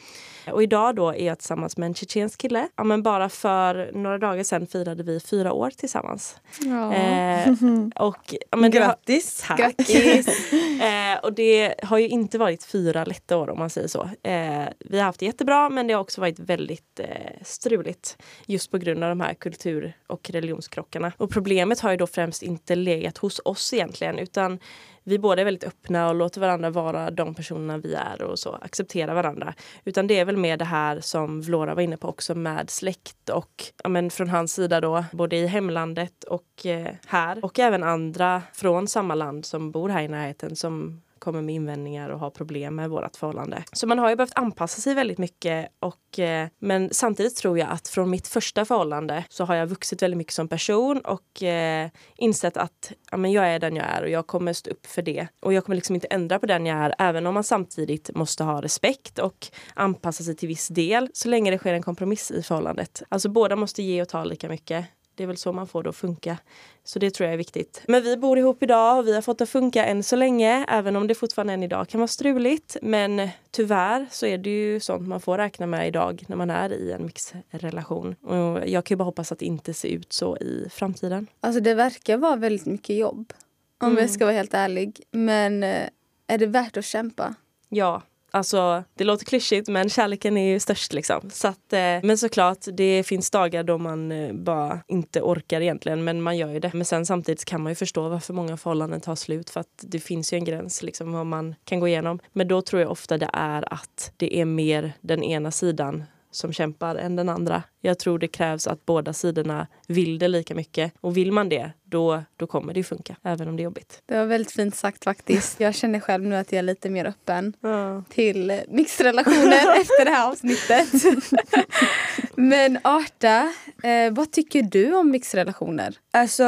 Och 0.51 0.63
idag 0.63 0.95
då 0.95 1.09
är 1.09 1.25
jag 1.25 1.39
tillsammans 1.39 1.77
med 1.77 1.87
en 1.87 1.95
tjetjensk 1.95 2.41
kille. 2.41 2.67
Ja, 2.75 2.83
men 2.83 3.03
bara 3.03 3.29
för 3.29 3.91
några 3.93 4.17
dagar 4.17 4.43
sedan 4.43 4.67
firade 4.67 5.03
vi 5.03 5.19
fyra 5.19 5.53
år 5.53 5.69
tillsammans. 5.69 6.37
Ja. 6.59 6.93
Eh, 6.93 7.53
och, 7.95 8.35
ja, 8.51 8.57
men 8.57 8.71
Grattis! 8.71 9.43
Har, 9.43 9.57
Grattis! 9.57 10.51
eh, 10.81 11.23
och 11.23 11.33
det 11.33 11.75
har 11.83 11.97
ju 11.97 12.07
inte 12.07 12.37
varit 12.37 12.63
fyra 12.63 13.05
lätta 13.05 13.37
år 13.37 13.49
om 13.49 13.59
man 13.59 13.69
säger 13.69 13.87
så. 13.87 14.09
Eh, 14.23 14.65
vi 14.79 14.97
har 14.97 15.05
haft 15.05 15.19
det 15.19 15.25
jättebra 15.25 15.69
men 15.69 15.87
det 15.87 15.93
har 15.93 16.01
också 16.01 16.21
varit 16.21 16.39
väldigt 16.39 16.99
eh, 16.99 17.07
struligt 17.41 18.17
just 18.45 18.71
på 18.71 18.77
grund 18.77 19.03
av 19.03 19.09
de 19.09 19.21
här 19.21 19.33
kultur 19.33 19.93
och 20.07 20.29
religionskrockarna. 20.29 21.11
Och 21.17 21.29
problemet 21.29 21.79
har 21.79 21.91
ju 21.91 21.97
då 21.97 22.07
främst 22.07 22.43
inte 22.43 22.75
legat 22.75 23.17
hos 23.17 23.41
oss 23.45 23.73
egentligen 23.73 24.19
utan 24.19 24.59
vi 25.07 25.19
båda 25.19 25.41
är 25.41 25.45
väldigt 25.45 25.63
öppna 25.63 26.09
och 26.09 26.15
låter 26.15 26.41
varandra 26.41 26.69
vara 26.69 27.11
de 27.11 27.35
personerna 27.35 27.77
vi 27.77 27.93
är 27.93 28.21
och 28.21 28.39
så 28.39 28.53
acceptera 28.53 29.13
varandra. 29.13 29.53
Utan 29.83 30.07
det 30.07 30.19
är 30.19 30.25
väl 30.25 30.37
mer 30.37 30.57
det 30.57 30.65
här 30.65 30.99
som 30.99 31.41
Vlora 31.41 31.75
var 31.75 31.81
inne 31.81 31.97
på 31.97 32.07
också 32.07 32.35
med 32.35 32.69
släkt 32.69 33.29
och 33.29 33.63
ja, 33.83 33.89
men 33.89 34.09
från 34.09 34.29
hans 34.29 34.53
sida 34.53 34.81
då 34.81 35.05
både 35.11 35.35
i 35.35 35.47
hemlandet 35.47 36.23
och 36.23 36.65
eh, 36.65 36.95
här 37.07 37.45
och 37.45 37.59
även 37.59 37.83
andra 37.83 38.41
från 38.53 38.87
samma 38.87 39.15
land 39.15 39.45
som 39.45 39.71
bor 39.71 39.89
här 39.89 40.01
i 40.01 40.07
närheten 40.07 40.55
som 40.55 41.01
kommer 41.25 41.41
med 41.41 41.55
invändningar 41.55 42.09
och 42.09 42.19
har 42.19 42.29
problem 42.29 42.75
med 42.75 42.89
vårt 42.89 43.15
förhållande. 43.15 43.63
Så 43.73 43.88
man 43.88 43.99
har 43.99 44.09
ju 44.09 44.15
behövt 44.15 44.35
anpassa 44.35 44.81
sig 44.81 44.93
väldigt 44.93 45.17
mycket. 45.17 45.67
Och, 45.79 46.19
eh, 46.19 46.47
men 46.59 46.89
samtidigt 46.91 47.35
tror 47.35 47.59
jag 47.59 47.69
att 47.69 47.88
från 47.88 48.09
mitt 48.09 48.27
första 48.27 48.65
förhållande 48.65 49.23
så 49.29 49.45
har 49.45 49.55
jag 49.55 49.67
vuxit 49.67 50.01
väldigt 50.01 50.17
mycket 50.17 50.33
som 50.33 50.47
person 50.47 51.01
och 51.01 51.43
eh, 51.43 51.89
insett 52.15 52.57
att 52.57 52.91
ja, 53.11 53.17
men 53.17 53.31
jag 53.31 53.47
är 53.47 53.59
den 53.59 53.75
jag 53.75 53.85
är 53.85 54.03
och 54.03 54.09
jag 54.09 54.27
kommer 54.27 54.53
stå 54.53 54.71
upp 54.71 54.85
för 54.85 55.01
det. 55.01 55.27
Och 55.39 55.53
jag 55.53 55.65
kommer 55.65 55.75
liksom 55.75 55.95
inte 55.95 56.07
ändra 56.07 56.39
på 56.39 56.45
den 56.45 56.65
jag 56.65 56.77
är 56.77 56.95
även 56.99 57.27
om 57.27 57.33
man 57.33 57.43
samtidigt 57.43 58.15
måste 58.15 58.43
ha 58.43 58.61
respekt 58.61 59.19
och 59.19 59.47
anpassa 59.73 60.23
sig 60.23 60.35
till 60.35 60.47
viss 60.47 60.67
del 60.67 61.09
så 61.13 61.29
länge 61.29 61.51
det 61.51 61.57
sker 61.57 61.73
en 61.73 61.83
kompromiss 61.83 62.31
i 62.31 62.43
förhållandet. 62.43 63.03
Alltså 63.09 63.29
båda 63.29 63.55
måste 63.55 63.83
ge 63.83 64.01
och 64.01 64.09
ta 64.09 64.23
lika 64.23 64.49
mycket. 64.49 64.85
Det 65.15 65.23
är 65.23 65.28
väl 65.28 65.38
så 65.38 65.54
man 65.54 65.67
får 65.67 65.84
det 65.84 65.89
att 65.89 65.95
funka. 65.95 66.38
Så 66.84 66.99
det 66.99 67.12
tror 67.12 67.25
jag 67.25 67.34
är 67.34 67.38
viktigt. 67.38 67.82
Men 67.88 68.04
vi 68.04 68.17
bor 68.17 68.38
ihop 68.39 68.63
idag 68.63 68.99
och 68.99 69.08
vi 69.08 69.13
har 69.15 69.21
fått 69.21 69.38
det 69.38 69.43
att 69.43 69.49
funka 69.49 69.86
än 69.86 70.04
så 70.04 70.15
länge. 70.15 70.65
Även 70.69 70.95
om 70.95 71.08
det 71.08 71.15
fortfarande 71.15 71.54
än 71.54 71.63
idag 71.63 71.88
kan 71.89 71.99
vara 71.99 72.08
struligt. 72.08 72.78
Men 72.82 73.30
tyvärr 73.51 74.08
så 74.12 74.25
är 74.25 74.38
det 74.38 74.49
ju 74.49 74.80
sånt 74.80 75.08
man 75.08 75.19
får 75.21 75.38
räkna 75.38 75.65
med 75.65 75.88
idag 75.88 76.23
när 76.28 76.36
man 76.36 76.49
är 76.49 76.73
i 76.73 76.91
en 76.91 77.06
mixrelation. 77.06 78.15
Och 78.21 78.67
jag 78.69 78.86
kan 78.86 78.95
ju 78.95 78.97
bara 78.97 79.04
hoppas 79.04 79.32
att 79.32 79.39
det 79.39 79.45
inte 79.45 79.73
ser 79.73 79.88
ut 79.89 80.13
så 80.13 80.38
i 80.38 80.67
framtiden. 80.71 81.28
Alltså 81.39 81.62
det 81.62 81.73
verkar 81.73 82.17
vara 82.17 82.36
väldigt 82.36 82.65
mycket 82.65 82.95
jobb. 82.95 83.34
Om 83.82 83.88
Mm. 83.91 84.01
jag 84.01 84.10
ska 84.10 84.25
vara 84.25 84.36
helt 84.36 84.54
ärlig. 84.54 85.01
Men 85.12 85.63
eh, 85.63 85.89
är 86.28 86.38
det 86.38 86.45
värt 86.45 86.78
att 86.78 86.86
kämpa? 86.86 87.36
Ja, 87.69 88.01
alltså 88.35 88.83
det 88.95 89.03
låter 89.03 89.25
klyschigt 89.25 89.67
men 89.67 89.89
kärleken 89.89 90.37
är 90.37 90.51
ju 90.51 90.59
störst 90.59 90.93
liksom. 90.93 91.29
Så 91.29 91.47
att, 91.47 91.73
eh, 91.73 91.79
men 91.79 92.17
såklart, 92.17 92.57
det 92.73 93.03
finns 93.03 93.31
dagar 93.31 93.63
då 93.63 93.77
man 93.77 94.11
eh, 94.11 94.33
bara 94.33 94.79
inte 94.87 95.21
orkar 95.21 95.61
egentligen 95.61 96.03
men 96.03 96.21
man 96.21 96.37
gör 96.37 96.49
ju 96.49 96.59
det. 96.59 96.71
Men 96.73 96.85
sen 96.85 97.05
samtidigt 97.05 97.45
kan 97.45 97.61
man 97.61 97.71
ju 97.71 97.75
förstå 97.75 98.09
varför 98.09 98.33
många 98.33 98.57
förhållanden 98.57 99.01
tar 99.01 99.15
slut 99.15 99.49
för 99.49 99.59
att 99.59 99.83
det 99.87 99.99
finns 99.99 100.33
ju 100.33 100.35
en 100.35 100.45
gräns 100.45 100.83
liksom 100.83 101.11
vad 101.11 101.25
man 101.25 101.55
kan 101.63 101.79
gå 101.79 101.87
igenom. 101.87 102.19
Men 102.33 102.47
då 102.47 102.61
tror 102.61 102.81
jag 102.81 102.91
ofta 102.91 103.17
det 103.17 103.29
är 103.33 103.73
att 103.73 104.11
det 104.17 104.41
är 104.41 104.45
mer 104.45 104.93
den 105.01 105.23
ena 105.23 105.51
sidan 105.51 106.03
som 106.35 106.53
kämpar 106.53 106.95
än 106.95 107.15
den 107.15 107.29
andra. 107.29 107.63
Jag 107.81 107.99
tror 107.99 108.19
det 108.19 108.27
krävs 108.27 108.67
att 108.67 108.85
båda 108.85 109.13
sidorna 109.13 109.67
vill 109.87 110.19
det 110.19 110.27
lika 110.27 110.55
mycket. 110.55 110.93
Och 111.01 111.17
vill 111.17 111.31
man 111.31 111.49
det, 111.49 111.71
då, 111.83 112.23
då 112.37 112.47
kommer 112.47 112.73
det 112.73 112.79
ju 112.79 112.83
funka. 112.83 113.15
Även 113.23 113.47
om 113.47 113.55
det 113.57 113.61
är 113.61 113.63
jobbigt. 113.63 114.01
Det 114.05 114.17
var 114.17 114.25
väldigt 114.25 114.51
fint 114.51 114.75
sagt 114.75 115.03
faktiskt. 115.03 115.59
Jag 115.59 115.75
känner 115.75 115.99
själv 115.99 116.23
nu 116.23 116.35
att 116.35 116.51
jag 116.51 116.59
är 116.59 116.63
lite 116.63 116.89
mer 116.89 117.05
öppen 117.05 117.53
Ja. 117.61 118.03
till 118.09 118.61
mixrelationer 118.67 119.77
efter 119.81 120.05
det 120.05 120.11
här 120.11 120.29
avsnittet. 120.31 120.87
Men 122.37 122.79
Arta, 122.83 123.53
eh, 123.83 124.13
vad 124.13 124.31
tycker 124.31 124.61
du 124.61 124.95
om 124.95 125.11
mixrelationer? 125.11 125.97
Alltså 126.11 126.43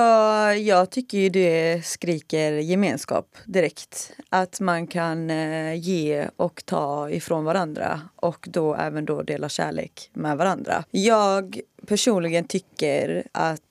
jag 0.57 0.89
tycker 0.89 1.17
ju 1.17 1.29
det 1.29 1.85
skriker 1.85 2.51
gemenskap 2.51 3.37
direkt. 3.45 4.11
Att 4.29 4.59
man 4.59 4.87
kan 4.87 5.29
eh, 5.29 5.73
ge 5.73 6.27
och 6.35 6.65
ta 6.65 7.09
ifrån 7.09 7.45
varandra 7.45 8.01
och 8.15 8.47
då 8.51 8.75
även 8.75 9.05
då 9.05 9.21
dela 9.21 9.49
kärlek 9.49 10.09
med 10.13 10.37
varandra. 10.37 10.83
Jag 10.91 11.59
personligen 11.87 12.47
tycker 12.47 13.23
att 13.31 13.61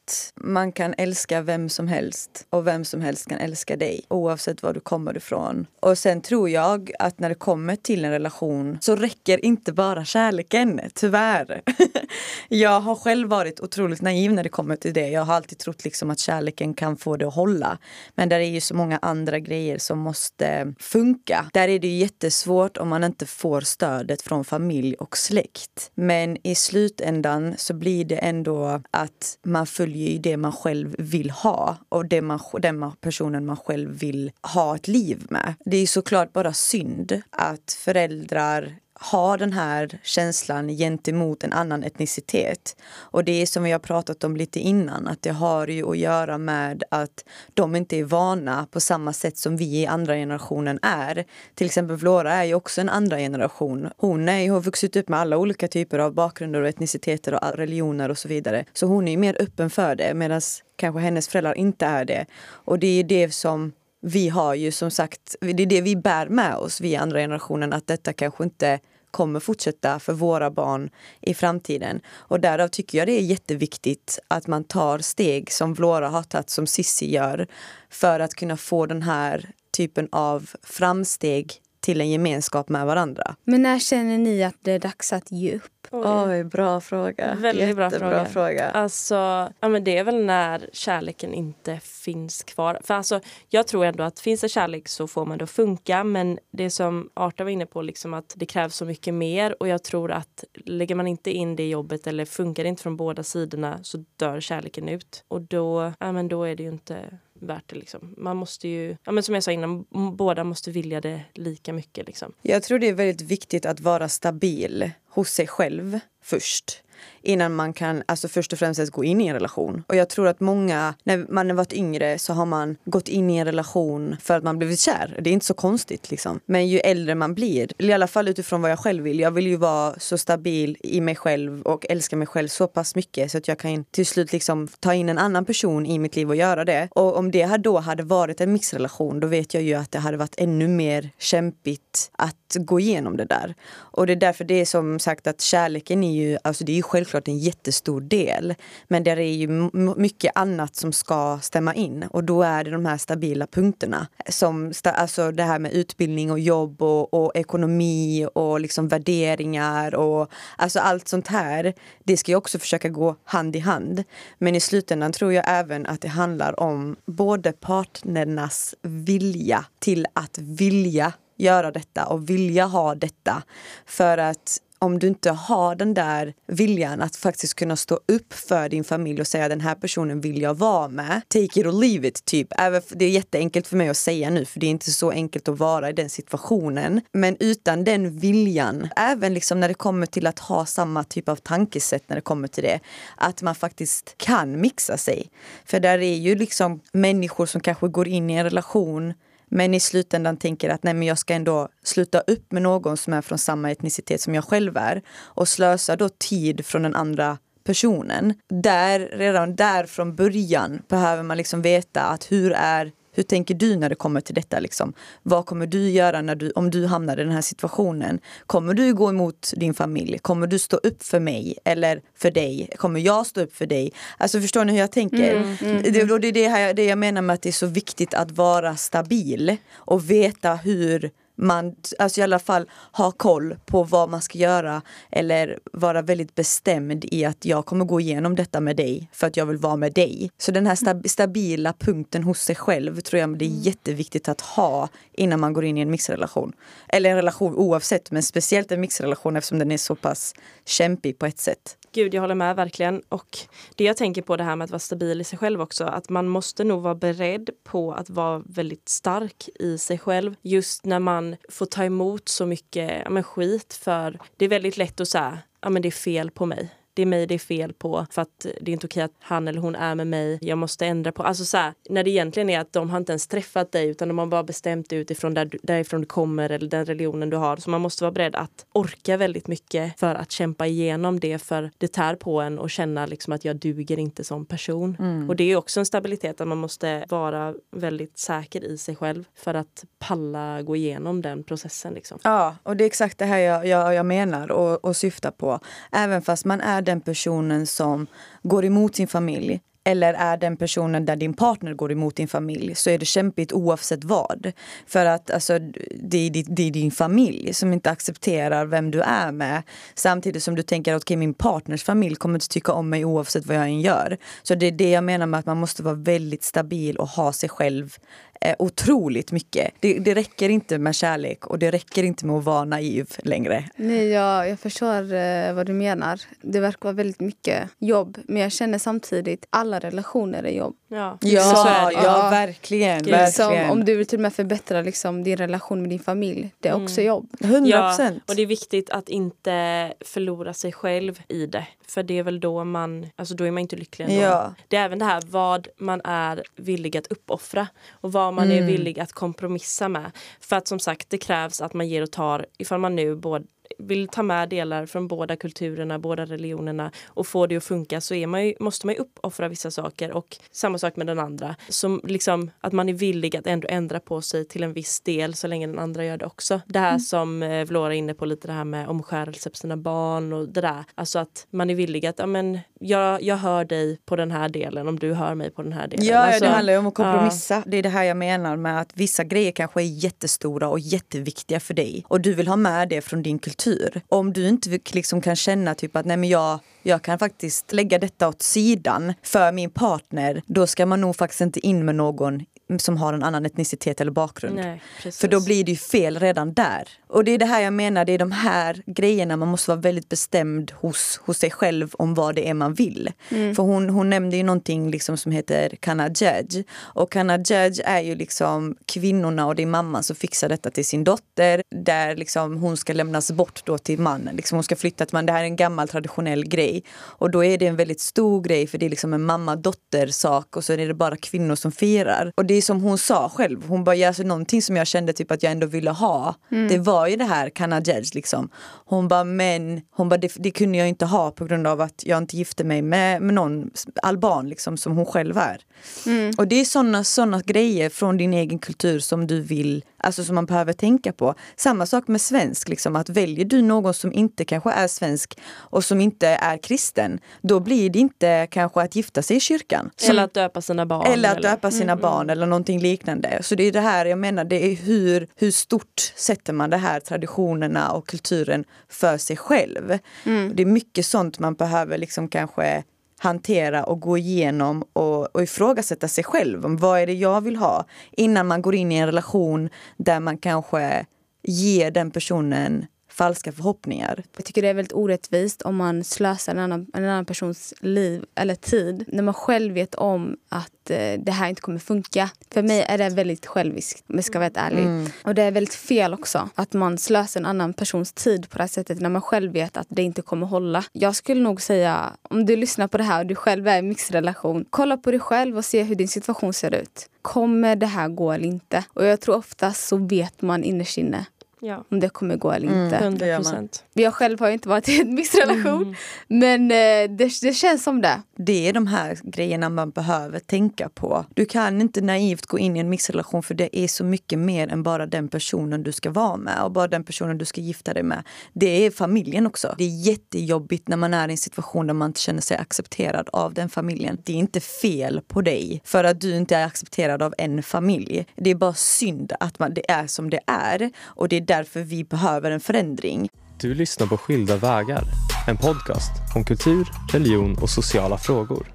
man 0.41 0.73
kan 0.73 0.95
älska 0.99 1.41
vem 1.43 1.69
som 1.69 1.89
helst 1.89 2.47
och 2.51 2.67
vem 2.67 2.85
som 2.85 3.01
helst 3.01 3.29
kan 3.29 3.39
älska 3.39 3.77
dig 3.77 4.01
oavsett 4.09 4.63
var 4.63 4.73
du 4.73 4.81
kommer 4.81 5.17
ifrån. 5.17 5.67
Och 5.81 5.99
sen 5.99 6.21
tror 6.21 6.51
jag 6.51 6.93
att 6.99 7.21
när 7.21 7.29
det 7.29 7.35
kommer 7.35 7.77
till 7.77 8.05
en 8.05 8.11
relation 8.11 8.79
så 8.81 8.97
räcker 8.97 9.45
inte 9.45 9.73
bara 9.73 10.05
kärleken, 10.05 10.81
tyvärr. 10.95 11.63
jag 12.49 12.81
har 12.81 12.95
själv 12.95 13.29
varit 13.29 13.61
otroligt 13.61 14.03
naiv 14.03 14.33
när 14.33 14.43
det 14.43 14.49
kommer 14.49 14.77
till 14.77 14.93
det. 14.93 15.09
Jag 15.09 15.25
har 15.25 15.35
alltid 15.35 15.59
trott 15.59 15.85
liksom 15.85 16.11
att 16.11 16.19
kärleken 16.19 16.75
kan 16.75 16.97
få 16.97 17.17
det 17.17 17.27
att 17.27 17.35
hålla. 17.35 17.79
Men 18.15 18.29
där 18.29 18.41
är 18.41 18.45
ju 18.45 18.61
så 18.61 18.75
många 18.75 18.99
andra 19.03 19.39
grejer 19.39 19.79
som 19.79 19.99
måste 19.99 20.75
funka. 20.79 21.51
Där 21.53 21.69
är 21.69 21.79
det 21.79 21.89
ju 21.89 21.97
jättesvårt 21.97 22.77
om 22.77 22.89
man 22.89 23.05
inte 23.05 23.27
får 23.27 23.61
stödet 23.61 24.23
från 24.23 24.45
familj 24.45 24.95
och 24.95 25.17
släkt. 25.17 25.91
Men 25.95 26.37
i 26.47 26.55
slutändan 26.55 27.55
så 27.57 27.75
blir 27.75 28.05
det 28.05 28.17
ändå 28.17 28.83
att 28.91 29.39
man 29.45 29.67
följer 29.67 29.96
ju 29.97 30.19
det 30.19 30.37
man 30.37 30.53
själv 30.53 30.97
vill 30.99 31.31
ha 31.31 31.77
och 31.89 32.07
det 32.07 32.23
man, 32.23 32.41
den 32.63 32.93
personen 33.01 33.47
man 33.47 33.57
själv 33.57 33.99
vill 33.99 34.33
ha 34.55 34.77
ett 34.77 34.89
liv 34.89 35.27
med. 35.31 35.55
Det 35.65 35.77
är 35.77 35.81
ju 35.81 35.87
såklart 35.87 36.33
bara 36.33 36.53
synd 36.53 37.23
att 37.31 37.79
föräldrar 37.85 38.77
har 39.01 39.39
den 39.39 39.53
här 39.53 39.99
känslan 40.03 40.69
gentemot 40.69 41.45
en 41.45 41.53
annan 41.53 41.85
etnicitet. 41.85 42.77
Och 42.95 43.25
det 43.25 43.43
är 43.43 43.47
som 43.47 43.63
vi 43.63 43.73
har 43.73 43.79
pratat 43.79 44.25
om 44.25 44.37
lite 44.37 44.61
innan, 44.61 45.09
att 45.09 45.23
det 45.23 45.31
har 45.31 45.67
ju 45.67 45.91
att 45.91 45.99
göra 45.99 46.39
med 46.39 46.85
att 46.91 47.25
de 47.55 47.77
inte 47.77 47.97
är 47.97 48.05
vana 48.05 48.67
på 48.71 48.81
samma 48.81 49.13
sätt 49.13 49.39
som 49.39 49.57
vi 49.57 49.81
i 49.83 49.87
andra 49.87 50.15
generationen 50.15 50.79
är. 50.83 51.25
Till 51.55 51.67
exempel 51.67 51.99
Flora 51.99 52.33
är 52.33 52.45
ju 52.45 52.55
också 52.55 52.81
en 52.81 52.89
andra 52.89 53.19
generation. 53.19 53.89
Hon 53.97 54.29
är 54.29 54.51
har 54.51 54.61
vuxit 54.61 54.97
upp 54.97 55.09
med 55.09 55.21
alla 55.21 55.37
olika 55.37 55.69
typer 55.69 55.99
av 55.99 56.15
bakgrunder 56.15 56.63
och 56.63 56.69
etniciteter 56.69 57.35
och 57.35 57.59
religioner 57.59 58.09
och 58.09 58.19
så 58.19 58.29
vidare. 58.29 58.65
Så 58.73 58.87
hon 58.87 59.09
är 59.09 59.13
ju 59.13 59.19
mer 59.19 59.37
öppen 59.43 59.71
för 59.71 59.95
det 59.95 60.15
medan 60.15 60.41
kanske 60.77 61.01
hennes 61.01 61.29
föräldrar 61.29 61.55
inte 61.55 61.87
är 61.87 62.05
det. 62.05 62.27
Och 62.47 62.79
det 62.79 63.01
är 63.01 63.05
det 63.05 63.35
som 63.35 63.73
vi 64.09 64.29
har 64.29 64.55
ju 64.55 64.73
som 64.73 64.91
sagt, 64.91 65.37
det 65.41 65.63
är 65.63 65.67
det 65.67 65.81
vi 65.81 65.97
bär 65.97 66.29
med 66.29 66.57
oss, 66.57 66.81
vi 66.81 66.97
andra 66.97 67.19
generationen, 67.19 67.73
att 67.73 67.87
detta 67.87 68.13
kanske 68.13 68.45
inte 68.45 68.81
kommer 69.11 69.41
fortsätta 69.41 69.99
för 69.99 70.13
våra 70.13 70.51
barn 70.51 70.91
i 71.21 71.35
framtiden. 71.35 72.01
Och 72.09 72.41
därav 72.41 72.69
tycker 72.69 72.99
jag 72.99 73.09
det 73.09 73.13
är 73.13 73.21
jätteviktigt 73.21 74.19
att 74.29 74.47
man 74.47 74.65
tar 74.65 74.99
steg 74.99 75.53
som 75.53 75.75
Vlora 75.75 76.09
har 76.09 76.23
tagit, 76.23 76.51
som 76.51 76.67
Sissi 76.67 77.11
gör, 77.11 77.47
för 77.91 78.21
att 78.21 78.35
kunna 78.35 78.57
få 78.57 78.87
den 78.87 79.03
här 79.03 79.51
typen 79.77 80.09
av 80.13 80.51
framsteg 80.63 81.61
till 81.87 82.01
en 82.01 82.11
gemenskap 82.11 82.69
med 82.69 82.87
varandra. 82.87 83.37
Men 83.45 83.63
när 83.63 83.79
känner 83.79 84.19
ni 84.19 84.45
att 84.45 84.57
det 84.63 84.73
är 84.73 84.79
dags 84.79 85.13
att 85.13 85.33
ge 85.33 85.57
upp? 85.57 85.87
Oj, 85.91 86.45
bra 86.45 86.81
fråga. 86.81 87.35
Väldigt 87.35 87.77
bra 87.77 87.85
Jättebra 87.85 88.11
fråga. 88.11 88.25
fråga. 88.25 88.71
Alltså, 88.71 89.15
ja, 89.61 89.69
men 89.69 89.85
det 89.85 89.99
är 89.99 90.05
väl 90.05 90.25
när 90.25 90.71
kärleken 90.73 91.35
inte 91.35 91.81
finns 91.83 92.43
kvar. 92.43 92.81
För 92.85 92.95
alltså, 92.95 93.21
jag 93.49 93.67
tror 93.67 93.85
ändå 93.85 94.05
att 94.05 94.21
finns 94.21 94.41
det 94.41 94.49
kärlek 94.49 94.89
så 94.89 95.07
får 95.07 95.27
man 95.27 95.39
det 95.39 95.45
att 95.45 95.51
funka. 95.51 96.05
Men 96.05 96.39
det 96.51 96.71
som 96.71 97.11
Arta 97.15 97.45
var 97.45 97.51
inne 97.51 97.67
på, 97.67 97.83
liksom 97.83 98.15
att 98.15 98.35
det 98.37 98.47
krävs 98.47 98.77
så 98.77 98.85
mycket 98.85 99.15
mer. 99.15 99.57
Och 99.61 99.69
jag 99.69 99.83
tror 99.83 100.13
att 100.13 100.45
lägger 100.55 100.95
man 100.95 101.07
inte 101.07 101.31
in 101.31 101.57
det 101.57 101.69
jobbet 101.69 102.07
eller 102.07 102.25
funkar 102.25 102.63
det 102.63 102.69
inte 102.69 102.83
från 102.83 102.97
båda 102.97 103.23
sidorna 103.23 103.79
så 103.83 104.05
dör 104.17 104.41
kärleken 104.41 104.89
ut. 104.89 105.25
Och 105.29 105.43
då, 105.43 105.93
ja, 105.99 106.13
men 106.13 106.29
då 106.29 106.45
är 106.45 106.57
det 106.57 106.63
ju 106.63 106.69
inte 106.69 107.19
värt 107.41 107.69
det. 107.69 107.77
Liksom. 107.77 108.15
Man 108.17 108.37
måste 108.37 108.69
ju, 108.69 108.97
ja, 109.05 109.13
men 109.13 109.23
som 109.23 109.35
jag 109.35 109.45
sa 109.45 109.53
innan, 109.53 109.85
båda 110.17 110.45
måste 110.45 110.71
vilja 110.71 111.01
det 111.01 111.23
lika 111.35 111.73
mycket. 111.73 112.07
Liksom. 112.07 112.33
Jag 112.43 112.63
tror 112.63 112.79
det 112.79 112.89
är 112.89 112.95
väldigt 112.95 113.21
viktigt 113.31 113.67
att 113.67 113.81
vara 113.81 114.09
stabil 114.09 114.91
hos 115.09 115.31
sig 115.31 115.47
själv 115.47 115.99
först. 116.23 116.83
Innan 117.27 117.55
man 117.55 117.73
kan, 117.73 118.03
alltså 118.07 118.29
först 118.29 118.53
och 118.53 118.59
främst 118.59 118.91
gå 118.91 119.05
in 119.05 119.21
i 119.21 119.27
en 119.27 119.35
relation. 119.35 119.85
Och 119.87 119.97
jag 119.97 120.09
tror 120.09 120.29
att 120.29 120.41
många, 120.41 120.95
när 121.05 121.27
man 121.29 121.51
har 121.51 121.57
varit 121.57 121.73
yngre 121.73 122.19
så 122.19 122.33
har 122.33 122.47
man 122.47 122.77
gått 122.85 123.09
in 123.09 123.31
i 123.31 123.37
en 123.37 123.45
relation 123.45 124.17
för 124.23 124.37
att 124.37 124.45
man 124.45 124.59
blivit 124.59 124.81
kär. 124.81 125.19
Det 125.21 125.31
är 125.31 125.35
inte 125.35 125.47
så 125.47 125.55
konstigt 125.55 126.11
liksom. 126.11 126.41
Men 126.47 126.69
ju 126.69 126.79
äldre 126.79 127.15
man 127.15 127.35
blir, 127.35 127.83
i 127.83 127.93
alla 127.93 128.07
fall 128.07 128.29
utifrån 128.29 128.63
vad 128.63 128.71
jag 128.71 128.79
själv 128.79 129.05
vill. 129.05 129.21
Jag 129.21 129.31
vill 129.31 129.47
ju 129.47 129.57
vara 129.57 129.95
så 129.99 130.19
stabil 130.19 130.77
i 130.81 131.01
mig 131.01 131.15
själv 131.15 131.63
och 131.63 131.87
älska 131.89 132.17
mig 132.17 132.27
själv 132.27 132.49
så 132.49 132.67
pass 132.67 132.95
mycket 132.95 133.31
så 133.31 133.39
att 133.39 133.49
jag 133.49 133.59
kan 133.59 133.85
till 133.85 134.07
slut 134.07 134.33
liksom 134.33 134.69
ta 134.81 134.95
in 134.95 135.09
en 135.09 135.19
annan 135.19 135.45
person 135.45 135.87
i 135.87 135.99
mitt 135.99 136.17
liv 136.17 136.29
och 136.29 136.37
göra 136.37 136.65
det. 136.65 136.89
Och 136.91 137.17
om 137.17 137.31
det 137.31 137.47
här 137.47 137.59
då 137.59 137.79
hade 137.79 138.03
varit 138.03 138.41
en 138.41 138.53
mixrelation 138.53 139.21
då 139.21 139.27
vet 139.27 139.55
jag 139.55 139.63
ju 139.63 139.75
att 139.75 139.93
det 139.93 139.99
hade 139.99 140.17
varit 140.17 140.35
ännu 140.39 140.69
mer 140.69 141.11
kämpigt 141.19 142.11
att 142.13 142.57
gå 142.59 142.81
igenom 142.81 143.17
det 143.17 143.25
där. 143.25 143.55
Och 143.73 144.07
det 144.07 144.13
är 144.13 144.17
därför 144.17 144.45
det 144.45 144.61
är 144.61 144.65
som 144.65 144.99
sagt 144.99 145.27
att 145.27 145.41
kärleken 145.41 146.05
är 146.05 146.13
ju, 146.13 146.39
alltså 146.45 146.65
det 146.65 146.73
är 146.73 146.77
ju 146.77 146.83
självklart 146.83 147.16
en 147.25 147.39
jättestor 147.39 148.01
del. 148.01 148.55
Men 148.89 149.05
det 149.05 149.11
är 149.11 149.17
ju 149.17 149.71
mycket 149.97 150.33
annat 150.35 150.77
som 150.77 150.93
ska 150.93 151.39
stämma 151.43 151.75
in 151.75 152.03
och 152.03 152.25
då 152.25 152.43
är 152.43 152.65
det 152.65 152.71
de 152.71 152.87
här 152.87 152.97
stabila 152.97 153.47
punkterna. 153.47 154.07
Som 154.29 154.73
sta- 154.73 154.91
alltså 154.91 155.31
det 155.31 155.43
här 155.43 155.59
med 155.59 155.73
utbildning 155.73 156.31
och 156.31 156.39
jobb 156.39 156.83
och, 156.83 157.15
och 157.15 157.33
ekonomi 157.35 158.29
och 158.35 158.61
liksom 158.61 158.89
värderingar 158.89 159.95
och 159.95 160.31
alltså 160.57 160.81
allt 160.81 161.09
sånt 161.09 161.29
här. 161.29 161.75
Det 162.05 162.17
ska 162.17 162.33
ju 162.33 162.37
också 162.37 162.59
försöka 162.59 162.89
gå 162.89 163.17
hand 163.25 163.57
i 163.57 163.59
hand. 163.59 164.05
Men 164.39 164.55
i 164.55 164.61
slutändan 164.61 165.13
tror 165.13 165.33
jag 165.33 165.45
även 165.49 165.87
att 165.87 166.01
det 166.01 166.09
handlar 166.09 166.61
om 166.61 166.97
både 167.07 167.53
partnernas 167.53 168.75
vilja 168.83 169.65
till 169.79 170.07
att 170.13 170.39
vilja 170.39 171.13
göra 171.39 171.71
detta 171.71 172.07
och 172.07 172.31
vilja 172.31 172.65
ha 172.65 172.95
detta. 172.95 173.43
För 173.87 174.19
att 174.19 174.59
om 174.79 174.99
du 174.99 175.07
inte 175.07 175.31
har 175.31 175.75
den 175.75 175.95
där 175.95 176.35
viljan 176.47 177.03
att 177.03 177.17
faktiskt 177.17 177.55
kunna 177.55 177.77
stå 177.77 178.01
upp 178.09 178.33
för 178.33 178.69
din 178.69 178.85
familj 178.85 179.21
och 179.21 179.27
säga 179.27 179.49
den 179.49 179.61
här 179.61 179.75
personen 179.75 180.21
vill 180.21 180.43
jag 180.43 180.55
vara 180.55 180.89
med. 180.89 181.21
Take 181.29 181.61
it 181.61 181.67
or 181.67 181.73
leave 181.73 182.09
it, 182.09 182.25
typ. 182.25 182.49
Det 182.89 183.05
är 183.05 183.09
jätteenkelt 183.09 183.67
för 183.67 183.77
mig 183.77 183.89
att 183.89 183.97
säga 183.97 184.31
nu 184.31 184.45
för 184.45 184.61
det 184.61 184.67
är 184.67 184.71
inte 184.71 184.93
så 184.93 185.11
enkelt 185.11 185.49
att 185.49 185.59
vara 185.59 185.91
i 185.91 185.93
den 185.93 186.11
situationen. 186.11 187.01
Men 187.13 187.37
utan 187.41 187.85
den 187.85 188.19
viljan, 188.19 188.89
även 188.97 189.35
liksom 189.35 189.61
när 189.61 189.69
det 189.69 189.75
kommer 189.75 190.07
till 190.07 190.27
att 190.27 190.39
ha 190.39 190.67
samma 190.67 191.05
typ 191.05 191.29
av 191.29 191.37
tankesätt 191.37 192.09
när 192.09 192.17
det 192.17 192.23
kommer 192.23 192.49
till 192.49 192.65
det, 192.65 192.81
att 193.17 193.43
man 193.43 193.55
faktiskt 193.55 194.15
kan 194.17 194.61
mixa 194.61 194.97
sig. 194.97 195.31
För 195.65 195.81
där 195.81 195.99
är 195.99 196.17
ju 196.17 196.35
liksom 196.35 196.81
människor 196.93 197.47
som 197.47 197.61
kanske 197.61 197.89
går 197.89 198.09
in 198.09 198.31
i 198.31 198.35
en 198.35 198.45
relation 198.45 199.15
men 199.51 199.75
i 199.75 199.81
slutändan 199.81 200.37
tänker 200.37 200.71
att 200.71 200.83
nej, 200.83 200.95
men 200.95 201.09
jag 201.09 201.19
ska 201.19 201.35
ändå 201.35 201.69
sluta 201.83 202.21
upp 202.21 202.53
med 202.53 202.63
någon 202.63 202.97
som 202.97 203.13
är 203.13 203.23
från 203.23 203.39
samma 203.39 203.71
etnicitet 203.71 204.21
som 204.21 204.35
jag 204.35 204.45
själv 204.45 204.77
är 204.77 205.03
och 205.19 205.49
slösa 205.49 205.97
då 205.97 206.09
tid 206.09 206.67
från 206.67 206.83
den 206.83 206.95
andra 206.95 207.39
personen. 207.65 208.35
Där, 208.49 209.01
redan 209.01 209.57
där 209.57 209.87
från 209.87 210.17
början 210.17 210.83
behöver 210.89 211.23
man 211.23 211.37
liksom 211.37 211.63
veta 211.63 212.03
att 212.03 212.33
hur 212.33 212.53
är 212.53 212.93
hur 213.17 213.23
tänker 213.23 213.55
du 213.55 213.77
när 213.77 213.89
det 213.89 213.95
kommer 213.95 214.21
till 214.21 214.35
detta? 214.35 214.61
Liksom? 214.61 214.93
Vad 215.23 215.47
kommer 215.47 215.67
du 215.67 215.91
göra 215.91 216.23
när 216.23 216.35
du, 216.35 216.51
om 216.51 216.71
du 216.71 216.87
hamnar 216.87 217.21
i 217.21 217.23
den 217.23 217.33
här 217.33 217.41
situationen? 217.41 218.21
Kommer 218.47 218.75
du 218.75 218.95
gå 218.95 219.09
emot 219.09 219.53
din 219.57 219.75
familj? 219.75 220.19
Kommer 220.19 220.47
du 220.47 220.59
stå 220.59 220.77
upp 220.77 221.03
för 221.03 221.21
mig 221.21 221.59
eller 221.65 222.01
för 222.19 222.31
dig? 222.31 222.71
Kommer 222.77 223.01
jag 223.01 223.27
stå 223.27 223.41
upp 223.41 223.57
för 223.57 223.67
dig? 223.67 223.93
Alltså 224.19 224.41
förstår 224.41 224.65
ni 224.65 224.73
hur 224.73 224.79
jag 224.79 224.93
tänker? 224.93 225.37
Mm, 225.37 225.43
mm, 225.43 225.57
det, 225.83 226.01
mm. 226.01 226.21
det 226.21 226.29
är 226.29 226.33
det, 226.33 226.49
här, 226.49 226.75
det 226.75 226.85
jag 226.85 226.99
menar 226.99 227.23
med 227.23 227.35
att 227.35 227.43
det 227.43 227.49
är 227.49 227.53
så 227.53 227.67
viktigt 227.67 228.15
att 228.15 228.31
vara 228.31 228.77
stabil 228.77 229.57
och 229.75 230.11
veta 230.11 230.55
hur 230.55 231.11
man 231.37 231.75
alltså 231.99 232.21
i 232.21 232.25
alla 232.25 232.39
fall 232.39 232.71
har 232.71 233.11
koll 233.11 233.57
på 233.67 233.83
vad 233.83 234.09
man 234.09 234.23
ska 234.23 234.39
göra 234.39 234.83
eller 235.11 235.59
vara 235.73 236.03
väldigt 236.03 236.35
bestämd 236.35 237.05
i 237.05 237.25
att 237.25 237.45
jag 237.45 237.67
kommer 237.67 237.85
gå 237.85 238.01
igenom 238.01 238.35
detta 238.35 238.61
med 238.61 238.77
dig 238.77 239.11
för 239.13 239.27
att 239.27 239.37
jag 239.37 239.47
vill 239.47 239.57
vara 239.57 239.77
med 239.77 239.93
dig. 239.93 240.31
Så 240.39 240.53
den 240.53 240.67
här 240.67 240.75
stab 240.75 241.09
stabila 241.09 241.73
punkten 241.73 242.23
hos 242.23 242.41
sig 242.41 242.57
själv 242.57 243.01
tror 243.01 243.21
jag 243.21 243.39
det 243.39 243.45
är 243.45 243.49
mm. 243.49 243.61
jätteviktigt 243.61 244.29
att 244.29 244.41
ha 244.41 244.89
innan 245.13 245.41
man 245.41 245.53
går 245.53 245.65
in 245.65 245.79
i 245.79 245.81
en 245.81 245.91
mixrelation. 245.91 246.53
Eller 246.89 247.11
en 247.11 247.17
relation 247.17 247.55
oavsett, 247.55 248.11
men 248.11 248.23
speciellt 248.23 248.73
en 248.73 248.81
mixrelation 248.81 249.37
eftersom 249.37 249.59
den 249.59 249.73
är 249.73 249.77
så 249.77 249.95
pass 249.95 250.35
kämpig 250.65 251.19
på 251.19 251.27
ett 251.27 251.39
sätt. 251.39 251.77
Gud, 251.97 252.15
jag 252.15 252.21
håller 252.21 252.35
med 252.35 252.57
verkligen. 252.57 253.03
Och 253.09 253.39
det 253.75 253.85
jag 253.85 253.97
tänker 253.97 254.23
på 254.23 254.37
det 254.37 254.45
här 254.45 254.57
med 254.57 254.65
att 254.65 254.71
vara 254.71 254.79
stabil 254.79 255.21
i 255.21 255.25
sig 255.25 255.39
själv 255.39 255.61
också, 255.61 255.85
att 255.85 256.09
man 256.09 256.29
måste 256.29 256.65
nog 256.65 256.83
vara 256.83 256.95
beredd 256.95 257.51
på 257.65 257.93
att 257.93 258.11
vara 258.11 258.43
väldigt 258.47 258.89
stark 258.89 259.49
i 259.55 259.79
sig 259.79 259.99
själv. 259.99 260.35
Just 260.43 260.85
när 260.85 260.99
man 260.99 261.37
får 261.49 261.67
ta 261.67 261.85
emot 261.85 262.29
så 262.29 262.47
mycket 262.47 263.03
ja, 263.05 263.11
men 263.11 263.23
skit 263.23 263.75
för 263.75 264.19
det 264.37 264.45
är 264.45 264.49
väldigt 264.49 264.77
lätt 264.77 265.01
att 265.01 265.09
säga, 265.09 265.39
ja 265.61 265.71
men 265.71 265.83
det 265.83 265.89
är 265.89 265.91
fel 265.91 266.31
på 266.31 266.47
mig 266.47 266.76
det 266.97 267.03
är 267.03 267.07
mig 267.07 267.27
det 267.27 267.35
är 267.35 267.39
fel 267.39 267.73
på 267.73 268.07
för 268.11 268.23
att 268.23 268.47
det 268.61 268.71
är 268.71 268.73
inte 268.73 268.87
okej 268.87 269.03
att 269.03 269.13
han 269.19 269.49
eller 269.49 269.61
hon 269.61 269.75
är 269.75 269.95
med 269.95 270.07
mig. 270.07 270.39
Jag 270.41 270.59
måste 270.59 270.87
ändra 270.87 271.13
på. 271.13 271.23
Alltså 271.23 271.45
så 271.45 271.57
här, 271.57 271.75
när 271.89 272.05
det 272.05 272.11
egentligen 272.11 272.51
är 272.51 272.61
att 272.61 272.73
de 272.73 272.91
har 272.91 272.99
inte 272.99 273.13
ens 273.13 273.27
träffat 273.27 273.73
dig 273.73 273.89
utan 273.89 274.09
de 274.09 274.19
har 274.19 274.27
bara 274.27 274.43
bestämt 274.43 274.93
utifrån 274.93 275.35
där, 275.35 275.51
därifrån 275.63 276.01
du 276.01 276.07
kommer 276.07 276.51
eller 276.51 276.69
den 276.69 276.87
religionen 276.87 277.31
du 277.31 277.37
har. 277.37 277.57
Så 277.57 277.71
man 277.71 277.81
måste 277.81 278.05
vara 278.05 278.13
beredd 278.13 278.37
att 278.37 278.67
orka 278.73 279.17
väldigt 279.17 279.47
mycket 279.47 280.01
för 280.01 280.15
att 280.15 280.31
kämpa 280.31 280.67
igenom 280.67 281.21
det 281.21 281.39
för 281.39 281.71
det 281.79 281.89
tär 281.89 282.15
på 282.15 282.41
en 282.41 282.59
och 282.59 282.71
känna 282.71 283.07
liksom 283.07 283.33
att 283.33 283.45
jag 283.45 283.57
duger 283.57 283.99
inte 283.99 284.25
som 284.25 284.47
person. 284.47 284.97
Mm. 284.99 285.29
Och 285.29 285.37
det 285.37 285.45
är 285.45 285.57
också 285.57 285.81
en 285.81 285.87
stabilitet 285.87 286.41
att 286.41 286.49
man 286.49 286.59
måste 286.59 287.05
vara 287.09 287.55
väldigt 287.71 288.19
säker 288.19 288.65
i 288.65 288.79
sig 288.79 288.97
själv 288.97 289.25
för 289.35 289.55
att 289.55 289.85
palla 289.99 290.63
gå 290.63 290.77
igenom 290.77 291.23
den 291.23 291.45
processen. 291.45 291.95
Liksom. 291.95 292.19
Ja, 292.23 292.57
och 292.63 292.77
det 292.77 292.85
är 292.85 292.87
exakt 292.87 293.19
det 293.19 293.25
här 293.25 293.39
jag, 293.39 293.67
jag, 293.67 293.95
jag 293.95 294.07
menar 294.07 294.51
och, 294.51 294.85
och 294.85 294.97
syftar 294.97 295.31
på. 295.31 295.61
Även 295.93 296.23
fast 296.23 296.45
man 296.45 296.61
är 296.61 296.83
den 296.87 297.01
personen 297.01 297.67
som 297.67 298.07
går 298.43 298.65
emot 298.65 298.97
sin 298.97 299.09
familj 299.09 299.61
eller 299.87 300.15
är 300.15 300.37
den 300.37 300.57
personen 300.57 301.05
där 301.05 301.17
din 301.17 301.35
partner 301.35 301.75
går 301.75 301.93
emot 301.93 302.17
din 302.17 302.29
familj 302.29 302.75
så 302.75 302.91
är 302.91 302.99
det 302.99 303.07
kämpigt 303.07 303.53
oavsett 303.53 304.05
vad. 304.05 304.53
För 304.87 305.07
att 305.07 305.31
alltså, 305.31 305.59
det, 306.01 306.19
är, 306.19 306.45
det 306.47 306.63
är 306.63 306.71
din 306.71 306.91
familj 306.91 307.55
som 307.55 307.73
inte 307.73 307.91
accepterar 307.91 308.67
vem 308.67 308.91
du 308.91 309.01
är 309.01 309.33
med. 309.33 309.63
Samtidigt 309.95 310.43
som 310.43 310.55
du 310.55 310.63
tänker 310.63 310.95
att 310.95 311.03
okay, 311.03 311.17
min 311.17 311.35
partners 311.35 311.85
familj 311.85 312.15
kommer 312.15 312.35
inte 312.35 312.49
tycka 312.49 312.73
om 312.73 312.91
mig 312.91 313.05
oavsett 313.05 313.47
vad 313.47 313.57
jag 313.57 313.65
än 313.65 313.81
gör. 313.81 314.17
Så 314.43 314.55
det 314.55 314.67
är 314.67 314.73
det 314.73 314.91
jag 314.91 315.05
menar 315.05 315.27
med 315.27 315.41
att 315.41 315.47
man 315.47 315.57
måste 315.57 315.83
vara 315.83 315.95
väldigt 315.95 316.43
stabil 316.43 316.97
och 316.97 317.09
ha 317.09 317.33
sig 317.33 317.49
själv 317.49 317.97
eh, 318.41 318.55
otroligt 318.59 319.33
mycket. 319.33 319.75
Det, 319.81 319.99
det 319.99 320.15
räcker 320.15 320.49
inte 320.49 320.79
med 320.79 320.95
kärlek 320.95 321.47
och 321.47 321.59
det 321.59 321.71
räcker 321.71 322.03
inte 322.03 322.27
med 322.27 322.37
att 322.37 322.45
vara 322.45 322.65
naiv 322.65 323.07
längre. 323.19 323.65
Nej, 323.77 324.09
jag, 324.09 324.49
jag 324.49 324.59
förstår 324.59 325.15
eh, 325.15 325.53
vad 325.53 325.67
du 325.67 325.73
menar. 325.73 326.21
Det 326.43 326.61
verkar 326.61 326.83
vara 326.83 326.93
väldigt 326.95 327.21
mycket 327.21 327.69
jobb. 327.79 328.19
Men 328.25 328.43
jag 328.43 328.53
känner 328.53 328.79
samtidigt 328.79 329.47
alla 329.51 329.79
relationer 329.79 330.43
är 330.43 330.53
jobb. 330.53 330.77
Ja, 330.89 331.19
ja, 331.21 331.91
ja, 331.93 332.31
verkligen. 332.31 333.05
verkligen. 333.05 333.33
Som, 333.33 333.71
om 333.71 333.85
du 333.85 333.97
vill 333.97 334.07
till 334.07 334.19
och 334.19 334.23
med 334.23 334.33
förbättra 334.33 334.83
liksom, 334.83 335.25
din 335.25 335.37
relation 335.37 335.81
med 335.81 335.91
din 335.91 335.99
familj. 335.99 336.51
Det 336.61 336.69
är 336.69 336.73
mm. 336.73 336.85
också 336.85 337.01
jobb. 337.01 337.29
100%. 337.41 337.67
Ja, 337.67 338.11
och 338.29 338.37
det 338.37 338.43
är 338.43 338.47
viktigt 338.47 338.91
att 338.91 339.09
inte 339.09 339.93
förlora 340.01 340.55
sig 340.55 340.73
själv 340.73 341.23
i 341.29 341.47
det. 341.47 341.67
För 341.89 342.03
det 342.03 342.19
är 342.19 342.23
väl 342.23 342.41
då 342.41 342.65
man, 342.65 343.07
alltså 343.17 343.35
då 343.35 343.45
är 343.45 343.51
man 343.51 343.61
inte 343.61 343.77
lycklig 343.77 344.05
ändå. 344.05 344.21
Ja. 344.21 344.55
Det 344.69 344.77
är 344.77 344.85
även 344.85 344.99
det 344.99 345.05
här 345.05 345.23
vad 345.27 345.69
man 345.79 346.01
är 346.05 346.43
villig 346.57 346.97
att 346.97 347.07
uppoffra. 347.07 347.69
Och 347.91 348.13
vad 348.13 348.35
man 348.35 348.45
mm. 348.45 348.65
är 348.65 348.67
villig 348.67 349.01
att 349.01 349.13
kompromissa 349.13 349.89
med. 349.89 350.11
För 350.41 350.57
att 350.57 350.69
som 350.69 350.79
sagt 350.79 351.11
det 351.11 351.19
krävs 351.19 351.61
att 351.61 351.75
man 351.75 351.89
ger 351.89 352.03
och 352.03 352.11
tar 352.11 352.47
ifall 352.59 352.81
man 352.81 352.97
nu 352.97 353.17
både 353.17 353.45
vill 353.79 354.09
ta 354.09 354.23
med 354.23 354.49
delar 354.49 354.87
från 354.87 355.09
båda 355.09 355.37
kulturerna, 355.37 355.99
båda 355.99 356.25
religionerna 356.25 356.91
och 357.07 357.27
få 357.27 357.47
det 357.47 357.57
att 357.57 357.65
funka 357.65 358.01
så 358.01 358.15
är 358.15 358.27
man 358.27 358.47
ju, 358.47 358.55
måste 358.61 358.87
man 358.87 358.95
ju 358.95 359.01
uppoffra 359.01 359.49
vissa 359.49 359.71
saker 359.71 360.13
och 360.13 360.37
samma 360.51 360.79
sak 360.79 360.97
med 360.97 361.07
den 361.07 361.19
andra. 361.19 361.57
Som 361.69 362.01
liksom 362.05 362.51
att 362.61 362.73
man 362.73 362.89
är 362.89 362.93
villig 362.93 363.37
att 363.37 363.47
ändå 363.47 363.69
ändra 363.71 364.01
på 364.01 364.23
sig 364.23 364.45
till 364.45 364.63
en 364.63 364.73
viss 364.73 365.01
del 365.01 365.35
så 365.35 365.47
länge 365.47 365.67
den 365.67 365.79
andra 365.79 366.05
gör 366.05 366.17
det 366.17 366.27
också. 366.27 366.61
Det 366.67 366.79
här 366.79 366.89
mm. 366.89 367.01
som 367.01 367.43
eh, 367.43 367.65
Vlora 367.65 367.95
är 367.95 367.99
inne 367.99 368.15
på 368.15 368.25
lite 368.25 368.49
det 368.49 368.53
här 368.53 368.65
med 368.65 368.89
omskärelse 368.89 369.51
på 369.51 369.57
sina 369.57 369.77
barn 369.77 370.33
och 370.33 370.49
det 370.49 370.61
där. 370.61 370.85
Alltså 370.95 371.19
att 371.19 371.47
man 371.51 371.71
är 371.71 371.75
villig 371.75 372.07
att, 372.07 372.19
ja 372.19 372.27
men 372.27 372.59
jag, 372.81 373.23
jag 373.23 373.37
hör 373.37 373.65
dig 373.65 374.01
på 374.05 374.17
den 374.17 374.31
här 374.31 374.49
delen 374.49 374.89
om 374.89 374.99
du 374.99 375.15
hör 375.15 375.35
mig 375.35 375.51
på 375.51 375.63
den 375.63 375.73
här 375.73 375.89
delen. 375.89 376.07
Ja, 376.07 376.19
alltså, 376.19 376.45
det 376.45 376.51
handlar 376.51 376.73
ju 376.73 376.79
om 376.79 376.87
att 376.87 376.95
kompromissa. 376.95 377.55
Ja. 377.55 377.63
Det 377.67 377.77
är 377.77 377.83
det 377.83 377.89
här 377.89 378.05
jag 378.05 378.17
menar 378.17 378.57
med 378.57 378.81
att 378.81 378.91
vissa 378.95 379.25
grejer 379.25 379.53
kanske 379.53 379.81
är 379.81 380.05
jättestora 380.05 380.69
och 380.69 380.81
jätteviktiga 380.81 381.61
för 381.61 381.75
dig 381.75 382.05
och 382.09 382.21
du 382.21 382.35
vill 382.35 382.49
ha 382.49 382.57
med 382.57 382.89
det 382.89 383.01
från 383.01 383.23
din 383.23 383.39
kultur 383.39 383.66
kultur. 383.67 384.01
Om 384.09 384.33
du 384.33 384.49
inte 384.49 384.79
liksom 384.93 385.21
kan 385.21 385.37
känna 385.37 385.75
typ 385.75 385.97
att 385.97 386.07
nej 386.07 386.17
men 386.17 386.29
jag, 386.29 386.61
jag 386.83 387.03
kan 387.03 387.19
faktiskt 387.19 387.73
lägga 387.73 387.99
detta 387.99 388.29
åt 388.29 388.43
sidan 388.43 389.15
för 389.23 389.53
min 389.53 389.71
partner, 389.71 390.43
då 390.47 390.67
ska 390.67 390.87
man 390.87 391.01
nog 391.01 391.17
faktiskt 391.17 391.41
inte 391.41 391.67
in 391.67 391.85
med 391.85 391.95
någon 391.95 392.45
som 392.79 392.97
har 392.97 393.13
en 393.13 393.23
annan 393.23 393.47
etnicitet 393.47 394.01
eller 394.01 394.11
bakgrund. 394.11 394.57
Nej, 394.57 394.83
för 395.13 395.29
då 395.29 395.45
blir 395.45 395.65
det 395.65 395.71
ju 395.71 395.77
fel 395.77 396.19
redan 396.21 396.53
där. 396.53 396.89
Och 397.09 397.25
det 397.25 397.31
är 397.31 397.39
det 397.39 397.47
här 397.47 397.61
jag 397.61 397.73
menar, 397.73 398.05
det 398.05 398.13
är 398.13 398.19
de 398.19 398.33
här 398.33 398.83
grejerna 398.87 399.37
man 399.37 399.49
måste 399.49 399.71
vara 399.71 399.81
väldigt 399.81 400.09
bestämd 400.09 400.71
hos, 400.71 401.21
hos 401.25 401.39
sig 401.39 401.51
själv 401.51 401.95
om 401.99 402.15
vad 402.15 402.35
det 402.35 402.49
är 402.49 402.55
man 402.55 402.75
vill. 402.75 403.13
Mm. 403.29 403.55
För 403.55 403.63
hon, 403.63 403.91
hon 403.91 404.11
nämnde 404.11 404.37
ju 404.37 404.43
någonting 404.43 404.91
liksom 404.91 405.17
som 405.17 405.33
heter 405.33 405.77
Kana 405.81 406.09
Judge. 406.09 406.63
Och 406.79 407.13
Kana 407.13 407.37
Judge 407.37 407.81
är 407.85 408.01
ju 408.01 408.15
liksom 408.15 408.77
kvinnorna 408.87 409.47
och 409.47 409.55
det 409.55 409.63
är 409.63 409.67
mamman 409.67 410.03
som 410.03 410.17
fixar 410.17 410.49
detta 410.49 410.71
till 410.71 410.87
sin 410.87 411.05
dotter. 411.05 411.63
Där 411.75 412.17
liksom 412.17 412.57
hon 412.57 412.77
ska 412.77 412.93
lämnas 412.93 413.31
bort 413.31 413.63
då 413.65 413.79
till 413.79 413.99
mannen. 413.99 414.37
Liksom 414.37 414.57
hon 414.57 414.65
ska 414.65 414.77
flytta 414.77 415.07
till 415.07 415.15
mannen. 415.15 415.27
Det 415.27 415.33
här 415.33 415.41
är 415.41 415.45
en 415.45 415.57
gammal 415.57 415.89
traditionell 415.89 416.49
grej. 416.49 416.85
Och 416.97 417.31
då 417.31 417.45
är 417.45 417.59
det 417.59 417.67
en 417.67 417.77
väldigt 417.77 418.01
stor 418.01 418.43
grej 418.43 418.67
för 418.67 418.79
det 418.79 418.87
är 418.87 418.91
liksom 418.91 419.15
en 419.15 419.23
mamma-dotter 419.23 420.07
sak 420.07 420.57
och 420.57 420.65
så 420.65 420.73
är 420.73 420.77
det 420.77 420.95
bara 420.95 421.17
kvinnor 421.17 421.55
som 421.55 421.73
firar. 421.73 422.33
Och 422.37 422.47
det 422.47 422.56
är 422.57 422.63
som 422.63 422.81
hon 422.81 422.99
sa 422.99 423.29
själv, 423.29 423.69
hon 423.69 423.85
bara, 423.85 424.09
alltså 424.09 424.23
någonting 424.23 424.63
som 424.63 424.77
jag 424.77 424.87
kände 424.87 425.13
typ 425.13 425.31
att 425.31 425.43
jag 425.43 425.53
ändå 425.53 425.67
ville 425.67 425.91
ha. 425.91 426.35
Mm. 426.51 426.69
Det 426.69 426.79
var 426.79 427.07
ju 427.07 427.17
det 427.17 427.25
här 427.25 427.51
Kanadjej 427.51 428.05
liksom. 428.15 428.49
Hon 428.85 429.09
bara, 429.09 429.25
men 429.25 429.81
hon 429.91 430.09
bara, 430.09 430.17
det, 430.17 430.33
det, 430.37 430.51
kunde 430.51 430.79
jag 430.79 430.89
inte 430.89 431.05
ha 431.07 431.31
på 431.31 431.45
grund 431.45 431.67
av 431.67 431.81
att 431.81 432.03
jag 432.07 432.19
inte 432.19 432.37
gifte 432.37 432.65
mig 432.65 432.83
med, 432.83 433.23
med 433.23 433.35
någon 433.35 433.71
alban 434.03 434.49
liksom 434.49 434.77
som 434.77 434.97
hon 434.97 435.07
själv 435.07 435.39
är. 435.39 435.61
Mm. 436.07 436.35
Och 436.39 436.49
det 436.49 436.61
är 436.61 436.65
såna, 436.65 437.05
såna 437.05 437.41
grejer 437.41 437.91
från 437.91 438.17
din 438.17 438.35
egen 438.35 438.59
kultur 438.59 438.99
som 438.99 439.27
du 439.27 439.41
vill 439.41 439.85
Alltså 440.07 440.25
som 440.25 440.35
man 440.35 440.47
behöver 440.47 440.73
tänka 440.73 441.13
på. 441.13 441.35
Samma 441.57 441.87
sak 441.87 442.09
med 442.09 442.21
svensk, 442.21 442.69
liksom, 442.69 442.97
att 442.97 443.09
väljer 443.09 443.45
du 443.45 443.63
någon 443.63 443.95
som 443.95 444.13
inte 444.13 444.45
kanske 444.45 444.71
är 444.71 444.89
svensk 444.89 445.39
och 445.55 445.85
som 445.85 446.01
inte 446.01 446.29
är 446.29 446.59
kristen, 446.59 447.19
då 447.43 447.61
blir 447.61 447.91
det 447.91 447.99
inte 447.99 448.47
kanske 448.51 448.81
att 448.83 448.97
gifta 448.97 449.23
sig 449.23 449.37
i 449.37 449.41
kyrkan. 449.41 449.91
Som, 449.97 450.11
eller 450.11 450.25
att 450.25 450.35
döpa 450.35 450.63
sina 450.63 450.87
barn. 450.87 451.13
Eller 451.13 451.33
att 451.33 451.43
döpa 451.43 451.71
sina 451.71 451.93
mm, 451.93 452.03
barn 452.03 452.31
eller 452.31 452.47
någonting 452.47 452.81
liknande. 452.81 453.39
Så 453.43 453.55
det 453.55 453.63
är 453.63 453.73
det 453.73 453.81
här 453.81 454.07
jag 454.07 454.19
menar, 454.19 454.45
det 454.45 454.73
är 454.73 454.77
hur, 454.77 455.29
hur 455.37 455.51
stort 455.51 456.13
sätter 456.17 456.53
man 456.53 456.71
det 456.71 456.77
här 456.77 457.01
traditionerna 457.01 457.93
och 457.93 458.07
kulturen 458.07 458.65
för 458.89 459.19
sig 459.19 459.37
själv. 459.37 459.99
Mm. 460.25 460.53
Det 460.57 460.63
är 460.63 460.67
mycket 460.67 461.07
sånt 461.07 461.39
man 461.39 461.55
behöver 461.55 461.99
liksom 461.99 462.29
kanske 462.29 462.85
hantera 463.19 463.85
och 463.85 464.01
gå 464.01 464.19
igenom 464.19 464.85
och, 464.93 465.37
och 465.37 465.43
ifrågasätta 465.43 466.09
sig 466.09 466.25
själv. 466.25 466.65
Om 466.67 466.77
vad 466.77 467.01
är 467.01 467.07
det 467.07 467.13
jag 467.13 467.41
vill 467.41 467.57
ha? 467.57 467.85
Innan 468.13 468.47
man 468.47 468.63
går 468.63 468.75
in 468.75 468.93
i 468.93 468.97
en 468.97 469.07
relation 469.07 469.69
där 469.97 470.21
man 470.21 470.39
kanske 470.39 471.07
ger 471.43 471.91
den 471.91 472.11
personen 472.11 472.87
falska 473.17 473.53
förhoppningar. 473.53 474.23
Jag 474.37 474.45
tycker 474.45 474.63
det 474.63 474.69
är 474.69 474.75
väldigt 474.75 474.93
orättvist 474.93 475.63
om 475.63 475.77
man 475.77 476.05
slösar 476.05 476.53
en 476.53 476.59
annan, 476.59 476.87
en 476.95 477.05
annan 477.05 477.25
persons 477.25 477.75
liv 477.81 478.25
eller 478.35 478.55
tid 478.55 479.05
när 479.09 479.23
man 479.23 479.35
själv 479.35 479.75
vet 479.75 479.95
om 479.95 480.37
att 480.49 480.91
eh, 480.91 481.13
det 481.19 481.33
här 481.33 481.49
inte 481.49 481.61
kommer 481.61 481.79
funka. 481.79 482.31
För 482.51 482.63
mig 482.63 482.83
är 482.89 482.99
det 482.99 483.09
väldigt 483.09 483.47
själviskt 483.47 484.05
om 484.09 484.15
jag 484.15 484.25
ska 484.25 484.39
vara 484.39 484.51
ärlig. 484.55 484.83
Mm. 484.83 485.07
Och 485.25 485.35
det 485.35 485.43
är 485.43 485.51
väldigt 485.51 485.75
fel 485.75 486.15
också 486.15 486.49
att 486.55 486.73
man 486.73 486.99
slösar 486.99 487.41
en 487.41 487.47
annan 487.47 487.75
persons 487.75 488.13
tid 488.13 488.51
på 488.51 488.59
det 488.59 488.63
här 488.63 488.69
sättet 488.69 489.01
när 489.01 489.11
man 489.11 489.23
själv 489.23 489.53
vet 489.53 489.77
att 489.77 489.87
det 489.91 490.03
inte 490.03 490.23
kommer 490.23 490.47
hålla. 490.47 490.85
Jag 490.93 491.17
skulle 491.17 491.41
nog 491.41 491.63
säga 491.63 492.13
om 492.23 492.47
du 492.47 492.57
lyssnar 492.57 492.89
på 492.89 492.99
det 492.99 493.05
här 493.05 493.21
och 493.21 493.27
du 493.27 493.35
själv 493.35 493.69
är 493.69 493.75
i 493.75 493.79
en 493.79 493.89
mixrelation, 493.89 494.65
kolla 494.71 494.97
på 494.97 495.11
dig 495.11 495.21
själv 495.21 495.57
och 495.57 495.65
se 495.65 495.83
hur 495.83 495.95
din 495.95 496.09
situation 496.09 496.53
ser 496.53 496.75
ut. 496.75 497.09
Kommer 497.23 497.77
det 497.77 497.87
här 497.87 498.09
gå 498.09 498.33
eller 498.33 498.47
inte? 498.47 498.85
Och 498.95 499.05
jag 499.05 499.21
tror 499.21 499.37
oftast 499.37 499.89
så 499.89 499.97
vet 499.97 500.43
man 500.43 500.65
innerst 500.65 500.99
inne 500.99 501.27
Ja, 501.61 501.85
om 501.91 502.01
det 502.01 502.09
kommer 502.09 502.37
gå 502.37 502.53
eller 502.53 502.69
Mm. 502.69 502.85
inte. 502.85 502.97
100 502.97 503.27
man. 503.27 503.37
procent. 503.37 503.85
Jag 503.95 504.15
själv 504.15 504.41
har 504.41 504.51
inte 504.51 504.69
varit 504.69 504.89
i 504.89 505.01
en 505.01 505.15
mixrelation. 505.15 505.83
Mm. 505.83 505.95
Men 506.29 506.71
eh, 506.71 507.17
det, 507.17 507.41
det 507.43 507.53
känns 507.55 507.83
som 507.83 508.03
det. 508.03 508.23
Det 508.37 508.69
är 508.69 508.73
de 508.73 508.87
här 508.87 509.19
grejerna 509.23 509.69
man 509.69 509.91
behöver 509.91 510.39
tänka 510.39 510.89
på. 510.89 511.25
Du 511.35 511.45
kan 511.45 511.81
inte 511.81 512.01
naivt 512.01 512.47
gå 512.47 512.59
in 512.59 512.77
i 512.77 512.81
en 512.81 512.89
mixrelation 512.89 513.43
för 513.43 513.55
det 513.55 513.79
är 513.79 513.89
så 513.89 514.05
mycket 514.05 514.39
mer 514.39 514.69
än 514.73 514.83
bara 514.83 515.07
den 515.07 515.29
personen 515.29 515.83
du 515.83 515.93
ska 515.93 516.11
vara 516.11 516.37
med 516.37 516.63
och 516.63 516.71
bara 516.71 516.89
den 516.89 517.05
personen 517.05 517.39
du 517.39 517.45
ska 517.45 517.61
gifta 517.61 517.95
dig 517.95 518.03
med. 518.03 518.23
Det 518.53 518.87
är 518.87 518.91
familjen 518.91 519.47
också. 519.47 519.75
Det 519.79 519.85
är 519.85 520.09
jättejobbigt 520.09 520.89
när 520.89 520.97
man 520.97 521.15
är 521.15 521.29
i 521.29 521.31
en 521.33 521.37
situation 521.39 521.87
där 521.87 521.95
man 521.95 522.11
inte 522.11 522.21
känner 522.21 522.41
sig 522.43 522.57
accepterad 522.57 523.29
av 523.33 523.55
den 523.55 523.69
familjen. 523.69 524.19
Det 524.25 524.33
är 524.33 524.37
inte 524.37 524.61
fel 524.61 525.21
på 525.29 525.41
dig 525.43 525.83
för 525.85 526.05
att 526.05 526.21
du 526.21 526.37
inte 526.37 526.57
är 526.57 526.67
accepterad 526.67 527.23
av 527.23 527.35
en 527.39 527.63
familj. 527.63 528.27
Det 528.37 528.51
är 528.51 528.55
bara 528.55 528.75
synd 528.75 529.33
att 529.41 529.59
man, 529.59 529.75
det 529.75 529.91
är 529.91 530.07
som 530.07 530.31
det 530.31 530.41
är 530.47 530.91
och 531.05 531.29
det 531.29 531.37
är 531.37 531.46
därför 531.47 531.81
vi 531.81 532.05
behöver 532.05 532.51
en 532.51 532.61
förändring. 532.61 533.29
Du 533.61 533.75
lyssnar 533.75 534.07
på 534.07 534.17
Skilda 534.17 534.57
vägar, 534.57 535.03
en 535.49 535.57
podcast 535.57 536.11
om 536.37 536.45
kultur, 536.45 536.89
religion 537.13 537.59
och 537.63 537.71
sociala 537.71 538.19
frågor. 538.19 538.67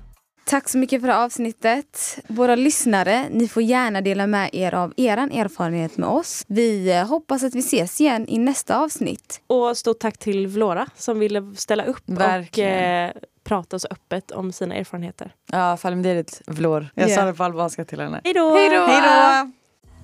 Tack 0.46 0.70
så 0.70 0.78
mycket 0.78 1.02
för 1.02 1.08
det 1.08 1.14
här 1.14 1.26
avsnittet. 1.26 2.20
Våra 2.28 2.56
lyssnare, 2.56 3.26
ni 3.32 3.48
får 3.48 3.64
gärna 3.64 4.02
dela 4.02 4.28
med 4.28 4.50
er 4.54 4.74
av 4.74 4.94
er 4.98 5.18
erfarenhet 5.18 5.98
med 5.98 6.10
oss. 6.10 6.44
Vi 6.48 6.92
eh, 6.98 7.08
hoppas 7.08 7.44
att 7.44 7.56
vi 7.56 7.60
ses 7.60 8.02
igen 8.02 8.26
i 8.28 8.38
nästa 8.38 8.78
avsnitt. 8.80 9.42
Och 9.48 9.78
stort 9.78 10.00
tack 10.00 10.18
till 10.18 10.48
Vlora 10.48 10.88
som 10.96 11.20
ville 11.20 11.54
ställa 11.56 11.84
upp 11.84 12.04
och 12.10 12.22
Verkligen. 12.22 13.06
eh, 13.08 13.12
prata 13.44 13.80
så 13.80 13.88
öppet 13.92 14.32
om 14.32 14.52
sina 14.52 14.76
erfarenheter. 14.76 15.34
Ja, 15.52 15.78
Falmderit 15.78 16.42
Vlor. 16.48 16.90
Jag 16.96 17.10
Ja. 17.10 17.16
sa 17.16 17.26
det 17.26 17.34
på 17.34 17.44
albanska 17.44 17.86
till 17.86 18.00
henne. 18.00 18.22
Hej 18.24 18.34
då! 18.34 19.52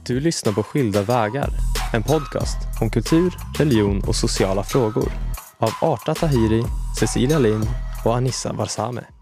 Du 0.08 0.20
lyssnar 0.20 0.54
på 0.54 0.64
Skilda 0.64 1.02
vägar, 1.02 1.50
en 1.94 2.04
podcast 2.04 2.58
om 2.82 2.90
kultur, 2.90 3.34
religion 3.58 4.04
och 4.08 4.16
sociala 4.16 4.64
frågor 4.64 5.12
av 5.58 5.70
Arta 5.82 6.16
Tahiri, 6.16 6.64
Cecilia 7.00 7.40
Lind 7.40 7.68
och 8.06 8.16
Anissa 8.16 8.54
Varsame. 8.54 9.17